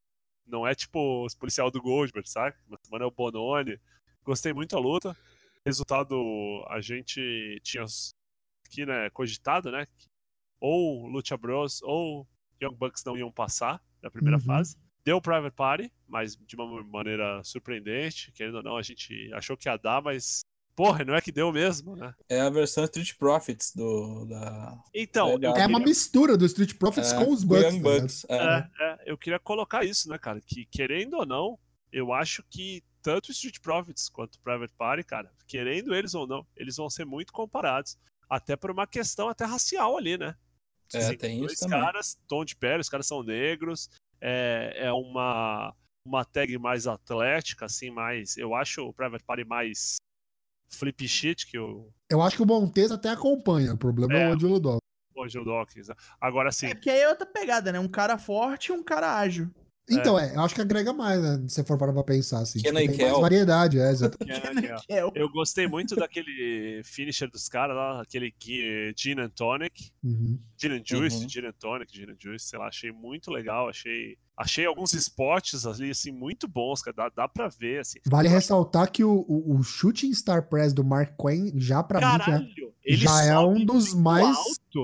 Não 0.51 0.67
é 0.67 0.75
tipo 0.75 1.25
os 1.25 1.33
policial 1.33 1.71
do 1.71 1.81
Goldberg, 1.81 2.29
saca? 2.29 2.59
Na 2.67 2.77
semana 2.83 3.05
é 3.05 3.07
o 3.07 3.11
Bononi. 3.11 3.79
Gostei 4.23 4.51
muito 4.51 4.75
da 4.75 4.81
luta. 4.81 5.17
Resultado, 5.65 6.15
a 6.67 6.81
gente 6.81 7.59
tinha 7.63 7.85
aqui, 8.65 8.85
né, 8.85 9.09
cogitado, 9.11 9.71
né? 9.71 9.87
Ou 10.59 11.07
Lucha 11.07 11.37
Bros 11.37 11.81
ou 11.83 12.27
Young 12.61 12.75
Bucks 12.75 13.03
não 13.05 13.17
iam 13.17 13.31
passar 13.31 13.81
na 14.01 14.11
primeira 14.11 14.37
uhum. 14.37 14.43
fase. 14.43 14.77
Deu 15.03 15.21
Private 15.21 15.55
Party, 15.55 15.91
mas 16.07 16.35
de 16.35 16.55
uma 16.55 16.83
maneira 16.83 17.41
surpreendente. 17.43 18.31
Querendo 18.33 18.55
ou 18.55 18.63
não, 18.63 18.77
a 18.77 18.81
gente 18.83 19.31
achou 19.33 19.55
que 19.55 19.69
ia 19.69 19.77
dar, 19.77 20.01
mas. 20.01 20.41
Porra, 20.75 21.03
não 21.03 21.15
é 21.15 21.21
que 21.21 21.31
deu 21.31 21.51
mesmo, 21.51 21.95
né? 21.95 22.13
É 22.29 22.41
a 22.41 22.49
versão 22.49 22.83
Street 22.85 23.13
Profits 23.17 23.73
do. 23.75 24.25
Da... 24.25 24.81
Então. 24.93 25.37
É, 25.55 25.61
é 25.61 25.67
uma 25.67 25.79
mistura 25.79 26.37
do 26.37 26.45
Street 26.45 26.73
Profits 26.75 27.11
é, 27.11 27.23
com 27.23 27.31
os 27.31 27.43
Bucks. 27.43 27.63
Young 27.65 27.79
Bucks 27.79 28.25
né? 28.29 28.69
é. 28.79 28.83
é, 28.83 29.03
eu 29.05 29.17
queria 29.17 29.39
colocar 29.39 29.83
isso, 29.83 30.09
né, 30.09 30.17
cara? 30.17 30.39
Que 30.41 30.65
querendo 30.65 31.17
ou 31.17 31.25
não, 31.25 31.59
eu 31.91 32.13
acho 32.13 32.43
que 32.49 32.83
tanto 33.01 33.31
Street 33.31 33.59
Profits 33.59 34.09
quanto 34.09 34.39
Private 34.39 34.73
Party, 34.77 35.03
cara, 35.03 35.31
querendo 35.47 35.93
eles 35.93 36.13
ou 36.13 36.25
não, 36.25 36.45
eles 36.55 36.77
vão 36.77 36.89
ser 36.89 37.05
muito 37.05 37.33
comparados. 37.33 37.97
Até 38.29 38.55
por 38.55 38.71
uma 38.71 38.87
questão 38.87 39.27
até 39.27 39.43
racial 39.43 39.97
ali, 39.97 40.17
né? 40.17 40.35
É, 40.93 40.97
assim, 40.97 41.17
tem 41.17 41.43
isso 41.43 41.59
também. 41.59 41.79
caras, 41.79 42.17
tom 42.27 42.45
de 42.45 42.55
pele, 42.55 42.81
os 42.81 42.89
caras 42.89 43.07
são 43.07 43.23
negros, 43.23 43.89
é, 44.19 44.73
é 44.75 44.91
uma, 44.91 45.73
uma 46.05 46.23
tag 46.23 46.57
mais 46.57 46.87
atlética, 46.87 47.65
assim, 47.65 47.89
mais. 47.89 48.37
Eu 48.37 48.55
acho 48.55 48.85
o 48.85 48.93
Private 48.93 49.23
Party 49.23 49.43
mais 49.43 49.97
flip 50.71 51.07
shit 51.07 51.47
que 51.47 51.57
o. 51.57 51.89
Eu 52.09 52.21
acho 52.21 52.35
que 52.35 52.41
o 52.41 52.45
Montes 52.45 52.91
até 52.91 53.09
acompanha. 53.09 53.73
O 53.73 53.77
problema 53.77 54.13
é, 54.13 54.23
é 54.23 54.29
o 54.29 54.33
Angelo 54.33 54.59
Dawkins. 54.59 54.81
O 55.15 55.23
Angelo 55.23 55.45
Dawkins. 55.45 55.87
Né? 55.87 55.95
Agora 56.19 56.51
sim. 56.51 56.67
É 56.67 56.75
que 56.75 56.89
aí 56.89 57.01
é 57.01 57.09
outra 57.09 57.25
pegada, 57.25 57.71
né? 57.71 57.79
Um 57.79 57.87
cara 57.87 58.17
forte 58.17 58.67
e 58.67 58.71
um 58.71 58.83
cara 58.83 59.17
ágil. 59.17 59.49
Então, 59.89 60.17
é. 60.17 60.31
é. 60.31 60.35
eu 60.35 60.41
acho 60.41 60.55
que 60.55 60.61
agrega 60.61 60.93
mais, 60.93 61.21
né? 61.21 61.43
Se 61.47 61.63
for 61.63 61.77
parar 61.77 61.91
pra 61.91 62.03
pensar, 62.03 62.39
assim. 62.39 62.59
Tipo, 62.59 62.73
tem 62.73 62.97
mais 62.97 63.19
variedade, 63.19 63.79
é, 63.79 63.89
exatamente. 63.89 64.41
Eu 65.15 65.29
gostei 65.29 65.67
muito 65.67 65.95
daquele 65.95 66.81
finisher 66.83 67.29
dos 67.29 67.49
caras 67.49 67.75
lá, 67.75 68.01
aquele 68.01 68.33
Gin 68.95 69.19
and 69.19 69.29
Tonic. 69.29 69.91
Uhum. 70.03 70.39
Gin 70.57 70.71
and 70.71 70.83
Juice, 70.85 71.17
uhum. 71.17 71.29
Gin 71.29 71.45
and 71.47 71.53
Tonic, 71.59 71.93
Gin 71.93 72.11
and 72.11 72.17
Juice, 72.19 72.45
sei 72.45 72.59
lá, 72.59 72.67
achei 72.67 72.91
muito 72.91 73.31
legal, 73.31 73.67
achei 73.67 74.17
Achei 74.35 74.65
alguns 74.65 74.93
spots 74.93 75.65
ali, 75.65 75.91
assim, 75.91 76.11
muito 76.11 76.47
bons, 76.47 76.81
cara. 76.81 76.95
Dá, 76.95 77.09
dá 77.09 77.27
pra 77.27 77.47
ver, 77.47 77.81
assim. 77.81 77.99
Vale 78.05 78.27
ressaltar 78.27 78.91
que 78.91 79.03
o, 79.03 79.25
o, 79.27 79.57
o, 79.57 79.63
Shooting 79.63 80.13
Star 80.13 80.47
Press 80.47 80.73
do 80.73 80.83
Mark 80.83 81.13
Quinn, 81.19 81.51
já 81.55 81.83
pra 81.83 81.99
Caralho, 81.99 82.45
mim, 82.45 82.53
já, 82.87 83.23
já 83.23 83.23
é 83.25 83.37
um 83.37 83.63
dos 83.63 83.93
mais, 83.93 84.35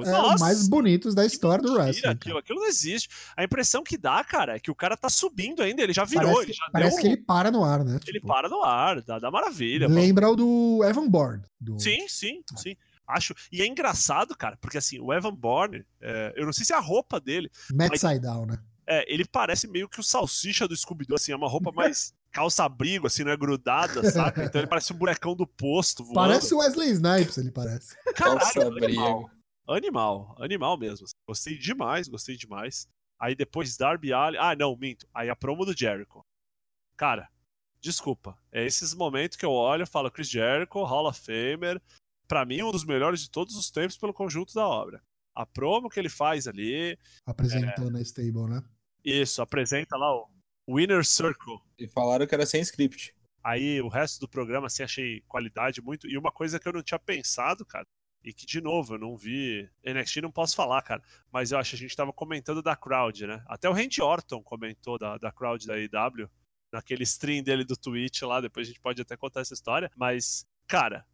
é, 0.06 0.40
mais 0.40 0.68
bonitos 0.68 1.16
da 1.16 1.26
história 1.26 1.64
do 1.64 1.74
wrestling. 1.74 2.10
Aquilo, 2.10 2.38
aquilo 2.38 2.60
não 2.60 2.68
existe. 2.68 3.10
A 3.36 3.44
impressão 3.44 3.84
que 3.84 3.98
dá, 3.98 4.24
cara, 4.24 4.58
é 4.58 4.60
que 4.60 4.70
o 4.70 4.76
cara 4.76 4.96
tá 4.96 5.10
subindo 5.10 5.64
ainda, 5.64 5.82
ele 5.82 5.94
já 5.94 6.04
virou. 6.04 6.34
Parece, 6.34 6.46
ele 6.46 6.54
já 6.54 6.70
parece 6.72 6.96
deu... 6.96 7.02
que 7.02 7.08
ele 7.08 7.18
para 7.18 7.50
no 7.50 7.64
ar, 7.64 7.84
né? 7.84 8.00
Ele 8.06 8.20
tipo... 8.20 8.28
para 8.28 8.50
no 8.50 8.64
ar, 8.64 9.02
dá, 9.02 9.18
dá 9.18 9.32
maravilha. 9.32 9.88
Lembra 9.88 10.28
mano. 10.28 10.34
o 10.34 10.80
do 10.80 10.86
Evan 10.86 11.10
Bourne. 11.10 11.44
Do... 11.60 11.80
Sim, 11.80 12.08
sim, 12.08 12.44
sim. 12.56 12.76
Acho. 13.08 13.34
E 13.52 13.62
é 13.62 13.66
engraçado, 13.66 14.36
cara, 14.36 14.58
porque 14.58 14.78
assim, 14.78 15.00
o 15.00 15.14
Evan 15.14 15.34
Bourne, 15.34 15.84
é, 16.02 16.34
eu 16.36 16.46
não 16.46 16.54
sei 16.54 16.66
se 16.66 16.74
é 16.74 16.76
a 16.76 16.82
roupa 16.82 17.20
dele. 17.20 17.50
Matt 17.74 17.92
mas... 17.92 18.02
Sydal, 18.02 18.46
né? 18.46 18.60
É, 18.90 19.12
ele 19.14 19.26
parece 19.26 19.68
meio 19.68 19.90
que 19.90 20.00
o 20.00 20.04
salsicha 20.04 20.66
do 20.66 20.76
Scooby-Doo, 20.76 21.16
assim, 21.16 21.34
é 21.34 21.36
uma 21.36 21.50
roupa 21.50 21.72
mais 21.74 22.14
calça-abrigo, 22.32 23.08
assim, 23.08 23.24
não 23.24 23.32
é 23.32 23.38
grudada, 23.38 24.10
saca? 24.10 24.46
Então 24.46 24.62
ele 24.62 24.68
parece 24.68 24.94
um 24.94 24.98
bonecão 24.98 25.36
do 25.36 25.46
posto 25.46 26.04
voando. 26.04 26.30
Parece 26.30 26.54
o 26.54 26.60
Wesley 26.60 26.92
Snipes, 26.92 27.38
ele 27.38 27.52
parece. 27.52 27.98
Caralho, 28.16 28.78
animal. 28.86 29.30
Animal, 29.68 30.36
animal 30.40 30.78
mesmo. 30.78 31.04
Assim. 31.04 31.16
Gostei 31.28 31.58
demais, 31.58 32.08
gostei 32.08 32.38
demais. 32.38 32.88
Aí 33.20 33.36
depois 33.36 33.76
Darby 33.76 34.14
Allin... 34.14 34.38
Ah, 34.38 34.56
não, 34.56 34.76
minto. 34.78 35.06
Aí 35.14 35.30
a 35.30 35.36
promo 35.36 35.66
do 35.66 35.78
Jericho. 35.78 36.24
Cara, 36.96 37.30
desculpa. 37.82 38.38
É 38.52 38.66
esses 38.66 38.94
momentos 38.94 39.38
que 39.38 39.46
eu 39.46 39.52
olho 39.52 39.84
e 39.84 39.88
falo 39.88 40.12
Chris 40.12 40.30
Jericho, 40.30 40.84
Hall 40.84 41.08
of 41.08 41.20
Famer. 41.20 41.82
Pra 42.28 42.46
mim, 42.46 42.62
um 42.62 42.72
dos 42.72 42.86
melhores 42.86 43.20
de 43.20 43.30
todos 43.30 43.56
os 43.56 43.70
tempos 43.70 43.98
pelo 43.98 44.14
conjunto 44.14 44.54
da 44.54 44.66
obra. 44.66 45.02
A 45.36 45.46
promo 45.46 45.90
que 45.90 46.00
ele 46.00 46.10
faz 46.10 46.48
ali... 46.48 46.98
Apresentou 47.26 47.88
é... 47.88 47.92
na 47.92 48.02
stable, 48.02 48.48
né? 48.50 48.64
Isso, 49.08 49.42
apresenta 49.42 49.96
lá 49.96 50.14
o 50.14 50.28
Winner 50.68 51.06
Circle. 51.06 51.62
E 51.80 51.88
falaram 51.88 52.28
que 52.28 52.36
era 52.36 52.46
sem 52.46 52.60
script. 52.60 53.16
Aí 53.42 53.82
o 53.82 53.88
resto 53.88 54.20
do 54.20 54.28
programa, 54.28 54.68
assim, 54.68 54.84
achei 54.84 55.22
qualidade 55.22 55.82
muito. 55.82 56.06
E 56.10 56.18
uma 56.18 56.30
coisa 56.30 56.60
que 56.60 56.68
eu 56.68 56.74
não 56.74 56.84
tinha 56.84 57.00
pensado, 57.00 57.66
cara, 57.66 57.86
e 58.22 58.34
que, 58.34 58.46
de 58.46 58.60
novo, 58.60 58.96
eu 58.96 59.00
não 59.00 59.16
vi. 59.16 59.70
NXT 59.86 60.18
não 60.18 60.30
posso 60.30 60.58
falar, 60.58 60.82
cara. 60.82 61.02
Mas 61.32 61.54
eu 61.54 61.58
acho 61.58 61.70
que 61.70 61.76
a 61.78 61.80
gente 61.80 61.96
tava 61.96 62.12
comentando 62.12 62.62
da 62.62 62.76
crowd, 62.76 63.26
né? 63.26 63.42
Até 63.48 63.70
o 63.70 63.72
Randy 63.72 64.02
Orton 64.02 64.44
comentou 64.44 65.00
da, 65.00 65.18
da 65.18 65.32
crowd 65.32 65.66
da 65.66 65.76
AEW, 65.76 66.30
naquele 66.70 67.04
stream 67.04 67.42
dele 67.42 67.64
do 67.64 67.78
Twitch 67.78 68.24
lá. 68.24 68.42
Depois 68.42 68.68
a 68.68 68.72
gente 68.72 68.82
pode 68.82 69.02
até 69.02 69.16
contar 69.16 69.40
essa 69.40 69.54
história. 69.54 69.90
Mas, 69.96 70.46
cara, 70.68 71.08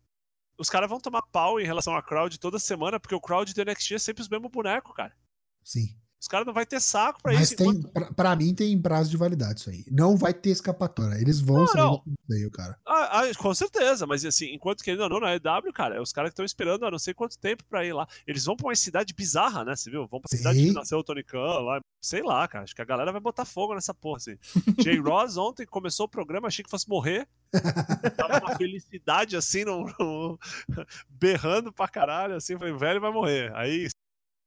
os 0.58 0.68
caras 0.68 0.90
vão 0.90 1.00
tomar 1.00 1.22
pau 1.22 1.60
em 1.60 1.66
relação 1.66 1.96
à 1.96 2.02
crowd 2.02 2.40
toda 2.40 2.58
semana, 2.58 3.00
porque 3.00 3.14
o 3.14 3.22
crowd 3.22 3.54
do 3.54 3.64
NXT 3.64 3.92
é 3.92 4.00
sempre 4.00 4.24
os 4.24 4.30
mesmos 4.30 4.50
bonecos, 4.50 4.96
cara. 4.96 5.16
Sim. 5.64 5.96
Os 6.24 6.28
caras 6.30 6.48
não 6.48 6.54
vão 6.54 6.66
ter 6.66 6.80
saco 6.80 7.22
pra 7.22 7.34
Mas 7.34 7.52
isso. 7.52 7.56
Mas 7.60 7.76
enquanto... 7.76 7.92
pra, 7.92 8.14
pra, 8.14 8.34
mim 8.34 8.56
tem 8.56 8.82
prazo 8.82 9.10
de 9.10 9.18
validade 9.18 9.60
isso 9.60 9.70
aí. 9.70 9.84
Não 9.92 10.16
vai 10.16 10.34
ter 10.34 10.52
escapatória. 10.52 11.20
Eles 11.20 11.42
vão 11.42 11.68
ser 11.68 11.82
meio, 12.30 12.50
cara. 12.50 12.80
Ah, 12.88 13.20
ah, 13.20 13.36
com 13.38 13.54
certeza, 13.54 14.08
mas 14.08 14.24
assim, 14.24 14.54
enquanto 14.54 14.86
que 14.86 14.92
ainda 14.92 15.10
não 15.10 15.20
na 15.20 15.36
EW, 15.36 15.74
cara, 15.74 15.98
é 15.98 16.00
os 16.02 16.14
caras 16.14 16.30
que 16.30 16.36
estão 16.36 16.46
esperando 16.46 16.86
há 16.86 16.92
não 16.92 16.98
sei 16.98 17.14
quanto 17.14 17.38
tempo 17.38 17.66
pra 17.66 17.86
ir 17.86 17.92
lá. 17.92 18.08
Eles 18.26 18.46
vão 18.46 18.56
pra 18.56 18.68
uma 18.68 18.76
cidade 18.76 19.14
bizarra, 19.14 19.66
né? 19.66 19.76
Você 19.76 19.92
viu? 19.92 20.08
Vão 20.08 20.22
pra 20.22 20.30
Sim. 20.30 20.38
cidade 20.38 20.66
que 20.66 20.72
nasceu 20.72 20.98
o 21.00 21.04
Tony 21.04 21.26
Khan 21.26 21.60
lá. 21.60 21.82
Sei 22.02 22.24
lá, 22.24 22.48
cara. 22.48 22.64
Acho 22.64 22.74
que 22.74 22.82
a 22.82 22.86
galera 22.86 23.12
vai 23.12 23.20
botar 23.20 23.44
fogo 23.44 23.76
nessa 23.76 23.94
porra, 23.94 24.16
assim. 24.16 24.38
Jay 24.82 25.00
Ross 25.00 25.36
ontem 25.36 25.66
começou 25.66 26.06
o 26.06 26.10
programa, 26.10 26.48
achei 26.48 26.64
que 26.64 26.72
fosse 26.72 26.88
morrer. 26.88 27.28
Tava 28.16 28.40
uma 28.40 28.56
felicidade 28.56 29.36
assim, 29.36 29.66
no, 29.66 29.94
no... 30.00 30.40
berrando 31.10 31.74
pra 31.74 31.90
caralho, 31.90 32.36
assim. 32.36 32.58
Falei, 32.58 32.74
velho 32.74 33.02
vai 33.02 33.12
morrer. 33.12 33.54
Aí 33.56 33.90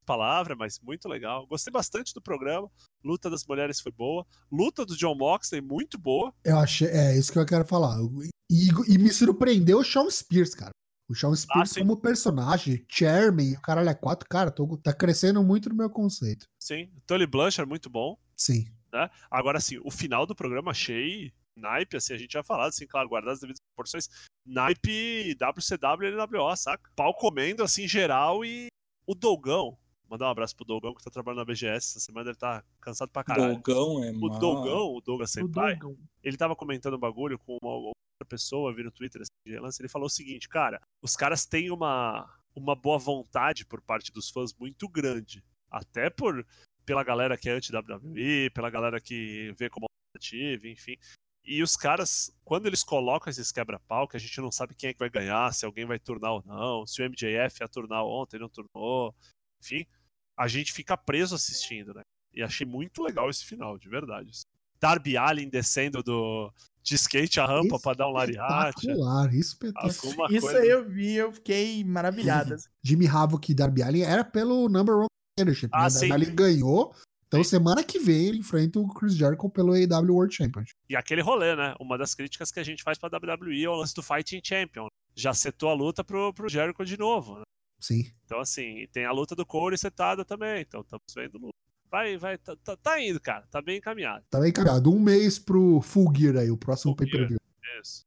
palavra, 0.06 0.54
mas 0.56 0.80
muito 0.80 1.08
legal. 1.08 1.46
Gostei 1.46 1.72
bastante 1.72 2.14
do 2.14 2.22
programa. 2.22 2.70
Luta 3.04 3.28
das 3.28 3.44
mulheres 3.44 3.80
foi 3.80 3.92
boa. 3.92 4.26
Luta 4.50 4.86
do 4.86 4.96
John 4.96 5.14
Moxley, 5.14 5.60
muito 5.60 5.98
boa. 5.98 6.32
Eu 6.44 6.58
achei, 6.58 6.88
é 6.88 7.18
isso 7.18 7.32
que 7.32 7.38
eu 7.38 7.44
quero 7.44 7.66
falar. 7.66 7.98
E, 8.50 8.68
e 8.88 8.98
me 8.98 9.10
surpreendeu 9.10 9.78
o 9.78 9.84
Sean 9.84 10.08
Spears, 10.08 10.54
cara. 10.54 10.70
O 11.08 11.14
Sean 11.14 11.34
Spears 11.34 11.76
ah, 11.76 11.80
como 11.80 11.96
personagem, 11.96 12.84
chairman, 12.88 13.54
o 13.54 13.60
caralho 13.60 13.88
é 13.88 13.94
quatro, 13.94 14.28
cara, 14.28 14.50
tô, 14.50 14.76
tá 14.76 14.92
crescendo 14.92 15.42
muito 15.42 15.68
no 15.68 15.76
meu 15.76 15.88
conceito. 15.88 16.46
Sim, 16.60 16.90
Tully 17.06 17.26
Blanchard 17.26 17.68
muito 17.68 17.88
bom. 17.88 18.18
Sim. 18.36 18.66
Né? 18.92 19.08
Agora, 19.30 19.58
assim, 19.58 19.78
o 19.84 19.90
final 19.90 20.26
do 20.26 20.34
programa 20.34 20.72
achei 20.72 21.32
naipe, 21.56 21.96
assim, 21.96 22.12
a 22.12 22.18
gente 22.18 22.32
já 22.32 22.42
falado, 22.42 22.68
assim, 22.68 22.86
claro, 22.86 23.08
guardar 23.08 23.32
as 23.32 23.40
devidas 23.40 23.60
proporções, 23.60 24.08
naipe 24.44 25.34
WCW 25.34 26.08
e 26.08 26.16
NWO, 26.16 26.56
saca? 26.56 26.90
Pau 26.94 27.14
comendo, 27.14 27.62
assim, 27.62 27.88
geral 27.88 28.44
e 28.44 28.66
o 29.06 29.14
Dogão, 29.14 29.78
Mandar 30.08 30.26
um 30.26 30.30
abraço 30.30 30.54
pro 30.54 30.64
Dogão 30.64 30.94
que 30.94 31.02
tá 31.02 31.10
trabalhando 31.10 31.38
na 31.38 31.44
BGS 31.44 31.90
essa 31.90 32.00
semana, 32.00 32.26
deve 32.26 32.36
estar 32.36 32.62
tá 32.62 32.68
cansado 32.80 33.10
pra 33.10 33.24
caralho. 33.24 33.56
Dogão 33.56 34.04
é 34.04 34.10
O 34.10 34.28
Dogão, 34.28 34.94
o 34.94 35.00
Douglas 35.00 35.30
Senpai, 35.32 35.78
o 35.82 35.96
ele 36.22 36.36
tava 36.36 36.54
comentando 36.54 36.94
um 36.94 36.98
bagulho 36.98 37.38
com 37.38 37.56
uma 37.62 37.72
outra 37.74 37.94
pessoa, 38.28 38.74
vi 38.74 38.82
no 38.82 38.90
Twitter 38.90 39.22
lance, 39.60 39.80
ele 39.80 39.88
falou 39.88 40.06
o 40.06 40.10
seguinte, 40.10 40.48
cara, 40.48 40.80
os 41.02 41.14
caras 41.16 41.46
têm 41.46 41.70
uma, 41.70 42.28
uma 42.54 42.74
boa 42.74 42.98
vontade 42.98 43.64
por 43.64 43.80
parte 43.80 44.12
dos 44.12 44.30
fãs 44.30 44.52
muito 44.54 44.88
grande. 44.88 45.44
Até 45.70 46.08
por 46.10 46.46
pela 46.84 47.02
galera 47.02 47.36
que 47.36 47.48
é 47.48 47.52
anti-WWE, 47.52 48.50
pela 48.50 48.70
galera 48.70 49.00
que 49.00 49.52
vê 49.58 49.68
como 49.68 49.86
alternativa, 50.16 50.68
enfim. 50.68 50.96
E 51.44 51.62
os 51.62 51.76
caras, 51.76 52.32
quando 52.44 52.66
eles 52.66 52.82
colocam 52.82 53.30
esses 53.30 53.52
quebra-pau, 53.52 54.08
que 54.08 54.16
a 54.16 54.20
gente 54.20 54.40
não 54.40 54.50
sabe 54.50 54.74
quem 54.74 54.90
é 54.90 54.92
que 54.92 54.98
vai 54.98 55.10
ganhar, 55.10 55.52
se 55.52 55.64
alguém 55.64 55.84
vai 55.84 55.98
turnar 55.98 56.32
ou 56.32 56.42
não, 56.44 56.86
se 56.86 57.02
o 57.02 57.08
MJF 57.08 57.60
ia 57.60 57.68
turnar 57.68 58.04
ontem, 58.04 58.38
não 58.38 58.48
turnou, 58.48 59.14
enfim, 59.60 59.86
a 60.36 60.48
gente 60.48 60.72
fica 60.72 60.96
preso 60.96 61.34
assistindo, 61.34 61.94
né? 61.94 62.02
E 62.34 62.42
achei 62.42 62.66
muito 62.66 63.02
legal 63.02 63.30
esse 63.30 63.44
final, 63.44 63.78
de 63.78 63.88
verdade. 63.88 64.30
Darby 64.78 65.16
Allin 65.16 65.48
descendo 65.48 66.02
do, 66.02 66.52
de 66.82 66.94
skate 66.94 67.40
a 67.40 67.46
rampa 67.46 67.78
para 67.80 67.96
dar 67.96 68.08
um 68.08 68.12
lariate. 68.12 68.78
Espetacular, 68.78 69.34
espetacular. 69.34 70.30
Isso 70.30 70.40
coisa... 70.42 70.58
aí 70.60 70.68
eu 70.68 70.88
vi, 70.88 71.14
eu 71.14 71.32
fiquei 71.32 71.82
maravilhada. 71.82 72.56
Jimmy 72.82 73.08
Havoc 73.08 73.50
e 73.50 73.54
Darby 73.54 73.82
Allin 73.82 74.02
era 74.02 74.24
pelo 74.24 74.68
number 74.68 74.96
one 74.96 75.08
leadership. 75.38 75.70
Ah, 75.72 75.88
né? 75.88 75.94
Darby 75.94 76.12
Allin 76.12 76.34
ganhou. 76.34 76.94
Então, 77.26 77.42
sim. 77.42 77.50
semana 77.50 77.82
que 77.82 77.98
vem, 77.98 78.28
ele 78.28 78.38
enfrenta 78.38 78.78
o 78.78 78.86
Chris 78.86 79.16
Jericho 79.16 79.50
pelo 79.50 79.72
AEW 79.72 80.14
World 80.14 80.34
Championship. 80.34 80.76
E 80.88 80.94
aquele 80.94 81.22
rolê, 81.22 81.56
né? 81.56 81.74
Uma 81.80 81.98
das 81.98 82.14
críticas 82.14 82.52
que 82.52 82.60
a 82.60 82.62
gente 82.62 82.84
faz 82.84 82.98
pra 82.98 83.08
WWE 83.08 83.64
é 83.64 83.68
o 83.68 83.74
lance 83.74 83.94
do 83.94 84.02
Fighting 84.02 84.40
Champion. 84.44 84.86
Já 85.14 85.34
setou 85.34 85.70
a 85.70 85.74
luta 85.74 86.04
pro, 86.04 86.32
pro 86.32 86.48
Jericho 86.48 86.84
de 86.84 86.96
novo, 86.96 87.38
né? 87.38 87.42
Sim. 87.86 88.10
Então, 88.24 88.40
assim, 88.40 88.88
tem 88.92 89.04
a 89.04 89.12
luta 89.12 89.36
do 89.36 89.46
Corey 89.46 89.78
setada 89.78 90.24
também. 90.24 90.62
Então, 90.62 90.80
estamos 90.80 91.04
vendo 91.14 91.38
luta. 91.38 91.54
Vai, 91.88 92.16
vai, 92.18 92.36
tá, 92.36 92.56
tá, 92.56 92.76
tá, 92.76 93.00
indo, 93.00 93.20
cara. 93.20 93.46
Tá 93.48 93.62
bem 93.62 93.78
encaminhado. 93.78 94.24
Tá 94.28 94.40
bem 94.40 94.48
encaminhado. 94.48 94.92
Um 94.92 94.98
mês 94.98 95.38
pro 95.38 95.80
Full 95.80 96.12
Gear 96.16 96.36
aí, 96.38 96.50
o 96.50 96.56
próximo 96.56 96.96
pay-per-view. 96.96 97.38
Isso. 97.80 98.04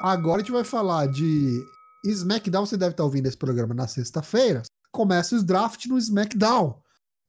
Agora 0.00 0.38
a 0.38 0.40
gente 0.40 0.50
vai 0.50 0.64
falar 0.64 1.06
de 1.06 1.64
SmackDown. 2.04 2.66
Você 2.66 2.76
deve 2.76 2.90
estar 2.90 3.04
ouvindo 3.04 3.26
esse 3.26 3.36
programa 3.36 3.72
na 3.72 3.86
sexta-feira. 3.86 4.62
Começa 4.90 5.36
os 5.36 5.44
draft 5.44 5.86
no 5.86 5.96
SmackDown. 5.98 6.82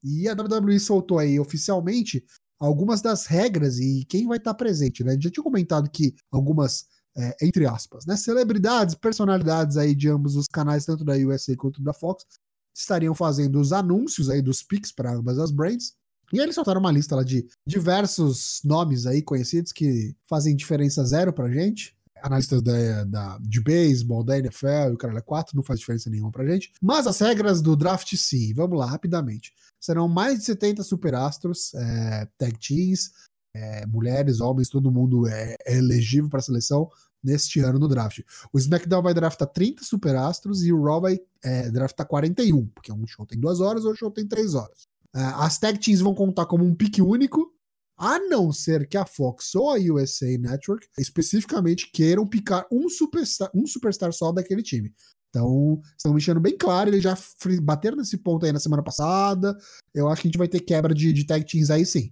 E 0.03 0.27
a 0.27 0.33
WWE 0.33 0.79
soltou 0.79 1.19
aí 1.19 1.39
oficialmente 1.39 2.25
algumas 2.59 3.01
das 3.01 3.27
regras 3.27 3.77
e 3.77 4.03
quem 4.09 4.25
vai 4.27 4.37
estar 4.37 4.55
presente, 4.55 5.03
né? 5.03 5.11
A 5.11 5.13
gente 5.13 5.25
já 5.25 5.29
tinha 5.29 5.43
comentado 5.43 5.89
que 5.91 6.15
algumas, 6.31 6.85
é, 7.15 7.35
entre 7.41 7.65
aspas, 7.65 8.05
né? 8.05 8.17
Celebridades, 8.17 8.95
personalidades 8.95 9.77
aí 9.77 9.93
de 9.93 10.09
ambos 10.09 10.35
os 10.35 10.47
canais, 10.47 10.85
tanto 10.85 11.03
da 11.03 11.13
USA 11.13 11.55
quanto 11.55 11.81
da 11.81 11.93
Fox, 11.93 12.25
estariam 12.75 13.13
fazendo 13.13 13.59
os 13.59 13.71
anúncios 13.71 14.29
aí 14.29 14.41
dos 14.41 14.63
picks 14.63 14.91
para 14.91 15.13
ambas 15.13 15.37
as 15.37 15.51
brands. 15.51 15.93
E 16.31 16.39
eles 16.39 16.55
soltaram 16.55 16.79
uma 16.79 16.91
lista 16.91 17.15
lá 17.15 17.23
de 17.23 17.45
diversos 17.67 18.59
nomes 18.63 19.05
aí 19.05 19.21
conhecidos 19.21 19.71
que 19.71 20.15
fazem 20.27 20.55
diferença 20.55 21.05
zero 21.05 21.31
pra 21.31 21.51
gente. 21.51 21.95
Analistas 22.23 22.61
da, 22.63 23.03
da, 23.03 23.37
de 23.39 23.61
beisebol, 23.61 24.23
da 24.23 24.39
NFL 24.39 24.89
e 24.89 24.93
o 24.93 24.97
cara 24.97 25.17
é 25.17 25.21
4 25.21 25.55
não 25.55 25.63
faz 25.63 25.79
diferença 25.79 26.09
nenhuma 26.09 26.31
pra 26.31 26.47
gente. 26.47 26.71
Mas 26.81 27.05
as 27.05 27.19
regras 27.19 27.61
do 27.61 27.75
draft, 27.75 28.15
sim. 28.15 28.53
Vamos 28.53 28.79
lá, 28.79 28.85
rapidamente. 28.85 29.53
Serão 29.79 30.07
mais 30.07 30.39
de 30.39 30.45
70 30.45 30.81
superastros, 30.83 31.73
é, 31.75 32.27
tag 32.37 32.57
teams, 32.57 33.11
é, 33.55 33.85
mulheres, 33.85 34.41
homens, 34.41 34.69
todo 34.69 34.91
mundo 34.91 35.27
é, 35.27 35.55
é 35.65 35.77
elegível 35.77 36.29
para 36.29 36.39
a 36.39 36.43
seleção 36.43 36.89
neste 37.23 37.59
ano 37.59 37.79
no 37.79 37.87
draft. 37.87 38.19
O 38.51 38.57
SmackDown 38.57 39.01
vai 39.01 39.13
draftar 39.13 39.47
30 39.47 39.83
superastros 39.83 40.63
e 40.63 40.73
o 40.73 40.83
Raw 40.83 41.01
vai 41.01 41.19
é, 41.43 41.69
draftar 41.71 42.07
41, 42.07 42.67
porque 42.67 42.91
um 42.91 43.07
show 43.07 43.25
tem 43.25 43.39
duas 43.39 43.61
horas, 43.61 43.85
outro 43.85 43.99
show 43.99 44.11
tem 44.11 44.27
três 44.27 44.53
horas. 44.53 44.87
É, 45.15 45.21
as 45.21 45.57
tag 45.57 45.79
teams 45.79 46.01
vão 46.01 46.13
contar 46.13 46.45
como 46.45 46.65
um 46.65 46.75
pique 46.75 47.01
único, 47.01 47.53
a 47.95 48.19
não 48.19 48.51
ser 48.51 48.87
que 48.87 48.97
a 48.97 49.05
Fox 49.05 49.53
ou 49.55 49.69
a 49.69 49.77
USA 49.77 50.37
Network 50.37 50.87
especificamente 50.97 51.89
queiram 51.91 52.27
picar 52.27 52.65
um 52.71 52.89
superstar, 52.89 53.49
um 53.53 53.65
superstar 53.67 54.11
só 54.11 54.31
daquele 54.31 54.63
time. 54.63 54.91
Então, 55.29 55.79
estão 55.97 56.13
mexendo 56.13 56.39
bem 56.39 56.55
claro, 56.57 56.89
eles 56.89 57.01
já 57.01 57.17
bateram 57.61 57.97
nesse 57.97 58.17
ponto 58.17 58.45
aí 58.45 58.51
na 58.51 58.59
semana 58.59 58.83
passada. 58.83 59.55
Eu 59.93 60.07
acho 60.07 60.21
que 60.21 60.27
a 60.27 60.29
gente 60.29 60.37
vai 60.37 60.47
ter 60.47 60.59
quebra 60.59 60.93
de, 60.93 61.11
de 61.11 61.25
tag 61.25 61.45
teams 61.45 61.69
aí 61.71 61.85
sim. 61.85 62.11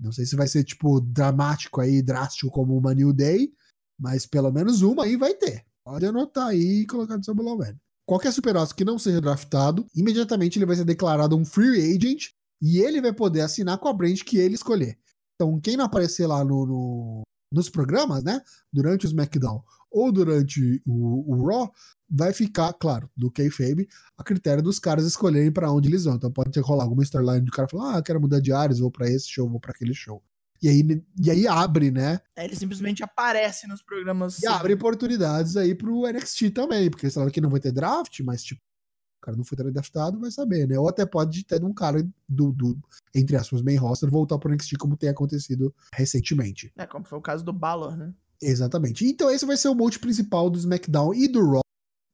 Não 0.00 0.12
sei 0.12 0.24
se 0.24 0.34
vai 0.34 0.48
ser, 0.48 0.64
tipo, 0.64 1.00
dramático 1.00 1.80
aí, 1.80 2.02
drástico 2.02 2.50
como 2.50 2.76
uma 2.76 2.94
New 2.94 3.12
Day, 3.12 3.52
mas 3.98 4.26
pelo 4.26 4.50
menos 4.50 4.82
uma 4.82 5.04
aí 5.04 5.16
vai 5.16 5.34
ter. 5.34 5.64
Pode 5.84 6.06
anotar 6.06 6.48
aí 6.48 6.80
e 6.80 6.86
colocar 6.86 7.16
no 7.16 7.24
seu 7.24 7.34
velho. 7.34 7.78
Qualquer 8.06 8.32
super-astro 8.32 8.76
que 8.76 8.84
não 8.84 8.98
seja 8.98 9.20
draftado, 9.20 9.86
imediatamente 9.94 10.58
ele 10.58 10.66
vai 10.66 10.76
ser 10.76 10.84
declarado 10.84 11.36
um 11.36 11.44
free 11.44 11.94
agent 11.94 12.30
e 12.60 12.78
ele 12.78 13.00
vai 13.00 13.12
poder 13.12 13.42
assinar 13.42 13.78
com 13.78 13.88
a 13.88 13.92
brand 13.92 14.18
que 14.22 14.36
ele 14.36 14.54
escolher. 14.54 14.98
Então, 15.34 15.60
quem 15.60 15.76
não 15.76 15.84
aparecer 15.84 16.26
lá 16.26 16.44
no, 16.44 16.66
no 16.66 17.22
nos 17.52 17.68
programas, 17.68 18.22
né, 18.22 18.40
durante 18.72 19.06
o 19.06 19.08
SmackDown 19.08 19.62
ou 19.90 20.12
durante 20.12 20.80
o, 20.86 21.34
o 21.34 21.46
Raw, 21.46 21.72
vai 22.10 22.32
ficar, 22.32 22.72
claro, 22.72 23.08
do 23.16 23.30
kayfabe, 23.30 23.88
a 24.18 24.24
critério 24.24 24.62
dos 24.62 24.78
caras 24.78 25.04
escolherem 25.04 25.52
para 25.52 25.70
onde 25.70 25.88
eles 25.88 26.04
vão. 26.04 26.16
Então 26.16 26.30
pode 26.30 26.50
ter 26.50 26.60
rolar 26.60 26.84
alguma 26.84 27.02
storyline 27.02 27.44
do 27.44 27.52
cara 27.52 27.68
falar, 27.68 27.98
ah, 27.98 28.02
quero 28.02 28.20
mudar 28.20 28.40
de 28.40 28.52
áreas, 28.52 28.80
vou 28.80 28.90
para 28.90 29.08
esse 29.08 29.28
show, 29.28 29.48
vou 29.48 29.60
para 29.60 29.70
aquele 29.70 29.94
show. 29.94 30.22
E 30.62 30.68
aí, 30.68 30.84
e 31.18 31.30
aí 31.30 31.46
abre, 31.46 31.90
né? 31.90 32.20
É, 32.36 32.44
ele 32.44 32.54
simplesmente 32.54 33.02
aparece 33.02 33.66
nos 33.66 33.82
programas. 33.82 34.42
E 34.42 34.46
abre 34.46 34.74
oportunidades 34.74 35.56
aí 35.56 35.74
pro 35.74 36.06
NXT 36.06 36.50
também, 36.50 36.90
porque 36.90 37.06
eles 37.06 37.14
falaram 37.14 37.32
que 37.32 37.40
não 37.40 37.48
vai 37.48 37.60
ter 37.60 37.72
draft, 37.72 38.20
mas 38.20 38.44
tipo, 38.44 38.60
o 38.60 39.24
cara 39.24 39.36
não 39.36 39.44
foi 39.44 39.56
draftado, 39.56 40.20
vai 40.20 40.30
saber, 40.30 40.66
né? 40.66 40.78
Ou 40.78 40.88
até 40.88 41.06
pode 41.06 41.44
ter 41.44 41.64
um 41.64 41.72
cara 41.72 42.06
do, 42.28 42.52
do 42.52 42.78
entre 43.14 43.36
aspas, 43.36 43.62
main 43.62 43.76
roster 43.76 44.10
voltar 44.10 44.38
pro 44.38 44.52
NXT 44.52 44.76
como 44.78 44.96
tem 44.96 45.08
acontecido 45.08 45.74
recentemente. 45.94 46.70
É, 46.76 46.86
como 46.86 47.06
foi 47.06 47.18
o 47.18 47.22
caso 47.22 47.42
do 47.42 47.52
Balor, 47.52 47.96
né? 47.96 48.12
Exatamente. 48.42 49.06
Então 49.06 49.30
esse 49.30 49.46
vai 49.46 49.56
ser 49.56 49.68
o 49.68 49.74
monte 49.74 49.98
principal 49.98 50.50
do 50.50 50.58
SmackDown 50.58 51.14
e 51.14 51.26
do 51.26 51.46
Raw 51.52 51.60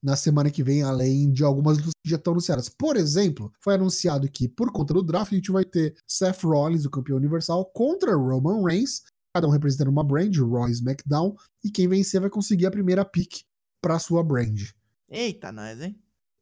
na 0.03 0.17
semana 0.17 0.51
que 0.51 0.63
vem, 0.63 0.83
além 0.83 1.31
de 1.31 1.43
algumas 1.43 1.79
lutas 1.79 1.93
que 2.03 2.11
já 2.11 2.17
estão 2.17 2.33
anunciadas. 2.33 2.69
Por 2.69 2.97
exemplo, 2.97 3.53
foi 3.61 3.75
anunciado 3.75 4.31
que, 4.31 4.49
por 4.49 4.73
conta 4.73 4.95
do 4.95 5.03
draft, 5.03 5.33
a 5.33 5.37
gente 5.37 5.51
vai 5.51 5.65
ter 5.65 5.95
Seth 6.07 6.43
Rollins, 6.43 6.85
o 6.85 6.91
campeão 6.91 7.17
universal, 7.17 7.65
contra 7.67 8.15
Roman 8.15 8.65
Reigns, 8.65 9.03
cada 9.35 9.47
um 9.47 9.51
representando 9.51 9.89
uma 9.89 10.05
brand, 10.05 10.35
Raw 10.37 10.69
e 10.69 10.73
SmackDown, 10.73 11.35
e 11.65 11.71
quem 11.71 11.89
vencer 11.89 12.21
vai 12.21 12.31
conseguir 12.31 12.67
a 12.67 12.71
primeira 12.71 13.05
pick 13.05 13.43
para 13.81 13.99
sua 13.99 14.23
brand. 14.23 14.61
Eita, 15.09 15.53
nós, 15.53 15.81
hein? 15.81 16.01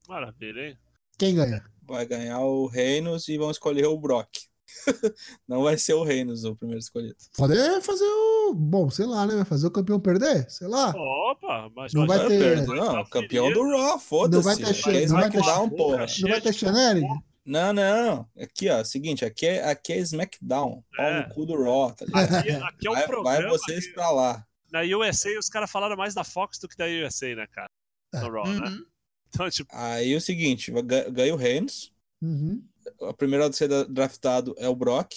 Maravilha, 0.08 0.68
hein? 0.68 0.78
Quem 1.18 1.34
ganha? 1.34 1.64
Vai 1.82 2.06
ganhar 2.06 2.40
o 2.40 2.66
Reinos 2.66 3.28
e 3.28 3.36
vão 3.36 3.50
escolher 3.50 3.86
o 3.86 3.98
Brock. 3.98 4.28
não 5.48 5.62
vai 5.62 5.76
ser 5.78 5.94
o 5.94 6.02
Reinos 6.04 6.44
o 6.44 6.54
primeiro 6.56 6.80
escolhido. 6.80 7.16
Pode 7.36 7.54
fazer 7.82 8.04
o. 8.04 8.54
Bom, 8.54 8.88
sei 8.90 9.06
lá, 9.06 9.26
né? 9.26 9.34
Vai 9.36 9.44
fazer 9.44 9.66
o 9.66 9.70
campeão 9.70 10.00
perder? 10.00 10.48
Sei 10.50 10.66
lá. 10.66 10.90
Opa, 10.90 11.70
mas 11.74 11.92
não 11.92 12.06
vai 12.06 12.26
ter. 12.26 12.66
Não, 12.66 13.04
campeão 13.06 13.52
do 13.52 13.62
Raw, 13.68 13.98
foda-se. 13.98 14.36
Não 14.46 14.54
vai 14.54 14.56
ter 14.56 14.74
chance. 14.74 15.06
Não 15.12 15.20
vai 15.20 15.30
ter 15.30 15.42
porra. 15.76 16.06
Não 16.20 16.30
vai 16.30 16.40
ter 16.40 16.52
Chanelli? 16.54 17.02
Não, 17.46 17.72
não. 17.74 18.26
Aqui, 18.40 18.70
ó, 18.70 18.82
seguinte, 18.82 19.22
aqui 19.24 19.44
é, 19.46 19.70
aqui 19.70 19.92
é 19.92 19.98
SmackDown. 19.98 20.82
Pau 20.96 21.06
É. 21.06 21.26
no 21.28 21.34
cu 21.34 21.44
do 21.44 21.62
Raw, 21.62 21.92
tá 21.92 22.06
ligado? 22.06 22.34
Aqui, 22.36 22.50
aqui 22.50 22.86
é 22.86 22.90
um 22.90 22.94
Vai, 22.94 23.06
programa. 23.06 23.40
vai 23.42 23.48
vocês 23.50 23.86
que- 23.86 23.92
pra 23.92 24.10
lá. 24.10 24.46
Na 24.72 24.80
USA, 24.80 25.38
os 25.38 25.48
caras 25.48 25.70
falaram 25.70 25.94
mais 25.96 26.14
da 26.14 26.24
Fox 26.24 26.58
do 26.58 26.66
que 26.68 26.76
da 26.76 26.86
USA, 26.86 27.34
né, 27.34 27.46
cara? 27.52 27.68
No 28.14 28.30
Raw, 28.30 28.46
né? 28.48 28.66
Uhum. 28.66 28.84
Então, 29.28 29.50
tipo, 29.50 29.68
Aí 29.74 30.12
é 30.14 30.16
o 30.16 30.20
seguinte, 30.20 30.72
ganha 31.12 31.34
o 31.34 31.36
Reinos. 31.36 31.92
Uhum. 32.22 32.62
A 33.02 33.12
primeira 33.14 33.46
a 33.46 33.52
ser 33.52 33.68
draftado 33.88 34.54
é 34.58 34.68
o 34.68 34.74
Brock. 34.76 35.12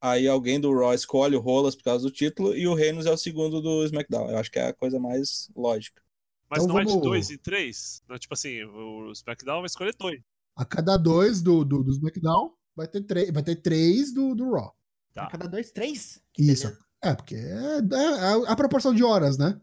Aí 0.00 0.28
alguém 0.28 0.60
do 0.60 0.72
Raw 0.72 0.92
escolhe 0.94 1.34
o 1.36 1.40
Rolas 1.40 1.74
por 1.74 1.84
causa 1.84 2.04
do 2.04 2.10
título. 2.10 2.54
E 2.54 2.66
o 2.68 2.74
Reinos 2.74 3.06
é 3.06 3.10
o 3.12 3.16
segundo 3.16 3.60
do 3.60 3.84
SmackDown. 3.84 4.30
Eu 4.30 4.38
acho 4.38 4.50
que 4.50 4.58
é 4.58 4.68
a 4.68 4.72
coisa 4.74 4.98
mais 5.00 5.50
lógica. 5.56 6.02
mas 6.50 6.62
Então 6.62 6.74
não 6.74 6.80
é 6.80 6.84
de 6.84 6.90
vamos- 6.90 7.04
dois 7.06 7.30
em 7.30 7.38
três? 7.38 8.02
Não, 8.08 8.18
tipo 8.18 8.34
assim, 8.34 8.62
o 8.62 9.10
SmackDown 9.12 9.60
vai 9.60 9.66
escolher 9.66 9.94
dois. 9.98 10.20
A 10.54 10.64
cada 10.64 10.96
dois 10.96 11.42
do, 11.42 11.64
do, 11.64 11.82
do 11.82 11.90
SmackDown, 11.90 12.52
vai 12.74 12.86
ter, 12.86 13.02
três, 13.02 13.30
vai 13.32 13.42
ter 13.42 13.56
três 13.56 14.12
do, 14.12 14.34
do 14.34 14.52
Raw. 14.52 14.74
Tá. 15.14 15.24
A 15.24 15.30
cada 15.30 15.48
dois, 15.48 15.70
três? 15.72 16.20
Que 16.32 16.42
Isso. 16.42 16.64
beleza. 16.68 16.84
É, 17.02 17.14
porque 17.14 17.34
é, 17.34 17.78
é 17.78 18.50
a 18.50 18.56
proporção 18.56 18.94
de 18.94 19.02
horas, 19.02 19.36
né? 19.38 19.60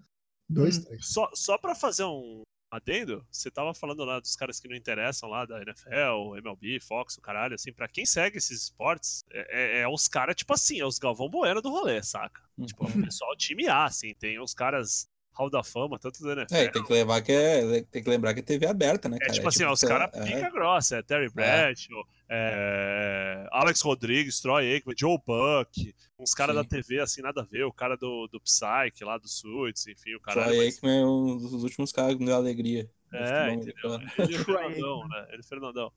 Dois, 0.49 0.77
Hum. 0.77 0.83
três. 0.83 1.07
Só, 1.07 1.29
só 1.33 1.57
pra 1.57 1.73
fazer 1.75 2.03
um 2.03 2.41
adendo, 2.75 3.25
você 3.31 3.51
tava 3.51 3.73
falando 3.73 4.03
lá 4.03 4.19
dos 4.19 4.35
caras 4.35 4.59
que 4.59 4.67
não 4.67 4.75
interessam 4.75 5.29
lá, 5.29 5.45
da 5.45 5.61
NFL, 5.61 6.35
MLB, 6.37 6.79
Fox, 6.79 7.17
o 7.17 7.21
caralho, 7.21 7.53
assim, 7.55 7.71
pra 7.71 7.87
quem 7.87 8.05
segue 8.05 8.37
esses 8.37 8.63
esportes, 8.63 9.23
é, 9.31 9.79
é- 9.79 9.81
é 9.81 9.87
os 9.87 10.07
caras, 10.07 10.35
tipo 10.35 10.53
assim, 10.53 10.79
é 10.79 10.85
os 10.85 10.97
Galvão 10.97 11.29
Bueno 11.29 11.61
do 11.61 11.69
rolê, 11.69 12.01
saca? 12.01 12.41
Tipo, 12.65 12.85
é 12.85 12.89
o 12.89 13.03
pessoal 13.03 13.35
time 13.37 13.67
A, 13.67 13.85
assim, 13.85 14.13
tem 14.15 14.39
os 14.39 14.53
caras 14.53 15.07
Hall 15.35 15.49
da 15.49 15.63
Fama, 15.63 15.97
tanto 15.97 16.21
do 16.21 16.31
NFL. 16.31 16.55
É, 16.55 16.67
tem 16.69 16.83
que 16.83 16.93
levar 16.93 17.21
que 17.21 17.31
é, 17.31 17.81
tem 17.83 18.03
que 18.03 18.09
lembrar 18.09 18.33
que 18.35 18.39
é 18.41 18.43
TV 18.43 18.67
aberta, 18.67 19.09
né, 19.09 19.17
É 19.17 19.19
cara? 19.19 19.33
tipo 19.33 19.47
assim, 19.49 19.63
ó, 19.63 19.71
os 19.73 19.79
sei 19.79 19.89
lá, 19.89 20.07
caras 20.07 20.29
é. 20.29 20.35
pica 20.35 20.49
grossa, 20.51 20.97
é 20.97 21.01
Terry 21.01 21.29
Bradshaw, 21.29 22.07
é, 22.35 23.47
Alex 23.51 23.81
Rodrigues, 23.81 24.39
Troy 24.39 24.73
Aikman, 24.73 24.95
Joe 24.97 25.19
Buck, 25.19 25.93
uns 26.17 26.33
caras 26.33 26.55
da 26.55 26.63
TV 26.63 26.99
assim, 26.99 27.21
nada 27.21 27.41
a 27.41 27.45
ver, 27.45 27.63
o 27.63 27.71
cara 27.71 27.95
do, 27.95 28.27
do 28.27 28.41
Psyche 28.41 29.03
lá 29.03 29.19
do 29.19 29.27
Suits, 29.27 29.85
enfim, 29.85 30.15
o 30.15 30.19
cara. 30.19 30.45
Troy 30.45 30.59
Aikman 30.65 31.01
é 31.01 31.05
um 31.05 31.37
dos 31.37 31.63
últimos 31.63 31.91
caras 31.91 32.15
que 32.15 32.19
me 32.19 32.25
deu 32.25 32.35
alegria. 32.35 32.89
É, 33.13 33.53
entendeu? 33.53 33.99
Ele 34.17 34.37
o 34.37 34.45
Troy 34.45 34.73
Fernandão, 34.73 35.07
né? 35.07 35.27
Ele 35.29 35.41
o 35.41 35.45
Fernandão. 35.45 35.91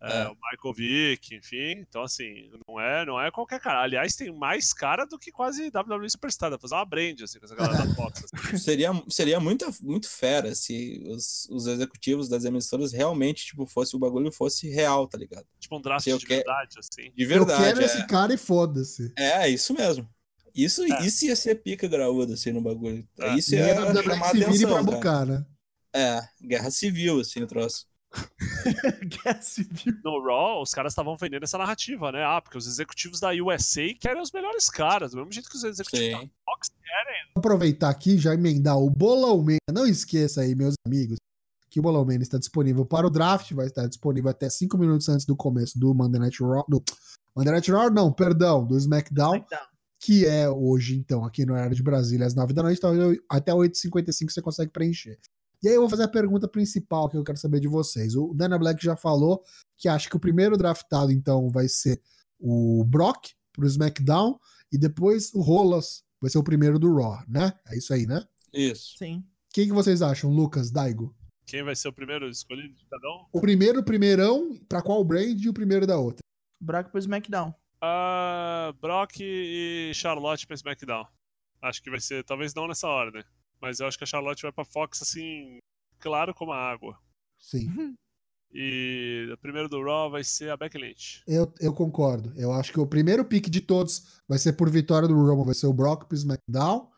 É, 0.00 0.22
É. 0.22 0.28
o 0.28 0.34
Michael 0.36 0.74
Vick, 0.74 1.34
enfim. 1.34 1.80
Então, 1.88 2.02
assim, 2.02 2.50
não 2.68 2.78
é, 2.80 3.04
não 3.06 3.20
é 3.20 3.30
qualquer 3.30 3.58
cara. 3.60 3.82
Aliás, 3.82 4.14
tem 4.14 4.30
mais 4.32 4.72
cara 4.72 5.04
do 5.06 5.18
que 5.18 5.32
quase 5.32 5.70
WWE 5.70 6.08
Superstar. 6.10 6.50
Dá 6.50 6.58
pra 6.58 6.68
fazer 6.68 6.74
uma 6.74 6.84
brand, 6.84 7.20
assim, 7.22 7.38
com 7.38 7.46
essa 7.46 7.54
galera 7.54 7.86
da 7.86 7.94
Fox. 7.94 8.22
assim. 8.24 8.56
Seria, 8.58 8.90
seria 9.08 9.40
muito, 9.40 9.64
muito 9.82 10.08
fera 10.08 10.54
se 10.54 11.02
os, 11.06 11.48
os 11.50 11.66
executivos 11.66 12.28
das 12.28 12.44
emissoras 12.44 12.92
realmente, 12.92 13.46
tipo, 13.46 13.66
fosse 13.66 13.96
o 13.96 13.98
bagulho 13.98 14.30
fosse 14.30 14.68
real, 14.68 15.06
tá 15.08 15.16
ligado? 15.18 15.46
Tipo 15.58 15.78
um 15.78 15.80
draft 15.80 16.04
Se 16.04 16.10
eu 16.10 16.18
de 16.18 16.26
quer- 16.26 16.36
verdade, 16.36 16.78
assim. 16.78 17.10
De 17.16 17.22
eu 17.22 17.28
verdade. 17.28 17.62
quero 17.64 17.80
é. 17.80 17.84
esse 17.84 18.06
cara 18.06 18.34
e 18.34 18.36
foda-se. 18.36 19.12
É, 19.16 19.48
isso 19.48 19.72
mesmo. 19.74 20.08
Isso, 20.54 20.82
É. 20.84 21.06
isso 21.06 21.24
ia 21.26 21.36
ser 21.36 21.56
pica 21.56 21.86
graúda, 21.86 22.34
assim, 22.34 22.50
no 22.52 22.60
bagulho. 22.62 23.06
É. 23.18 23.34
Isso 23.34 23.54
ia 23.54 23.78
a 23.78 23.84
WWE 23.90 24.02
chamar 24.02 24.18
pra 24.30 24.40
atenção, 24.40 24.70
cara. 24.70 24.82
bucar, 24.82 25.26
né? 25.26 25.44
É, 25.94 26.20
guerra 26.42 26.70
civil, 26.70 27.20
assim, 27.20 27.42
o 27.42 27.46
troço. 27.46 27.86
Guerra 29.04 29.40
Civil. 29.40 29.94
No 30.04 30.22
Raw, 30.24 30.62
os 30.62 30.72
caras 30.72 30.92
estavam 30.92 31.16
vendendo 31.16 31.42
essa 31.42 31.58
narrativa, 31.58 32.10
né? 32.12 32.24
Ah, 32.24 32.40
porque 32.40 32.58
os 32.58 32.66
executivos 32.66 33.20
da 33.20 33.30
USA 33.30 33.82
querem 34.00 34.20
os 34.20 34.32
melhores 34.32 34.68
caras, 34.68 35.12
do 35.12 35.18
mesmo 35.18 35.32
jeito 35.32 35.48
que 35.48 35.56
os 35.56 35.64
executivos 35.64 36.12
da 36.12 36.20
Sim. 36.20 36.30
Fox 36.44 36.68
querem. 36.68 37.32
Vou 37.34 37.40
aproveitar 37.40 37.90
aqui 37.90 38.12
e 38.12 38.18
já 38.18 38.34
emendar 38.34 38.78
o 38.78 38.90
Bolão 38.90 39.42
Man. 39.42 39.58
Não 39.70 39.86
esqueça 39.86 40.40
aí, 40.40 40.54
meus 40.54 40.74
amigos, 40.86 41.16
que 41.70 41.78
o 41.80 41.82
Bolão 41.82 42.04
Man 42.04 42.16
está 42.16 42.38
disponível 42.38 42.84
para 42.84 43.06
o 43.06 43.10
draft, 43.10 43.52
vai 43.52 43.66
estar 43.66 43.86
disponível 43.86 44.30
até 44.30 44.48
5 44.48 44.76
minutos 44.78 45.08
antes 45.08 45.26
do 45.26 45.36
começo 45.36 45.78
do 45.78 45.94
Monday 45.94 46.20
Night 46.20 46.42
Raw. 46.42 46.64
Do 46.68 46.82
Monday 47.34 47.52
Night 47.52 47.70
Raw, 47.70 47.90
não, 47.90 48.12
perdão, 48.12 48.66
do 48.66 48.76
SmackDown, 48.76 49.44
que 50.00 50.26
é 50.26 50.48
hoje, 50.48 50.96
então, 50.96 51.24
aqui 51.24 51.44
no 51.44 51.52
horário 51.52 51.76
de 51.76 51.82
Brasília, 51.82 52.26
às 52.26 52.34
9 52.34 52.52
da 52.52 52.62
noite, 52.62 52.78
então 52.78 52.92
até 53.28 53.52
8h55 53.52 54.30
você 54.30 54.42
consegue 54.42 54.70
preencher. 54.72 55.18
E 55.66 55.68
aí 55.68 55.74
eu 55.74 55.80
vou 55.80 55.90
fazer 55.90 56.04
a 56.04 56.08
pergunta 56.08 56.46
principal 56.46 57.08
que 57.08 57.16
eu 57.16 57.24
quero 57.24 57.36
saber 57.36 57.58
de 57.58 57.66
vocês. 57.66 58.14
O 58.14 58.32
Dana 58.32 58.56
Black 58.56 58.80
já 58.84 58.94
falou 58.94 59.42
que 59.76 59.88
acha 59.88 60.08
que 60.08 60.14
o 60.14 60.20
primeiro 60.20 60.56
draftado, 60.56 61.10
então, 61.10 61.50
vai 61.50 61.66
ser 61.66 62.00
o 62.38 62.84
Brock 62.84 63.30
pro 63.52 63.66
SmackDown 63.66 64.38
e 64.70 64.78
depois 64.78 65.34
o 65.34 65.40
Rolas 65.40 66.04
vai 66.20 66.30
ser 66.30 66.38
o 66.38 66.44
primeiro 66.44 66.78
do 66.78 66.94
Raw, 66.94 67.18
né? 67.26 67.52
É 67.66 67.76
isso 67.76 67.92
aí, 67.92 68.06
né? 68.06 68.24
Isso. 68.52 68.96
Sim. 68.96 69.24
Quem 69.52 69.66
que 69.66 69.72
vocês 69.72 70.02
acham, 70.02 70.30
Lucas, 70.30 70.70
Daigo? 70.70 71.12
Quem 71.44 71.64
vai 71.64 71.74
ser 71.74 71.88
o 71.88 71.92
primeiro 71.92 72.28
escolhido 72.28 72.72
de 72.72 72.86
cada 72.86 73.08
um? 73.08 73.26
O 73.32 73.40
primeiro, 73.40 73.82
primeirão, 73.82 74.56
pra 74.68 74.80
qual 74.80 75.02
brand 75.02 75.40
e 75.42 75.48
o 75.48 75.52
primeiro 75.52 75.84
da 75.84 75.98
outra? 75.98 76.20
Brock 76.60 76.92
pro 76.92 77.00
SmackDown. 77.00 77.52
Ah, 77.80 78.72
Brock 78.80 79.18
e 79.18 79.90
Charlotte 79.92 80.46
pra 80.46 80.54
SmackDown. 80.54 81.08
Acho 81.60 81.82
que 81.82 81.90
vai 81.90 81.98
ser, 81.98 82.22
talvez 82.22 82.54
não 82.54 82.68
nessa 82.68 82.86
ordem. 82.86 83.24
Mas 83.60 83.80
eu 83.80 83.86
acho 83.86 83.96
que 83.98 84.04
a 84.04 84.06
Charlotte 84.06 84.42
vai 84.42 84.52
pra 84.52 84.64
Fox, 84.64 85.02
assim, 85.02 85.58
claro 85.98 86.34
como 86.34 86.52
a 86.52 86.58
água. 86.58 86.98
Sim, 87.38 87.94
E 88.52 89.28
o 89.32 89.36
primeiro 89.38 89.68
do 89.68 89.82
Raw 89.82 90.10
vai 90.10 90.24
ser 90.24 90.50
a 90.50 90.56
Becky 90.56 90.78
Lynch. 90.78 91.22
eu, 91.26 91.52
eu 91.60 91.72
concordo. 91.72 92.32
Eu 92.36 92.52
acho 92.52 92.72
que 92.72 92.80
o 92.80 92.86
primeiro 92.86 93.24
pick 93.24 93.48
de 93.50 93.60
todos 93.60 94.22
vai 94.28 94.38
ser 94.38 94.54
por 94.54 94.70
vitória 94.70 95.06
do 95.08 95.14
Roman, 95.14 95.44
vai 95.44 95.54
ser 95.54 95.66
o 95.66 95.72
Brock 95.72 96.04
pro 96.06 96.16
SmackDown. 96.16 96.90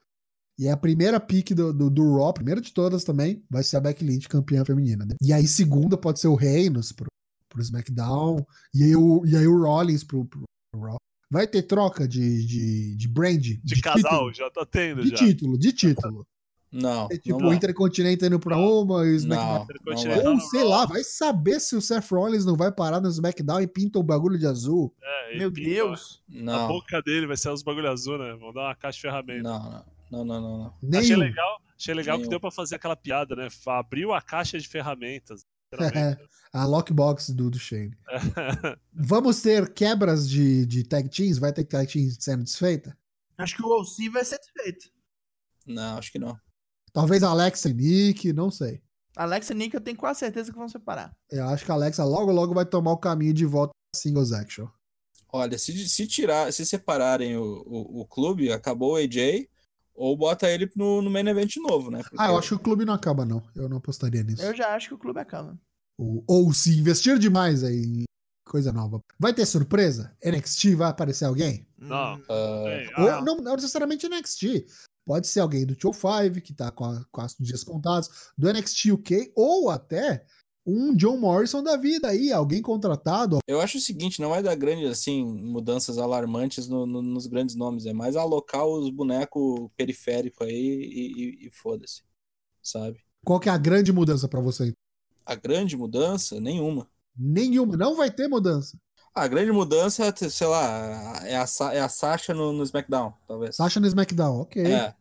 E 0.59 0.69
a 0.69 0.77
primeira 0.77 1.21
pick 1.21 1.51
do, 1.55 1.73
do, 1.73 1.89
do 1.89 2.17
Raw, 2.17 2.33
primeira 2.33 2.61
de 2.61 2.73
todas 2.73 3.05
também, 3.05 3.45
vai 3.49 3.63
ser 3.63 3.77
a 3.77 3.81
Becky 3.81 4.05
Lynch, 4.05 4.29
campeã 4.29 4.65
feminina. 4.65 5.07
E 5.23 5.33
aí, 5.33 5.47
segunda 5.47 5.97
pode 5.97 6.19
ser 6.19 6.29
o 6.29 6.35
Reinos 6.35 6.91
pro, 6.91 7.07
pro 7.49 7.63
SmackDown. 7.63 8.45
E 8.75 8.83
aí 8.83 8.97
o, 8.97 9.25
e 9.25 9.37
aí 9.37 9.47
o 9.47 9.63
Rollins 9.63 10.03
pro, 10.03 10.25
pro 10.25 10.45
Raw. 10.77 10.97
Vai 11.31 11.47
ter 11.47 11.63
troca 11.63 12.09
de, 12.09 12.45
de, 12.47 12.97
de 12.97 13.09
brand? 13.09 13.43
De, 13.63 13.81
casal, 13.83 14.33
já 14.33 14.51
tá 14.51 14.65
tendo, 14.67 15.03
De 15.03 15.11
já. 15.11 15.17
título, 15.17 15.59
de 15.59 15.73
título. 15.73 16.27
Não. 16.71 17.09
É 17.11 17.16
tipo 17.16 17.41
não 17.41 17.49
o. 17.49 17.55
Intercontinental 17.55 18.29
indo 18.29 18.39
pra 18.39 18.57
uma 18.57 19.07
e 19.07 19.12
o 19.12 19.16
SmackDown. 19.16 19.66
Não, 19.87 20.23
não. 20.25 20.35
Ou 20.35 20.41
sei 20.41 20.64
lá, 20.64 20.85
vai 20.85 21.03
saber 21.03 21.61
se 21.61 21.75
o 21.75 21.81
Seth 21.81 22.11
Rollins 22.11 22.45
não 22.45 22.57
vai 22.57 22.71
parar 22.71 23.01
no 23.01 23.09
SmackDown 23.09 23.61
e 23.61 23.66
pinta 23.66 23.99
o 23.99 24.03
bagulho 24.03 24.39
de 24.39 24.47
azul. 24.47 24.95
É, 25.03 25.39
Meu 25.39 25.51
pinta 25.51 25.69
Deus. 25.71 26.23
A 26.31 26.35
Não, 26.43 26.69
boca 26.69 27.01
dele 27.03 27.27
vai 27.27 27.37
ser 27.37 27.51
os 27.51 27.62
bagulho 27.62 27.91
azul, 27.91 28.19
né? 28.19 28.35
Vão 28.39 28.53
dar 28.53 28.66
uma 28.66 28.75
caixa 28.75 28.97
de 28.97 29.03
ferramentas. 29.03 29.43
não, 29.43 29.85
não, 30.11 30.25
não, 30.25 30.41
não, 30.41 30.59
não. 30.59 30.75
Nem 30.83 31.01
Achei 31.01 31.16
um. 31.16 31.21
legal, 31.21 31.61
achei 31.79 31.95
legal 31.95 32.19
que 32.21 32.29
deu 32.29 32.41
pra 32.41 32.51
fazer 32.51 32.75
aquela 32.77 32.97
piada, 32.97 33.35
né? 33.35 33.49
Abriu 33.66 34.12
a 34.12 34.21
caixa 34.21 34.59
de 34.59 34.69
ferramentas. 34.69 35.45
A 36.51 36.64
lockbox 36.64 37.29
do, 37.29 37.51
do 37.51 37.59
Shane. 37.59 37.95
Vamos 38.91 39.43
ter 39.43 39.71
quebras 39.75 40.29
de, 40.29 40.64
de 40.64 40.83
tag 40.83 41.07
teams? 41.11 41.37
Vai 41.39 41.53
ter 41.53 41.62
tag 41.64 41.87
teams 41.87 42.16
sendo 42.19 42.43
desfeita? 42.43 42.97
Acho 43.37 43.55
que 43.55 43.62
o 43.62 43.81
OC 43.81 44.09
vai 44.11 44.25
ser 44.25 44.39
desfeito. 44.39 44.87
Não, 45.66 45.99
acho 45.99 46.11
que 46.11 46.19
não. 46.19 46.35
Talvez 46.93 47.22
a 47.22 47.28
Alexa 47.30 47.68
e 47.70 47.74
Nick, 47.74 48.32
não 48.32 48.51
sei. 48.51 48.80
Alexa 49.16 49.53
e 49.53 49.57
Nick 49.57 49.74
eu 49.74 49.80
tenho 49.80 49.97
quase 49.97 50.20
certeza 50.20 50.53
que 50.53 50.59
vão 50.59 50.68
separar. 50.68 51.12
Eu 51.30 51.47
acho 51.49 51.64
que 51.64 51.70
a 51.70 51.74
Alexa 51.74 52.05
logo 52.05 52.30
logo 52.32 52.55
vai 52.55 52.64
tomar 52.64 52.93
o 52.93 52.99
caminho 52.99 53.34
de 53.34 53.45
volta 53.45 53.72
a 53.95 53.97
singles 53.99 54.32
action. 54.32 54.66
Olha, 55.30 55.59
se, 55.59 55.89
se 55.89 56.07
tirar, 56.07 56.53
se 56.53 56.64
separarem 56.64 57.36
o, 57.36 57.43
o, 57.66 58.01
o 58.01 58.07
clube, 58.07 58.51
acabou 58.51 58.93
o 58.93 58.97
AJ, 58.97 59.47
ou 59.95 60.16
bota 60.16 60.49
ele 60.49 60.70
no, 60.76 61.03
no 61.03 61.11
main 61.11 61.26
event 61.28 61.57
novo, 61.57 61.91
né? 61.91 61.99
Porque- 62.03 62.16
Ah, 62.18 62.28
eu 62.28 62.39
acho 62.39 62.49
que 62.49 62.55
o 62.55 62.59
clube 62.59 62.84
não 62.84 62.95
acaba, 62.95 63.24
não. 63.26 63.43
Eu 63.55 63.68
não 63.68 63.76
apostaria 63.78 64.22
nisso. 64.22 64.43
Eu 64.43 64.57
já 64.57 64.74
acho 64.74 64.89
que 64.89 64.95
o 64.95 64.99
clube 64.99 65.18
acaba. 65.20 65.59
Ou, 65.99 66.24
ou 66.26 66.53
se 66.55 66.78
investir 66.78 67.18
demais 67.18 67.62
aí 67.64 67.82
em 67.82 68.05
coisa 68.47 68.72
nova. 68.72 69.03
Vai 69.18 69.34
ter 69.34 69.45
surpresa? 69.45 70.16
NXT 70.24 70.74
vai 70.76 70.89
aparecer 70.89 71.24
alguém? 71.26 71.66
Não. 71.76 72.14
Ou 72.28 73.09
ah, 73.11 73.20
não, 73.20 73.36
não 73.39 73.57
necessariamente 73.57 74.09
NXT. 74.09 74.64
Pode 75.09 75.27
ser 75.27 75.41
alguém 75.41 75.65
do 75.65 75.75
Show 75.81 75.95
5, 75.95 76.39
que 76.43 76.53
tá 76.53 76.71
com, 76.71 76.85
a, 76.85 77.03
com 77.11 77.23
os 77.23 77.35
dias 77.41 77.65
contados, 77.65 78.11
do 78.37 78.47
NXT 78.47 78.93
UK, 78.93 79.33
ou 79.35 79.71
até 79.71 80.23
um 80.67 80.95
John 80.95 81.17
Morrison 81.17 81.63
da 81.63 81.79
vida 81.79 82.09
aí, 82.09 82.31
alguém 82.31 82.61
contratado. 82.61 83.39
eu 83.47 83.59
acho 83.59 83.79
o 83.79 83.81
seguinte, 83.81 84.21
não 84.21 84.35
é 84.35 84.43
dar 84.43 84.55
grandes, 84.55 84.91
assim, 84.91 85.25
mudanças 85.25 85.97
alarmantes 85.97 86.69
no- 86.69 86.85
no- 86.85 87.01
nos 87.01 87.27
grandes 87.27 87.57
nomes, 87.57 87.87
é 87.87 87.95
mais 87.95 88.17
alocar 88.17 88.67
os 88.67 88.91
bonecos 88.91 89.71
periféricos 89.79 90.47
aí 90.47 90.53
e, 90.55 91.13
e- 91.45 91.47
e 91.47 91.51
foda-se, 91.53 92.03
sabe? 92.63 93.01
Qual 93.25 93.41
que 93.41 93.49
é 93.49 93.53
a 93.53 93.57
grande 93.57 93.91
mudança 93.95 94.29
pra 94.29 94.41
você? 94.43 94.75
A 95.25 95.35
grande 95.35 95.75
mudança, 95.75 96.39
nenhuma. 96.39 96.87
Nenhuma, 97.17 97.79
não 97.79 97.97
vai 97.97 98.11
ter 98.11 98.29
mudança. 98.29 98.77
A 99.15 99.27
grande 99.27 99.51
mudança, 99.53 100.15
sei 100.29 100.47
lá, 100.47 101.23
é 101.25 101.35
a, 101.37 101.47
é 101.75 101.81
a 101.81 101.89
Sasha 101.89 102.35
no, 102.35 102.53
no 102.53 102.63
SmackDown, 102.63 103.15
talvez. 103.27 103.57
Sasha 103.57 103.81
no 103.81 103.87
SmackDown, 103.87 104.43
ok. 104.43 104.65
É, 104.65 104.95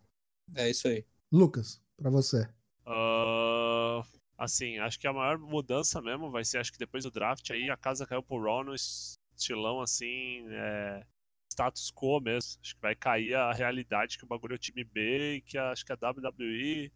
é 0.55 0.69
isso 0.69 0.87
aí. 0.87 1.05
Lucas, 1.31 1.81
pra 1.97 2.09
você. 2.09 2.47
ah, 2.85 4.01
assim, 4.37 4.77
acho 4.79 4.99
que 4.99 5.07
a 5.07 5.13
maior 5.13 5.37
mudança 5.37 6.01
mesmo 6.01 6.29
vai 6.31 6.43
ser, 6.45 6.59
acho 6.59 6.71
que 6.71 6.77
depois 6.79 7.03
do 7.03 7.11
draft 7.11 7.49
aí, 7.51 7.69
a 7.69 7.77
casa 7.77 8.05
caiu 8.05 8.23
pro 8.23 8.41
Raw 8.41 8.63
no 8.63 8.73
estilão 8.75 9.81
assim, 9.81 10.45
é, 10.49 11.05
status 11.51 11.91
quo 11.91 12.19
mesmo. 12.21 12.59
Acho 12.61 12.75
que 12.75 12.81
vai 12.81 12.95
cair 12.95 13.35
a 13.35 13.51
realidade 13.51 14.17
que 14.17 14.23
o 14.23 14.27
bagulho 14.27 14.53
é 14.53 14.55
o 14.55 14.59
time 14.59 14.83
B 14.83 15.35
e 15.35 15.41
que 15.41 15.57
a- 15.57 15.71
acho 15.71 15.85
que 15.85 15.91
a 15.91 15.95
WWE, 15.97 16.91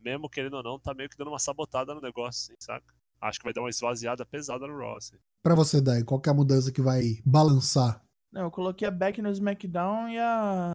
mesmo 0.00 0.28
querendo 0.28 0.54
ou 0.54 0.62
não, 0.62 0.78
tá 0.78 0.92
meio 0.94 1.08
que 1.08 1.16
dando 1.16 1.28
uma 1.30 1.38
sabotada 1.38 1.94
no 1.94 2.00
negócio, 2.00 2.52
assim, 2.52 2.54
saca? 2.60 2.94
Acho 3.20 3.38
que 3.38 3.44
vai 3.44 3.54
dar 3.54 3.62
uma 3.62 3.70
esvaziada 3.70 4.26
pesada 4.26 4.66
no 4.66 4.76
Raw, 4.76 4.96
assim. 4.98 5.16
Pra 5.42 5.54
você, 5.54 5.80
Dai, 5.80 6.02
qual 6.04 6.20
que 6.20 6.28
é 6.28 6.32
a 6.32 6.34
mudança 6.34 6.70
que 6.72 6.82
vai 6.82 7.22
balançar? 7.24 8.02
Não, 8.30 8.42
eu 8.42 8.50
coloquei 8.50 8.86
a 8.86 8.90
Beck 8.90 9.22
no 9.22 9.30
SmackDown 9.30 10.08
e 10.10 10.18
a. 10.18 10.72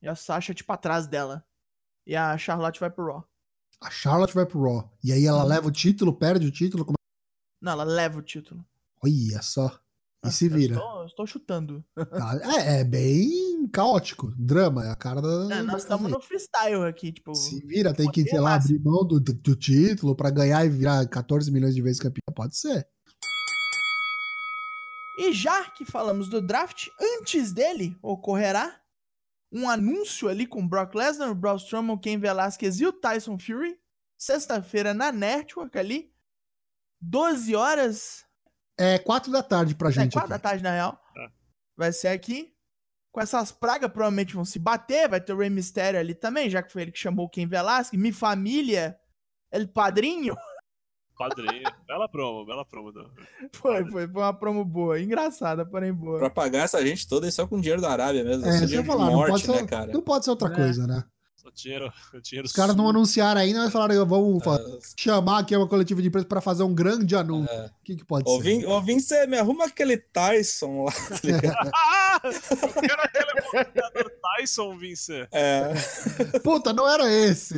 E 0.00 0.08
a 0.08 0.14
Sasha, 0.14 0.54
tipo, 0.54 0.72
atrás 0.72 1.06
dela. 1.06 1.44
E 2.06 2.14
a 2.16 2.36
Charlotte 2.38 2.80
vai 2.80 2.90
pro 2.90 3.06
Raw. 3.06 3.24
A 3.80 3.90
Charlotte 3.90 4.34
vai 4.34 4.46
pro 4.46 4.62
Raw. 4.62 4.92
E 5.02 5.12
aí 5.12 5.26
ela 5.26 5.44
leva 5.44 5.68
o 5.68 5.72
título, 5.72 6.12
perde 6.12 6.46
o 6.46 6.52
título. 6.52 6.84
Como... 6.84 6.96
Não, 7.60 7.72
ela 7.72 7.84
leva 7.84 8.18
o 8.18 8.22
título. 8.22 8.64
Olha 9.02 9.42
só. 9.42 9.78
E 10.24 10.30
se 10.32 10.46
Eu 10.46 10.50
vira. 10.50 10.74
estou, 10.74 11.00
eu 11.00 11.06
estou 11.06 11.26
chutando. 11.26 11.84
Tá, 11.94 12.40
É, 12.42 12.80
é 12.80 12.84
bem 12.84 13.68
caótico. 13.68 14.32
Drama, 14.36 14.84
é 14.84 14.90
a 14.90 14.96
cara 14.96 15.20
da. 15.20 15.56
É, 15.56 15.62
nós 15.62 15.82
estamos 15.82 16.10
no 16.10 16.20
freestyle 16.20 16.84
aqui, 16.84 17.12
tipo. 17.12 17.34
Se 17.34 17.64
vira, 17.64 17.94
tem 17.94 18.10
que, 18.10 18.24
sei 18.24 18.40
lá, 18.40 18.50
massa. 18.50 18.66
abrir 18.66 18.82
mão 18.82 19.06
do, 19.06 19.20
do, 19.20 19.56
título 19.56 20.16
pra 20.16 20.30
ganhar 20.30 20.64
e 20.64 20.70
virar 20.70 21.06
14 21.06 21.50
milhões 21.52 21.74
de 21.74 21.82
vezes 21.82 22.00
campeão. 22.00 22.34
Pode 22.34 22.56
ser. 22.56 22.86
E 25.18 25.32
já 25.32 25.70
que 25.70 25.84
falamos 25.84 26.28
do 26.28 26.40
draft, 26.40 26.88
antes 27.00 27.52
dele 27.52 27.96
ocorrerá 28.02 28.80
um 29.50 29.68
anúncio 29.68 30.28
ali 30.28 30.46
com 30.46 30.66
Brock 30.66 30.94
Lesnar, 30.94 31.30
o 31.30 31.34
Braun 31.34 31.56
Strowman, 31.56 31.94
o 31.94 31.98
Ken 31.98 32.18
Velasquez 32.18 32.80
e 32.80 32.86
o 32.86 32.92
Tyson 32.92 33.38
Fury. 33.38 33.78
Sexta-feira 34.18 34.92
na 34.92 35.10
Network 35.12 35.78
ali. 35.78 36.12
12 37.00 37.54
horas. 37.54 38.24
É 38.78 38.98
4 38.98 39.30
da 39.30 39.42
tarde 39.42 39.74
pra 39.74 39.88
É, 39.88 39.92
gente. 39.92 40.12
4 40.12 40.28
da 40.28 40.36
aqui. 40.36 40.42
tarde, 40.42 40.62
na 40.62 40.72
real. 40.72 41.00
É. 41.16 41.28
Vai 41.76 41.92
ser 41.92 42.08
aqui. 42.08 42.52
Com 43.12 43.20
essas 43.20 43.50
pragas, 43.50 43.90
provavelmente 43.90 44.34
vão 44.34 44.44
se 44.44 44.58
bater. 44.58 45.08
Vai 45.08 45.20
ter 45.20 45.32
o 45.32 45.38
Rey 45.38 45.50
Mysterio 45.50 45.98
ali 45.98 46.14
também, 46.14 46.50
já 46.50 46.62
que 46.62 46.70
foi 46.72 46.82
ele 46.82 46.92
que 46.92 46.98
chamou 46.98 47.26
o 47.26 47.28
Ken 47.30 47.46
Velasquez. 47.46 48.00
Mi 48.00 48.12
família, 48.12 48.98
El 49.50 49.68
Padrinho. 49.68 50.36
Padrinho. 51.18 51.62
bela 51.86 52.08
promo, 52.08 52.46
bela 52.46 52.64
promo. 52.64 52.92
Do... 52.92 53.10
Foi, 53.52 53.84
foi, 53.90 54.06
foi 54.08 54.22
uma 54.22 54.32
promo 54.32 54.64
boa. 54.64 55.00
Engraçada, 55.00 55.66
porém 55.66 55.92
boa. 55.92 56.18
Pra 56.18 56.30
pagar 56.30 56.60
essa 56.60 56.80
gente 56.86 57.08
toda 57.08 57.26
é 57.26 57.30
só 57.30 57.46
com 57.46 57.60
dinheiro 57.60 57.82
da 57.82 57.90
Arábia 57.90 58.22
mesmo. 58.22 58.46
É, 58.46 58.60
dinheiro 58.60 58.84
falar, 58.84 59.06
de 59.06 59.10
não 59.10 59.18
morte, 59.18 59.30
pode, 59.32 59.44
ser, 59.44 59.52
né, 59.62 59.66
cara? 59.66 59.92
não 59.92 60.00
pode 60.00 60.24
ser 60.24 60.30
outra 60.30 60.48
É. 60.48 60.54
coisa, 60.54 60.86
né? 60.86 61.04
O 61.48 61.52
dinheiro, 61.54 61.92
o 62.14 62.20
dinheiro 62.20 62.46
Os 62.46 62.52
caras 62.52 62.76
não 62.76 62.88
anunciaram 62.88 63.40
ainda, 63.40 63.60
mas 63.60 63.72
falaram, 63.72 64.04
vamos 64.06 64.44
fa- 64.44 64.56
Ah, 64.56 64.78
chamar 64.96 65.38
aqui 65.40 65.56
uma 65.56 65.66
coletiva 65.66 66.02
de 66.02 66.08
imprensa 66.08 66.26
pra 66.28 66.40
fazer 66.40 66.62
um 66.62 66.74
grande 66.74 67.16
anúncio. 67.16 67.50
É. 67.52 67.66
O 67.66 67.70
que, 67.84 67.96
que 67.96 68.04
pode 68.04 68.28
ser? 68.30 68.66
Ô, 68.66 68.80
Vince, 68.82 69.26
me 69.26 69.38
arruma 69.38 69.64
aquele 69.64 69.96
Tyson 69.96 70.84
lá, 70.84 70.92
tá 70.92 71.20
ligado? 71.24 71.70
Ah! 71.74 72.20
Eu 72.24 72.72
quero 72.82 73.02
aquele 73.02 73.32
lutador 73.64 74.12
Tyson, 74.38 74.76
Vince. 74.76 75.26
É. 75.32 75.72
Puta, 76.42 76.72
não 76.72 76.88
era 76.88 77.10
esse. 77.12 77.54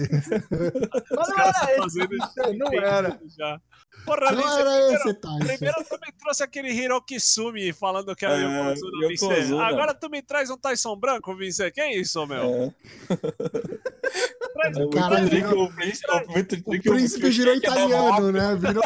Mas 1.10 1.28
não 1.28 1.38
era 1.38 1.86
esse. 1.86 2.58
Não 2.58 2.72
era. 2.72 3.20
Já. 3.36 3.60
Porra, 4.04 4.32
Não 4.32 4.36
Vince, 4.42 4.60
era 4.60 4.70
primeiro, 4.70 4.94
esse, 4.94 5.14
Tyson. 5.14 5.38
primeiro 5.38 5.84
tu 5.88 5.98
me 6.00 6.12
trouxe 6.18 6.42
aquele 6.42 6.68
Hiroki 6.72 7.20
Sumi 7.20 7.72
falando 7.72 8.16
que 8.16 8.24
era 8.24 8.34
É, 8.36 8.42
Yokozuna, 8.42 9.08
Vince. 9.08 9.24
Yokozuna. 9.24 9.64
Agora 9.66 9.94
tu 9.94 10.08
me 10.08 10.22
traz 10.22 10.48
um 10.50 10.56
Tyson 10.56 10.96
branco, 10.96 11.34
Vince. 11.36 11.70
Que 11.70 11.86
isso, 11.90 12.26
meu? 12.26 12.42
É. 12.44 12.72
Traz 14.54 14.76
É 14.76 14.84
um 14.84 14.90
Caralho, 14.90 15.26
o 15.62 15.72
príncipe, 15.72 16.10
o 16.10 16.74
O 16.74 16.82
príncipe 16.82 17.32
shake 17.32 17.44
da 17.44 17.54
italiano, 17.54 18.32
né? 18.32 18.56
Virou 18.56 18.82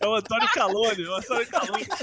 É 0.00 0.06
o 0.06 0.14
Antônio 0.14 0.48
Calone, 0.52 1.06
o 1.06 1.14
Antônio 1.16 1.46
Calone. 1.48 1.84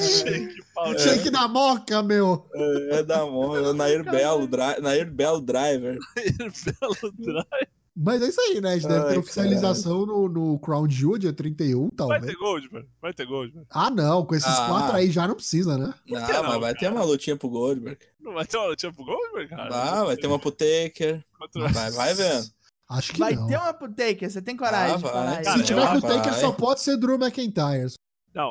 Shake 0.00 0.62
pau. 0.74 0.98
shake 0.98 1.30
da 1.30 1.48
moca, 1.48 2.02
meu. 2.02 2.48
É, 2.54 2.96
é 2.98 3.02
da 3.02 3.18
mão, 3.26 3.56
é 3.56 3.60
o 3.60 3.72
Nair 3.72 4.04
Belo, 4.04 4.46
dri 4.46 4.80
Nair 4.80 5.10
Belo 5.10 5.40
Driver. 5.40 5.98
Belo 6.14 7.12
drive. 7.18 7.68
Mas 7.96 8.22
é 8.22 8.26
isso 8.28 8.40
aí, 8.40 8.60
né? 8.60 8.70
A 8.72 8.74
gente 8.78 8.88
deve 8.88 9.08
ter 9.12 9.18
oficialização 9.18 10.04
no, 10.04 10.28
no 10.28 10.58
Crown 10.58 10.88
Jewel, 10.90 11.16
dia 11.18 11.32
31, 11.32 11.82
Vai 11.82 11.90
talvez. 11.96 12.26
ter 12.26 12.34
Goldberg, 12.36 12.88
vai 13.00 13.14
ter 13.14 13.24
Goldberg. 13.24 13.66
Ah, 13.70 13.88
não, 13.88 14.26
com 14.26 14.34
esses 14.34 14.48
Ah. 14.48 14.66
quatro 14.68 14.96
aí 14.96 15.10
já 15.12 15.28
não 15.28 15.36
precisa, 15.36 15.78
né? 15.78 15.94
Não, 16.08 16.20
não, 16.20 16.42
mas 16.42 16.60
vai 16.60 16.72
ter 16.74 16.80
cara? 16.86 16.94
uma 16.96 17.04
lutinha 17.04 17.36
pro 17.36 17.48
Goldberg. 17.48 17.98
Não 18.18 18.34
vai 18.34 18.44
ter 18.46 18.56
uma 18.56 18.66
lutinha 18.66 18.92
pro 18.92 19.04
Goldberg, 19.04 19.48
cara? 19.48 19.68
Ah, 20.00 20.04
vai 20.04 20.16
ter 20.16 20.26
uma 20.26 20.38
pro 20.40 20.50
Taker. 20.50 21.24
Vai, 21.72 21.90
vai 21.92 22.14
vendo. 22.14 22.46
Acho 22.90 23.12
que 23.12 23.18
Vai 23.20 23.34
não. 23.34 23.46
ter 23.46 23.56
uma 23.56 23.72
pro 23.72 23.88
Taker, 23.88 24.30
você 24.30 24.42
tem 24.42 24.56
coragem. 24.56 24.96
Ah, 24.96 24.98
vai. 24.98 25.44
Se 25.44 25.62
tiver 25.62 25.86
com 25.92 25.98
o 25.98 26.00
vai. 26.00 26.16
Taker, 26.16 26.34
só 26.34 26.52
pode 26.52 26.80
ser 26.80 26.96
Drew 26.96 27.14
McIntyre. 27.16 27.92
Não, 28.34 28.50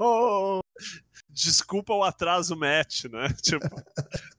Oh! 0.00 0.60
desculpa 1.28 1.92
o 1.92 2.04
atraso 2.04 2.56
match, 2.56 3.04
né? 3.06 3.28
Tipo, 3.42 3.66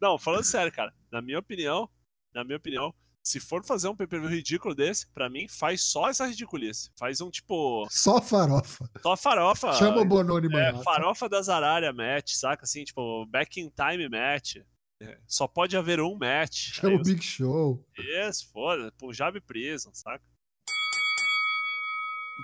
não, 0.02 0.18
falando 0.18 0.44
sério, 0.44 0.72
cara, 0.72 0.94
na 1.12 1.22
minha 1.22 1.40
opinião, 1.40 1.90
na 2.34 2.44
minha 2.44 2.58
opinião, 2.58 2.94
se 3.30 3.40
for 3.40 3.64
fazer 3.64 3.88
um 3.88 3.96
pay-per-view 3.96 4.30
ridículo 4.30 4.74
desse, 4.74 5.06
pra 5.14 5.30
mim 5.30 5.48
faz 5.48 5.84
só 5.84 6.10
essa 6.10 6.26
ridiculice. 6.26 6.90
Faz 6.98 7.22
um 7.22 7.30
tipo, 7.30 7.88
Só 7.92 8.20
farofa. 8.22 8.90
só 9.02 9.16
farofa. 9.16 9.74
Chama 9.74 10.02
o 10.02 10.06
Bononi, 10.06 10.48
é, 10.48 10.50
mano. 10.72 10.84
farofa 10.84 11.30
das 11.30 11.48
Araras 11.50 11.94
match, 11.96 12.34
saca? 12.34 12.64
Assim, 12.64 12.84
tipo, 12.84 13.26
back 13.28 13.60
in 13.62 13.70
time 13.70 14.10
match. 14.10 14.58
É, 15.02 15.18
Só 15.28 15.48
pode 15.48 15.78
haver 15.78 16.02
um 16.02 16.18
match. 16.18 16.74
Chama 16.74 16.90
Aí 16.94 16.98
o 16.98 17.02
os- 17.02 17.08
Big 17.08 17.24
Show. 17.24 17.86
Yes, 17.98 18.42
foda, 18.42 18.92
Punjab 18.98 19.40
Prison, 19.42 19.92
saca? 19.94 20.24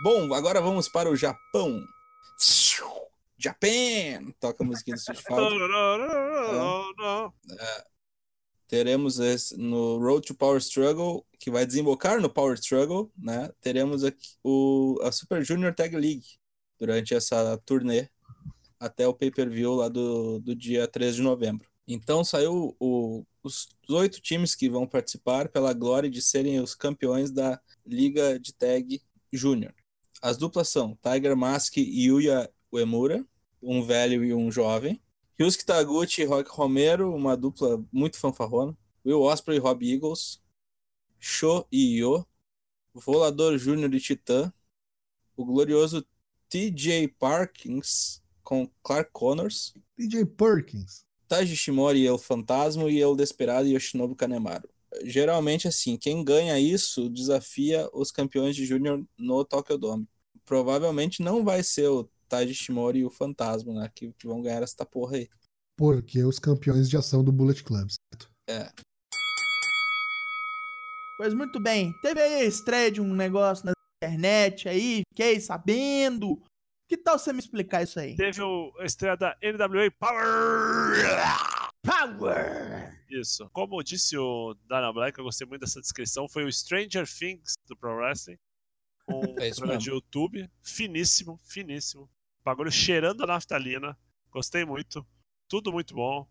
Bom, 0.03 0.33
agora 0.33 0.61
vamos 0.61 0.87
para 0.87 1.09
o 1.09 1.15
Japão. 1.15 1.83
Japan! 3.37 4.31
Toca 4.39 4.63
a 4.63 4.65
musiquinha 4.65 4.95
do 4.95 4.99
Street 4.99 5.21
Não, 5.29 5.37
Fighter. 5.49 5.59
não, 5.67 5.97
não, 5.97 6.53
não, 6.53 6.93
não. 6.97 7.33
Teremos 8.67 9.19
esse, 9.19 9.55
no 9.57 9.97
Road 9.99 10.25
to 10.27 10.35
Power 10.35 10.57
Struggle, 10.59 11.25
que 11.39 11.51
vai 11.51 11.65
desembocar 11.65 12.19
no 12.19 12.29
Power 12.29 12.55
Struggle, 12.55 13.11
né? 13.17 13.51
Teremos 13.61 14.03
aqui 14.03 14.29
o, 14.43 14.99
a 15.03 15.11
Super 15.11 15.43
Junior 15.45 15.73
Tag 15.73 15.95
League 15.95 16.25
durante 16.79 17.13
essa 17.13 17.57
turnê 17.65 18.09
até 18.79 19.07
o 19.07 19.13
pay-per-view 19.13 19.73
lá 19.75 19.87
do, 19.89 20.39
do 20.39 20.55
dia 20.55 20.87
13 20.87 21.17
de 21.17 21.23
novembro. 21.23 21.67
Então 21.87 22.23
saiu 22.23 22.75
o- 22.79 23.23
os 23.43 23.67
oito 23.89 24.19
times 24.21 24.55
que 24.55 24.69
vão 24.69 24.87
participar 24.87 25.49
pela 25.49 25.71
glória 25.73 26.09
de 26.09 26.21
serem 26.21 26.59
os 26.59 26.73
campeões 26.73 27.31
da 27.31 27.59
Liga 27.85 28.39
de 28.39 28.53
Tag 28.53 29.01
Júnior. 29.31 29.73
As 30.21 30.37
duplas 30.37 30.69
são 30.69 30.97
Tiger 31.01 31.35
Mask 31.37 31.77
e 31.77 32.07
Yuya 32.07 32.49
Uemura, 32.71 33.23
um 33.61 33.83
velho 33.83 34.23
e 34.25 34.33
um 34.33 34.51
jovem. 34.51 34.99
Ryusuke 35.37 35.65
Taguchi 35.65 36.21
e 36.21 36.25
Rock 36.25 36.49
Romero, 36.49 37.13
uma 37.13 37.35
dupla 37.35 37.83
muito 37.91 38.17
fanfarrona. 38.17 38.75
Will 39.05 39.21
Ospreay 39.21 39.57
e 39.57 39.61
Rob 39.61 39.85
Eagles. 39.85 40.41
Sho 41.19 41.67
e 41.69 41.97
Io. 41.97 42.25
Volador 42.93 43.57
Júnior 43.57 43.93
e 43.93 43.99
Titã. 43.99 44.51
O 45.35 45.43
glorioso 45.43 46.05
TJ 46.47 47.09
Parkins 47.19 48.23
com 48.43 48.69
Clark 48.81 49.11
Connors. 49.11 49.73
DJ 49.97 50.25
Perkins. 50.25 51.05
Taji 51.27 51.55
Shimori 51.57 51.99
e 51.99 52.07
El 52.07 52.17
Fantasma 52.17 52.89
e 52.89 53.01
El 53.01 53.15
Desperado 53.15 53.67
e 53.67 53.73
Yoshinobu 53.73 54.15
Kanemaru. 54.15 54.69
Geralmente, 55.03 55.67
assim, 55.67 55.97
quem 55.97 56.23
ganha 56.23 56.57
isso 56.57 57.09
desafia 57.09 57.89
os 57.91 58.09
campeões 58.09 58.55
de 58.55 58.65
Júnior 58.65 59.03
no 59.17 59.43
Tokyo 59.43 59.77
Dome. 59.77 60.07
Provavelmente 60.45 61.21
não 61.21 61.43
vai 61.43 61.61
ser 61.61 61.89
o 61.89 62.09
Taji 62.27 62.53
Shimori 62.53 62.99
e 62.99 63.05
o 63.05 63.09
Fantasma, 63.09 63.73
né? 63.73 63.89
Que, 63.93 64.11
que 64.13 64.27
vão 64.27 64.41
ganhar 64.41 64.61
essa 64.63 64.85
porra 64.85 65.17
aí. 65.17 65.29
Porque 65.77 66.23
os 66.23 66.39
campeões 66.39 66.89
de 66.89 66.97
ação 66.97 67.23
do 67.23 67.31
Bullet 67.31 67.63
Club. 67.63 67.89
certo? 67.89 68.29
É. 68.49 68.71
Pois 71.17 71.33
muito 71.33 71.59
bem, 71.61 71.93
teve 72.01 72.21
aí 72.21 72.41
a 72.41 72.43
estreia 72.43 72.91
de 72.91 72.99
um 73.01 73.13
negócio 73.15 73.65
na 73.65 73.71
internet 74.03 74.67
aí, 74.67 75.01
fiquei 75.13 75.39
sabendo. 75.39 76.41
Que 76.89 76.97
tal 76.97 77.17
você 77.17 77.33
me 77.33 77.39
explicar 77.39 77.83
isso 77.83 77.99
aí? 77.99 78.15
Teve 78.15 78.41
o, 78.41 78.71
a 78.79 78.85
estreia 78.85 79.15
da 79.15 79.35
NWA 79.41 79.89
Power. 79.97 80.25
Power! 81.83 83.05
Isso. 83.09 83.49
Como 83.53 83.81
disse 83.81 84.17
o 84.17 84.55
Dana 84.67 84.91
Black, 84.91 85.17
eu 85.17 85.23
gostei 85.23 85.47
muito 85.47 85.61
dessa 85.61 85.79
descrição. 85.79 86.27
Foi 86.27 86.43
o 86.43 86.51
Stranger 86.51 87.07
Things 87.07 87.53
do 87.67 87.75
Pro 87.77 87.95
Wrestling. 87.95 88.37
Um 89.07 89.21
É 89.39 89.49
programa 89.51 89.77
de 89.77 89.89
YouTube. 89.89 90.49
Finíssimo, 90.61 91.39
finíssimo. 91.43 92.09
Bagulho 92.45 92.71
cheirando 92.71 93.23
a 93.23 93.27
naftalina. 93.27 93.97
Gostei 94.31 94.63
muito. 94.63 95.05
Tudo 95.49 95.71
muito 95.71 95.95
bom. 95.95 96.27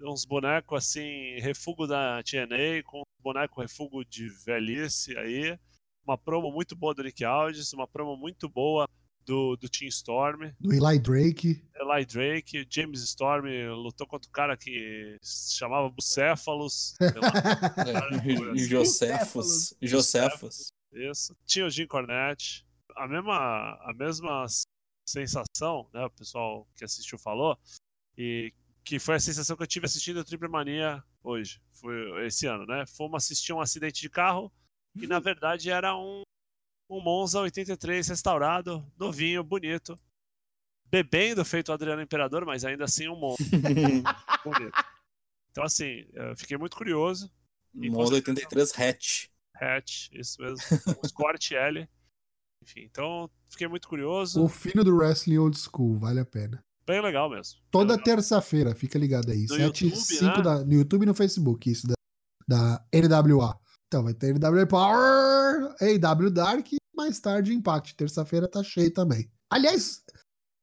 Uns 0.00 0.24
bonecos 0.24 0.78
assim, 0.78 1.40
refugo 1.40 1.84
da 1.86 2.22
TNA, 2.22 2.84
com 2.84 3.00
um 3.00 3.22
boneco 3.22 3.60
refugo 3.60 4.04
de 4.04 4.28
velhice 4.44 5.18
aí. 5.18 5.58
Uma 6.06 6.16
promo 6.16 6.52
muito 6.52 6.76
boa 6.76 6.94
do 6.94 7.02
Nick 7.02 7.24
Aldis, 7.24 7.72
uma 7.72 7.86
promo 7.88 8.16
muito 8.16 8.48
boa 8.48 8.88
do, 9.26 9.56
do 9.56 9.68
Team 9.68 9.88
Storm. 9.88 10.52
Do 10.60 10.72
Eli 10.72 10.98
Drake. 11.00 11.62
Eli 11.74 12.06
Drake, 12.06 12.64
James 12.70 13.02
Storm 13.02 13.46
lutou 13.74 14.06
contra 14.06 14.28
o 14.28 14.32
cara 14.32 14.56
que 14.56 15.18
se 15.20 15.56
chamava 15.56 15.90
Bucéfalos. 15.90 16.94
É, 17.02 18.26
e- 18.28 18.54
e 18.54 18.58
Josefos. 18.68 19.74
Josefos. 19.82 20.68
Isso. 20.92 21.36
Tinha 21.44 21.66
o 21.66 21.70
Jim 21.70 21.86
Cornette. 21.86 22.64
A 22.96 23.06
mesma, 23.08 23.36
a 23.82 23.92
mesma 23.96 24.46
sensação, 25.08 25.88
né? 25.92 26.04
O 26.04 26.10
pessoal 26.10 26.68
que 26.76 26.84
assistiu 26.84 27.18
falou. 27.18 27.58
E 28.16 28.52
que 28.84 28.98
foi 28.98 29.16
a 29.16 29.20
sensação 29.20 29.56
que 29.56 29.62
eu 29.62 29.66
tive 29.66 29.86
assistindo 29.86 30.18
o 30.18 30.24
Triple 30.24 30.48
Mania 30.48 31.02
hoje. 31.22 31.60
Foi 31.72 32.26
esse 32.26 32.46
ano, 32.46 32.66
né? 32.66 32.86
Fomos 32.86 33.24
assistir 33.24 33.52
um 33.52 33.60
acidente 33.60 34.00
de 34.00 34.08
carro 34.08 34.50
e 34.96 35.06
na 35.06 35.20
verdade 35.20 35.70
era 35.70 35.96
um, 35.96 36.22
um 36.90 37.00
Monza 37.00 37.40
83 37.40 38.08
restaurado, 38.08 38.84
novinho, 38.98 39.44
bonito. 39.44 39.98
Bebendo 40.90 41.44
feito 41.44 41.68
o 41.68 41.72
Adriano 41.72 42.00
Imperador, 42.00 42.46
mas 42.46 42.64
ainda 42.64 42.84
assim 42.84 43.08
um 43.08 43.16
Monza 43.16 43.44
bonito. 44.42 44.84
Então, 45.50 45.64
assim, 45.64 46.06
eu 46.14 46.36
fiquei 46.36 46.56
muito 46.56 46.76
curioso. 46.76 47.30
Monza 47.74 48.14
83 48.14 48.78
Hatch. 48.78 49.26
Hatch, 49.54 50.08
isso 50.12 50.40
mesmo. 50.40 50.56
Um 50.86 51.04
Escort 51.04 51.52
L. 51.52 51.88
Enfim, 52.62 52.80
então 52.80 53.30
fiquei 53.48 53.66
muito 53.68 53.88
curioso. 53.88 54.42
O 54.42 54.48
fino 54.48 54.84
do 54.84 54.96
Wrestling 54.96 55.38
Old 55.38 55.58
School, 55.58 55.98
vale 55.98 56.20
a 56.20 56.24
pena. 56.24 56.62
Bem 56.86 57.02
legal 57.02 57.28
mesmo. 57.28 57.60
Toda 57.70 58.02
terça-feira, 58.02 58.74
fica 58.74 58.98
ligado 58.98 59.30
aí. 59.30 59.42
No 59.42 59.56
7 59.56 59.84
YouTube, 59.84 59.96
5 59.96 60.24
né? 60.24 60.42
da, 60.42 60.64
no 60.64 60.72
YouTube 60.72 61.02
e 61.02 61.06
no 61.06 61.14
Facebook, 61.14 61.70
isso 61.70 61.86
da, 61.86 61.94
da 62.48 62.84
NWA. 62.94 63.58
Então 63.86 64.02
vai 64.04 64.14
ter 64.14 64.34
NWA 64.34 64.66
Power, 64.66 65.74
AW 65.80 66.30
Dark 66.30 66.72
e 66.72 66.76
mais 66.96 67.20
tarde 67.20 67.52
Impact. 67.52 67.94
Terça-feira 67.94 68.48
tá 68.48 68.62
cheio 68.62 68.92
também. 68.92 69.30
Aliás, 69.50 70.02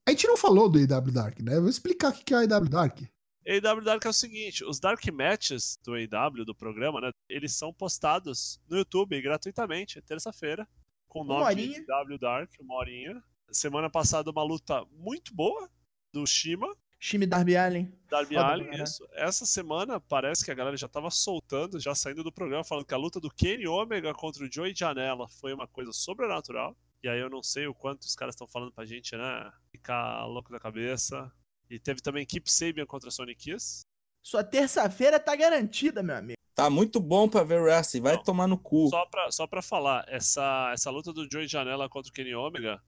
a 0.08 0.12
gente 0.12 0.28
não 0.28 0.38
falou 0.38 0.70
do 0.70 0.80
AW 0.80 1.12
Dark, 1.12 1.40
né? 1.40 1.60
Vou 1.60 1.70
explicar 1.70 2.10
o 2.10 2.14
que 2.14 2.24
que 2.24 2.34
é 2.34 2.38
o 2.38 2.40
AW 2.42 2.70
Dark. 2.70 3.02
AW 3.48 3.84
Dark 3.84 4.04
é 4.06 4.10
o 4.10 4.14
seguinte: 4.14 4.64
os 4.66 4.80
Dark 4.80 5.04
Matches 5.12 5.78
do 5.84 5.94
AW, 5.94 6.46
do 6.46 6.56
programa, 6.56 7.02
né? 7.02 7.12
Eles 7.30 7.56
são 7.56 7.72
postados 7.72 8.60
no 8.68 8.78
YouTube 8.78 9.22
gratuitamente, 9.22 10.02
terça-feira, 10.02 10.68
com 11.08 11.22
o 11.22 11.24
nome 11.24 11.56
de 11.56 11.92
AW 11.92 12.18
Dark, 12.18 12.52
uma 12.60 12.76
horinha. 12.76 13.24
Semana 13.52 13.90
passada, 13.90 14.32
uma 14.32 14.44
luta 14.44 14.84
muito 14.92 15.34
boa 15.34 15.70
do 16.12 16.26
Shima, 16.26 16.76
Time 17.00 17.28
Darby 17.28 17.56
Allen. 17.56 17.94
Darby 18.10 18.36
Foda, 18.36 18.48
Allin, 18.48 18.66
né? 18.66 18.84
isso. 18.84 19.08
Essa 19.14 19.46
semana 19.46 20.00
parece 20.00 20.44
que 20.44 20.52
a 20.52 20.56
galera 20.56 20.76
já 20.76 20.88
tava 20.88 21.12
soltando, 21.12 21.80
já 21.80 21.94
saindo 21.94 22.24
do 22.24 22.32
programa, 22.32 22.64
falando 22.64 22.86
que 22.86 22.94
a 22.94 22.98
luta 22.98 23.20
do 23.20 23.30
Kenny 23.30 23.68
Omega 23.68 24.14
contra 24.14 24.44
o 24.44 24.52
Joey 24.52 24.74
Janela 24.76 25.28
foi 25.28 25.54
uma 25.54 25.68
coisa 25.68 25.92
sobrenatural. 25.92 26.76
E 27.04 27.08
aí 27.08 27.20
eu 27.20 27.30
não 27.30 27.44
sei 27.44 27.68
o 27.68 27.76
quanto 27.76 28.02
os 28.02 28.16
caras 28.16 28.34
estão 28.34 28.48
falando 28.48 28.72
pra 28.72 28.86
gente, 28.86 29.16
né? 29.16 29.52
Ficar 29.72 30.26
louco 30.26 30.52
da 30.52 30.60
cabeça. 30.60 31.32
E 31.70 31.80
teve 31.80 32.02
também 32.02 32.26
Keep 32.26 32.52
Sabian 32.52 32.86
contra 32.88 33.12
Sonic 33.12 33.52
Kiss. 33.52 33.82
Sua 34.24 34.44
terça-feira 34.44 35.20
tá 35.20 35.36
garantida, 35.36 36.02
meu 36.02 36.16
amigo. 36.16 36.40
Tá 36.56 36.70
muito 36.70 37.02
bom 37.02 37.28
pra 37.28 37.44
ver 37.44 37.62
wrestling. 37.62 38.02
Vai 38.02 38.16
Não. 38.16 38.24
tomar 38.24 38.48
no 38.48 38.58
cu. 38.58 38.88
Só 38.90 39.06
pra, 39.06 39.30
só 39.32 39.46
pra 39.46 39.62
falar, 39.62 40.06
essa, 40.08 40.72
essa 40.74 40.90
luta 40.90 41.12
do 41.12 41.28
Joey 41.30 41.48
Janela 41.48 41.90
contra 41.90 42.10
o 42.10 42.14
Kenny 42.14 42.34
Omega 42.34 42.82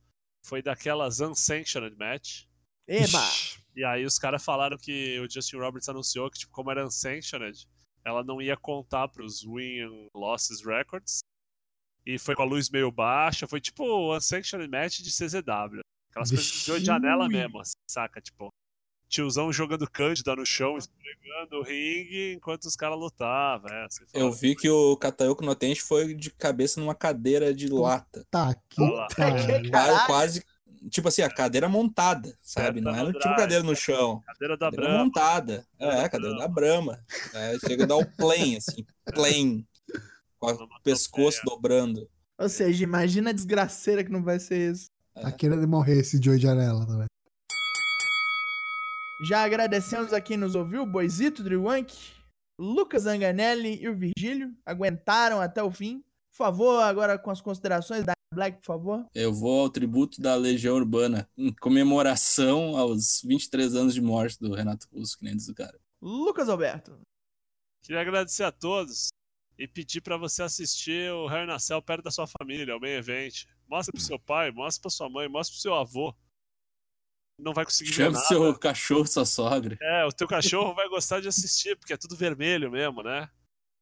foi 0.46 0.62
daquelas 0.62 1.20
unsanctioned 1.20 1.96
match. 1.98 2.46
Eba! 2.88 3.22
E 3.76 3.84
aí 3.84 4.06
os 4.06 4.18
caras 4.18 4.44
falaram 4.44 4.78
que 4.78 5.20
o 5.20 5.30
Justin 5.30 5.58
Roberts 5.58 5.90
anunciou 5.90 6.32
que, 6.32 6.40
tipo, 6.40 6.54
como 6.54 6.72
era 6.72 6.86
unsanctioned, 6.86 7.68
ela 8.06 8.24
não 8.24 8.42
ia 8.42 8.56
contar 8.56 9.10
pros 9.10 9.44
win 9.44 9.82
and 9.82 10.08
losses 10.16 10.66
records. 10.66 11.20
E 12.06 12.18
foi 12.18 12.36
com 12.36 12.44
a 12.44 12.46
luz 12.46 12.70
meio 12.70 12.90
baixa, 12.90 13.46
foi 13.46 13.60
tipo 13.60 13.84
o 13.84 14.16
unsanctioned 14.16 14.70
match 14.70 15.00
de 15.00 15.12
CZW. 15.12 15.82
Aquelas 16.10 16.30
coisas 16.30 16.46
de 16.46 16.60
Joey 16.60 16.86
Janela 16.86 17.28
mesmo, 17.28 17.60
assim, 17.60 17.74
saca? 17.90 18.22
Tipo, 18.22 18.48
tiozão 19.08 19.52
jogando 19.52 19.90
Cândida 19.90 20.36
no 20.36 20.46
chão, 20.46 20.78
esfregando 20.78 21.58
o 21.58 21.64
ringue 21.64 22.34
enquanto 22.36 22.66
os 22.66 22.76
caras 22.76 22.98
lutavam. 22.98 23.70
É, 23.72 23.88
Eu 24.14 24.32
vi 24.32 24.56
que 24.56 24.70
o 24.70 24.96
Katayoko 24.98 25.44
Notenshi 25.46 25.82
foi 25.82 26.14
de 26.14 26.30
cabeça 26.32 26.80
numa 26.80 26.96
cadeira 26.96 27.54
de 27.54 27.68
lata. 27.70 28.26
Tá 28.30 28.50
aqui. 28.50 28.76
Que 29.16 29.72
Quase. 30.06 30.44
Tipo 30.92 31.08
assim, 31.08 31.24
a 31.24 31.30
cadeira 31.30 31.68
montada, 31.68 32.38
sabe? 32.42 32.80
Não 32.80 32.94
era 32.96 33.12
tipo 33.12 33.36
cadeira 33.36 33.64
no 33.64 33.76
chão. 33.76 34.22
Cadeira 34.26 34.56
da 34.56 34.68
Cadeira 34.68 34.86
Brahma. 34.92 35.04
montada. 35.06 35.68
É, 35.80 36.02
da 36.04 36.10
cadeira 36.10 36.38
da 36.38 36.48
Brahma. 36.48 36.92
Brahma. 36.94 37.06
É, 37.34 37.60
chega 37.68 37.84
a 37.84 37.88
dar 37.88 37.98
o 37.98 38.06
plane, 38.16 38.58
assim. 38.58 38.86
Plane. 39.14 39.68
Com 40.40 40.52
o 40.52 40.82
pescoço 40.84 41.42
dobrando. 41.44 42.08
Ou 42.38 42.48
seja, 42.48 42.84
imagina 42.84 43.32
a 43.32 43.34
desgraceira 43.34 44.04
que 44.04 44.12
não 44.12 44.24
vai 44.24 44.40
ser 44.40 44.72
isso. 44.72 44.90
Tá 45.16 45.32
querendo 45.32 45.68
morrer 45.68 46.00
esse 46.00 46.22
Joey 46.22 46.38
Janela 46.40 46.86
também. 46.86 47.08
Já 49.20 49.44
agradecemos 49.44 50.14
a 50.14 50.22
quem 50.22 50.38
nos 50.38 50.54
ouviu, 50.54 50.86
Boizito, 50.86 51.44
Driwank, 51.44 51.92
Lucas 52.60 53.08
Anganelli 53.08 53.82
e 53.82 53.90
o 53.90 53.98
Virgílio. 53.98 54.56
Aguentaram 54.64 55.42
até 55.42 55.62
o 55.64 55.72
fim. 55.72 56.04
Por 56.32 56.38
favor, 56.38 56.84
agora 56.84 57.18
com 57.18 57.32
as 57.32 57.42
considerações 57.42 58.06
da 58.06 58.14
Black, 58.32 58.60
por 58.60 58.66
favor. 58.66 59.06
Eu 59.16 59.34
vou 59.34 59.62
ao 59.62 59.70
tributo 59.70 60.22
da 60.22 60.36
Legião 60.36 60.76
Urbana, 60.76 61.28
em 61.36 61.52
comemoração 61.52 62.78
aos 62.78 63.22
23 63.24 63.74
anos 63.74 63.96
de 63.96 64.02
morte 64.02 64.38
do 64.40 64.54
Renato 64.54 64.88
Russo, 64.94 65.18
que 65.18 65.26
nem 65.26 65.36
diz 65.36 65.48
o 65.48 65.56
cara. 65.56 65.80
Lucas 66.00 66.48
Alberto. 66.48 67.00
Queria 67.82 68.02
agradecer 68.02 68.44
a 68.44 68.52
todos 68.52 69.08
e 69.58 69.68
pedir 69.68 70.02
pra 70.02 70.18
você 70.18 70.44
assistir 70.44 71.12
o 71.12 71.28
Cell 71.58 71.82
perto 71.82 72.04
da 72.04 72.12
sua 72.12 72.28
família, 72.28 72.78
o 72.78 72.80
main 72.80 72.92
event. 72.92 73.46
Mostra 73.68 73.92
pro 73.92 74.02
seu 74.02 74.20
pai, 74.20 74.52
mostra 74.52 74.82
pra 74.84 74.92
sua 74.92 75.10
mãe, 75.10 75.28
mostra 75.28 75.54
pro 75.54 75.62
seu 75.62 75.74
avô. 75.74 76.14
Não 77.40 77.54
vai 77.54 77.66
conseguir 77.66 77.92
ver 77.92 77.96
Chama 77.96 78.12
nada. 78.14 78.26
seu 78.26 78.60
cachorro, 78.60 79.06
sua 79.06 79.26
sogra. 79.26 79.78
É, 79.82 80.06
o 80.06 80.12
teu 80.12 80.28
cachorro 80.28 80.74
vai 80.74 80.90
gostar 80.90 81.20
de 81.22 81.28
assistir, 81.28 81.76
porque 81.78 81.94
é 81.94 81.98
tudo 81.98 82.16
vermelho 82.16 82.72
mesmo, 82.72 83.04
né? 83.04 83.30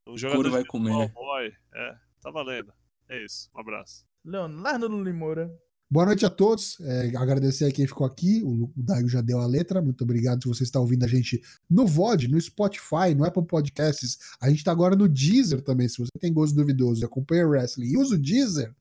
Um 0.08 0.18
jogador 0.18 0.50
vai 0.50 0.66
comer. 0.66 1.12
cowboy. 1.14 1.52
É, 1.74 1.96
tá 2.22 2.30
valendo. 2.32 2.72
É 3.10 3.24
isso, 3.24 3.50
um 3.56 3.60
abraço. 3.60 4.06
Leonardo 4.24 4.88
Limoura. 5.02 5.52
Boa 5.90 6.08
noite 6.08 6.26
a 6.26 6.30
todos. 6.30 6.80
É, 6.82 7.16
agradecer 7.16 7.66
a 7.66 7.72
quem 7.72 7.88
ficou 7.88 8.06
aqui. 8.06 8.42
O, 8.44 8.66
o 8.66 8.74
Daio 8.76 9.08
já 9.08 9.22
deu 9.22 9.40
a 9.40 9.46
letra. 9.46 9.82
Muito 9.82 10.04
obrigado 10.04 10.42
se 10.42 10.48
você 10.50 10.64
está 10.64 10.80
ouvindo 10.80 11.06
a 11.06 11.08
gente 11.08 11.42
no 11.70 11.86
VOD, 11.86 12.28
no 12.28 12.42
Spotify, 12.42 13.14
no 13.16 13.24
Apple 13.24 13.46
Podcasts. 13.46 14.18
A 14.42 14.50
gente 14.50 14.58
está 14.60 14.72
agora 14.72 14.96
no 14.96 15.08
Deezer 15.08 15.62
também. 15.62 15.88
Se 15.88 16.00
você 16.00 16.10
tem 16.20 16.34
gosto 16.34 16.56
duvidoso 16.56 17.02
e 17.02 17.06
acompanha 17.06 17.46
o 17.46 17.52
wrestling 17.52 17.86
e 17.86 17.98
usa 17.98 18.16
o 18.16 18.18
Deezer, 18.18 18.76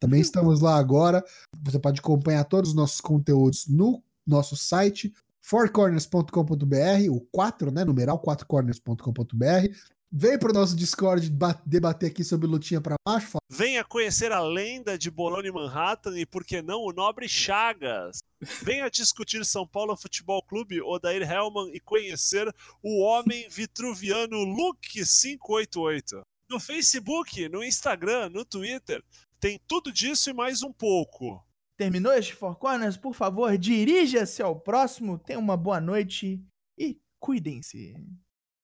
também 0.00 0.20
estamos 0.20 0.60
lá 0.60 0.76
agora. 0.76 1.24
Você 1.62 1.78
pode 1.78 2.00
acompanhar 2.00 2.44
todos 2.44 2.70
os 2.70 2.76
nossos 2.76 3.00
conteúdos 3.00 3.66
no 3.68 4.02
nosso 4.30 4.56
site 4.56 5.12
fourcorners.com.br, 5.42 7.10
o 7.10 7.20
4, 7.32 7.70
né? 7.70 7.84
Numeral 7.84 8.20
4corners.com.br. 8.22 9.74
Vem 10.12 10.36
pro 10.38 10.52
nosso 10.52 10.74
Discord 10.74 11.30
ba- 11.30 11.60
debater 11.64 12.10
aqui 12.10 12.24
sobre 12.24 12.46
lutinha 12.48 12.80
pra 12.80 12.96
baixo, 13.06 13.38
Venha 13.48 13.84
conhecer 13.84 14.32
a 14.32 14.40
lenda 14.40 14.98
de 14.98 15.08
Bologna 15.10 15.48
e 15.48 15.52
Manhattan 15.52 16.18
e, 16.18 16.26
por 16.26 16.44
que 16.44 16.60
não, 16.60 16.80
o 16.82 16.92
nobre 16.92 17.28
Chagas. 17.28 18.18
Venha 18.62 18.90
discutir 18.90 19.44
São 19.44 19.64
Paulo 19.66 19.96
Futebol 19.96 20.42
Clube, 20.42 20.80
Odair 20.82 21.22
Hellman 21.22 21.70
e 21.72 21.78
conhecer 21.78 22.52
o 22.82 23.00
homem 23.02 23.48
vitruviano 23.48 24.36
Luke588. 24.38 26.22
No 26.48 26.58
Facebook, 26.58 27.48
no 27.48 27.62
Instagram, 27.62 28.30
no 28.30 28.44
Twitter, 28.44 29.04
tem 29.38 29.60
tudo 29.68 29.92
disso 29.92 30.28
e 30.30 30.32
mais 30.32 30.62
um 30.64 30.72
pouco. 30.72 31.40
Terminou 31.80 32.12
este 32.12 32.34
Four 32.34 32.58
Corners? 32.58 32.98
Por 32.98 33.14
favor, 33.14 33.56
dirija-se 33.56 34.42
ao 34.42 34.54
próximo. 34.54 35.18
Tenha 35.18 35.38
uma 35.38 35.56
boa 35.56 35.80
noite 35.80 36.44
e 36.76 37.00
cuidem-se. 37.18 37.94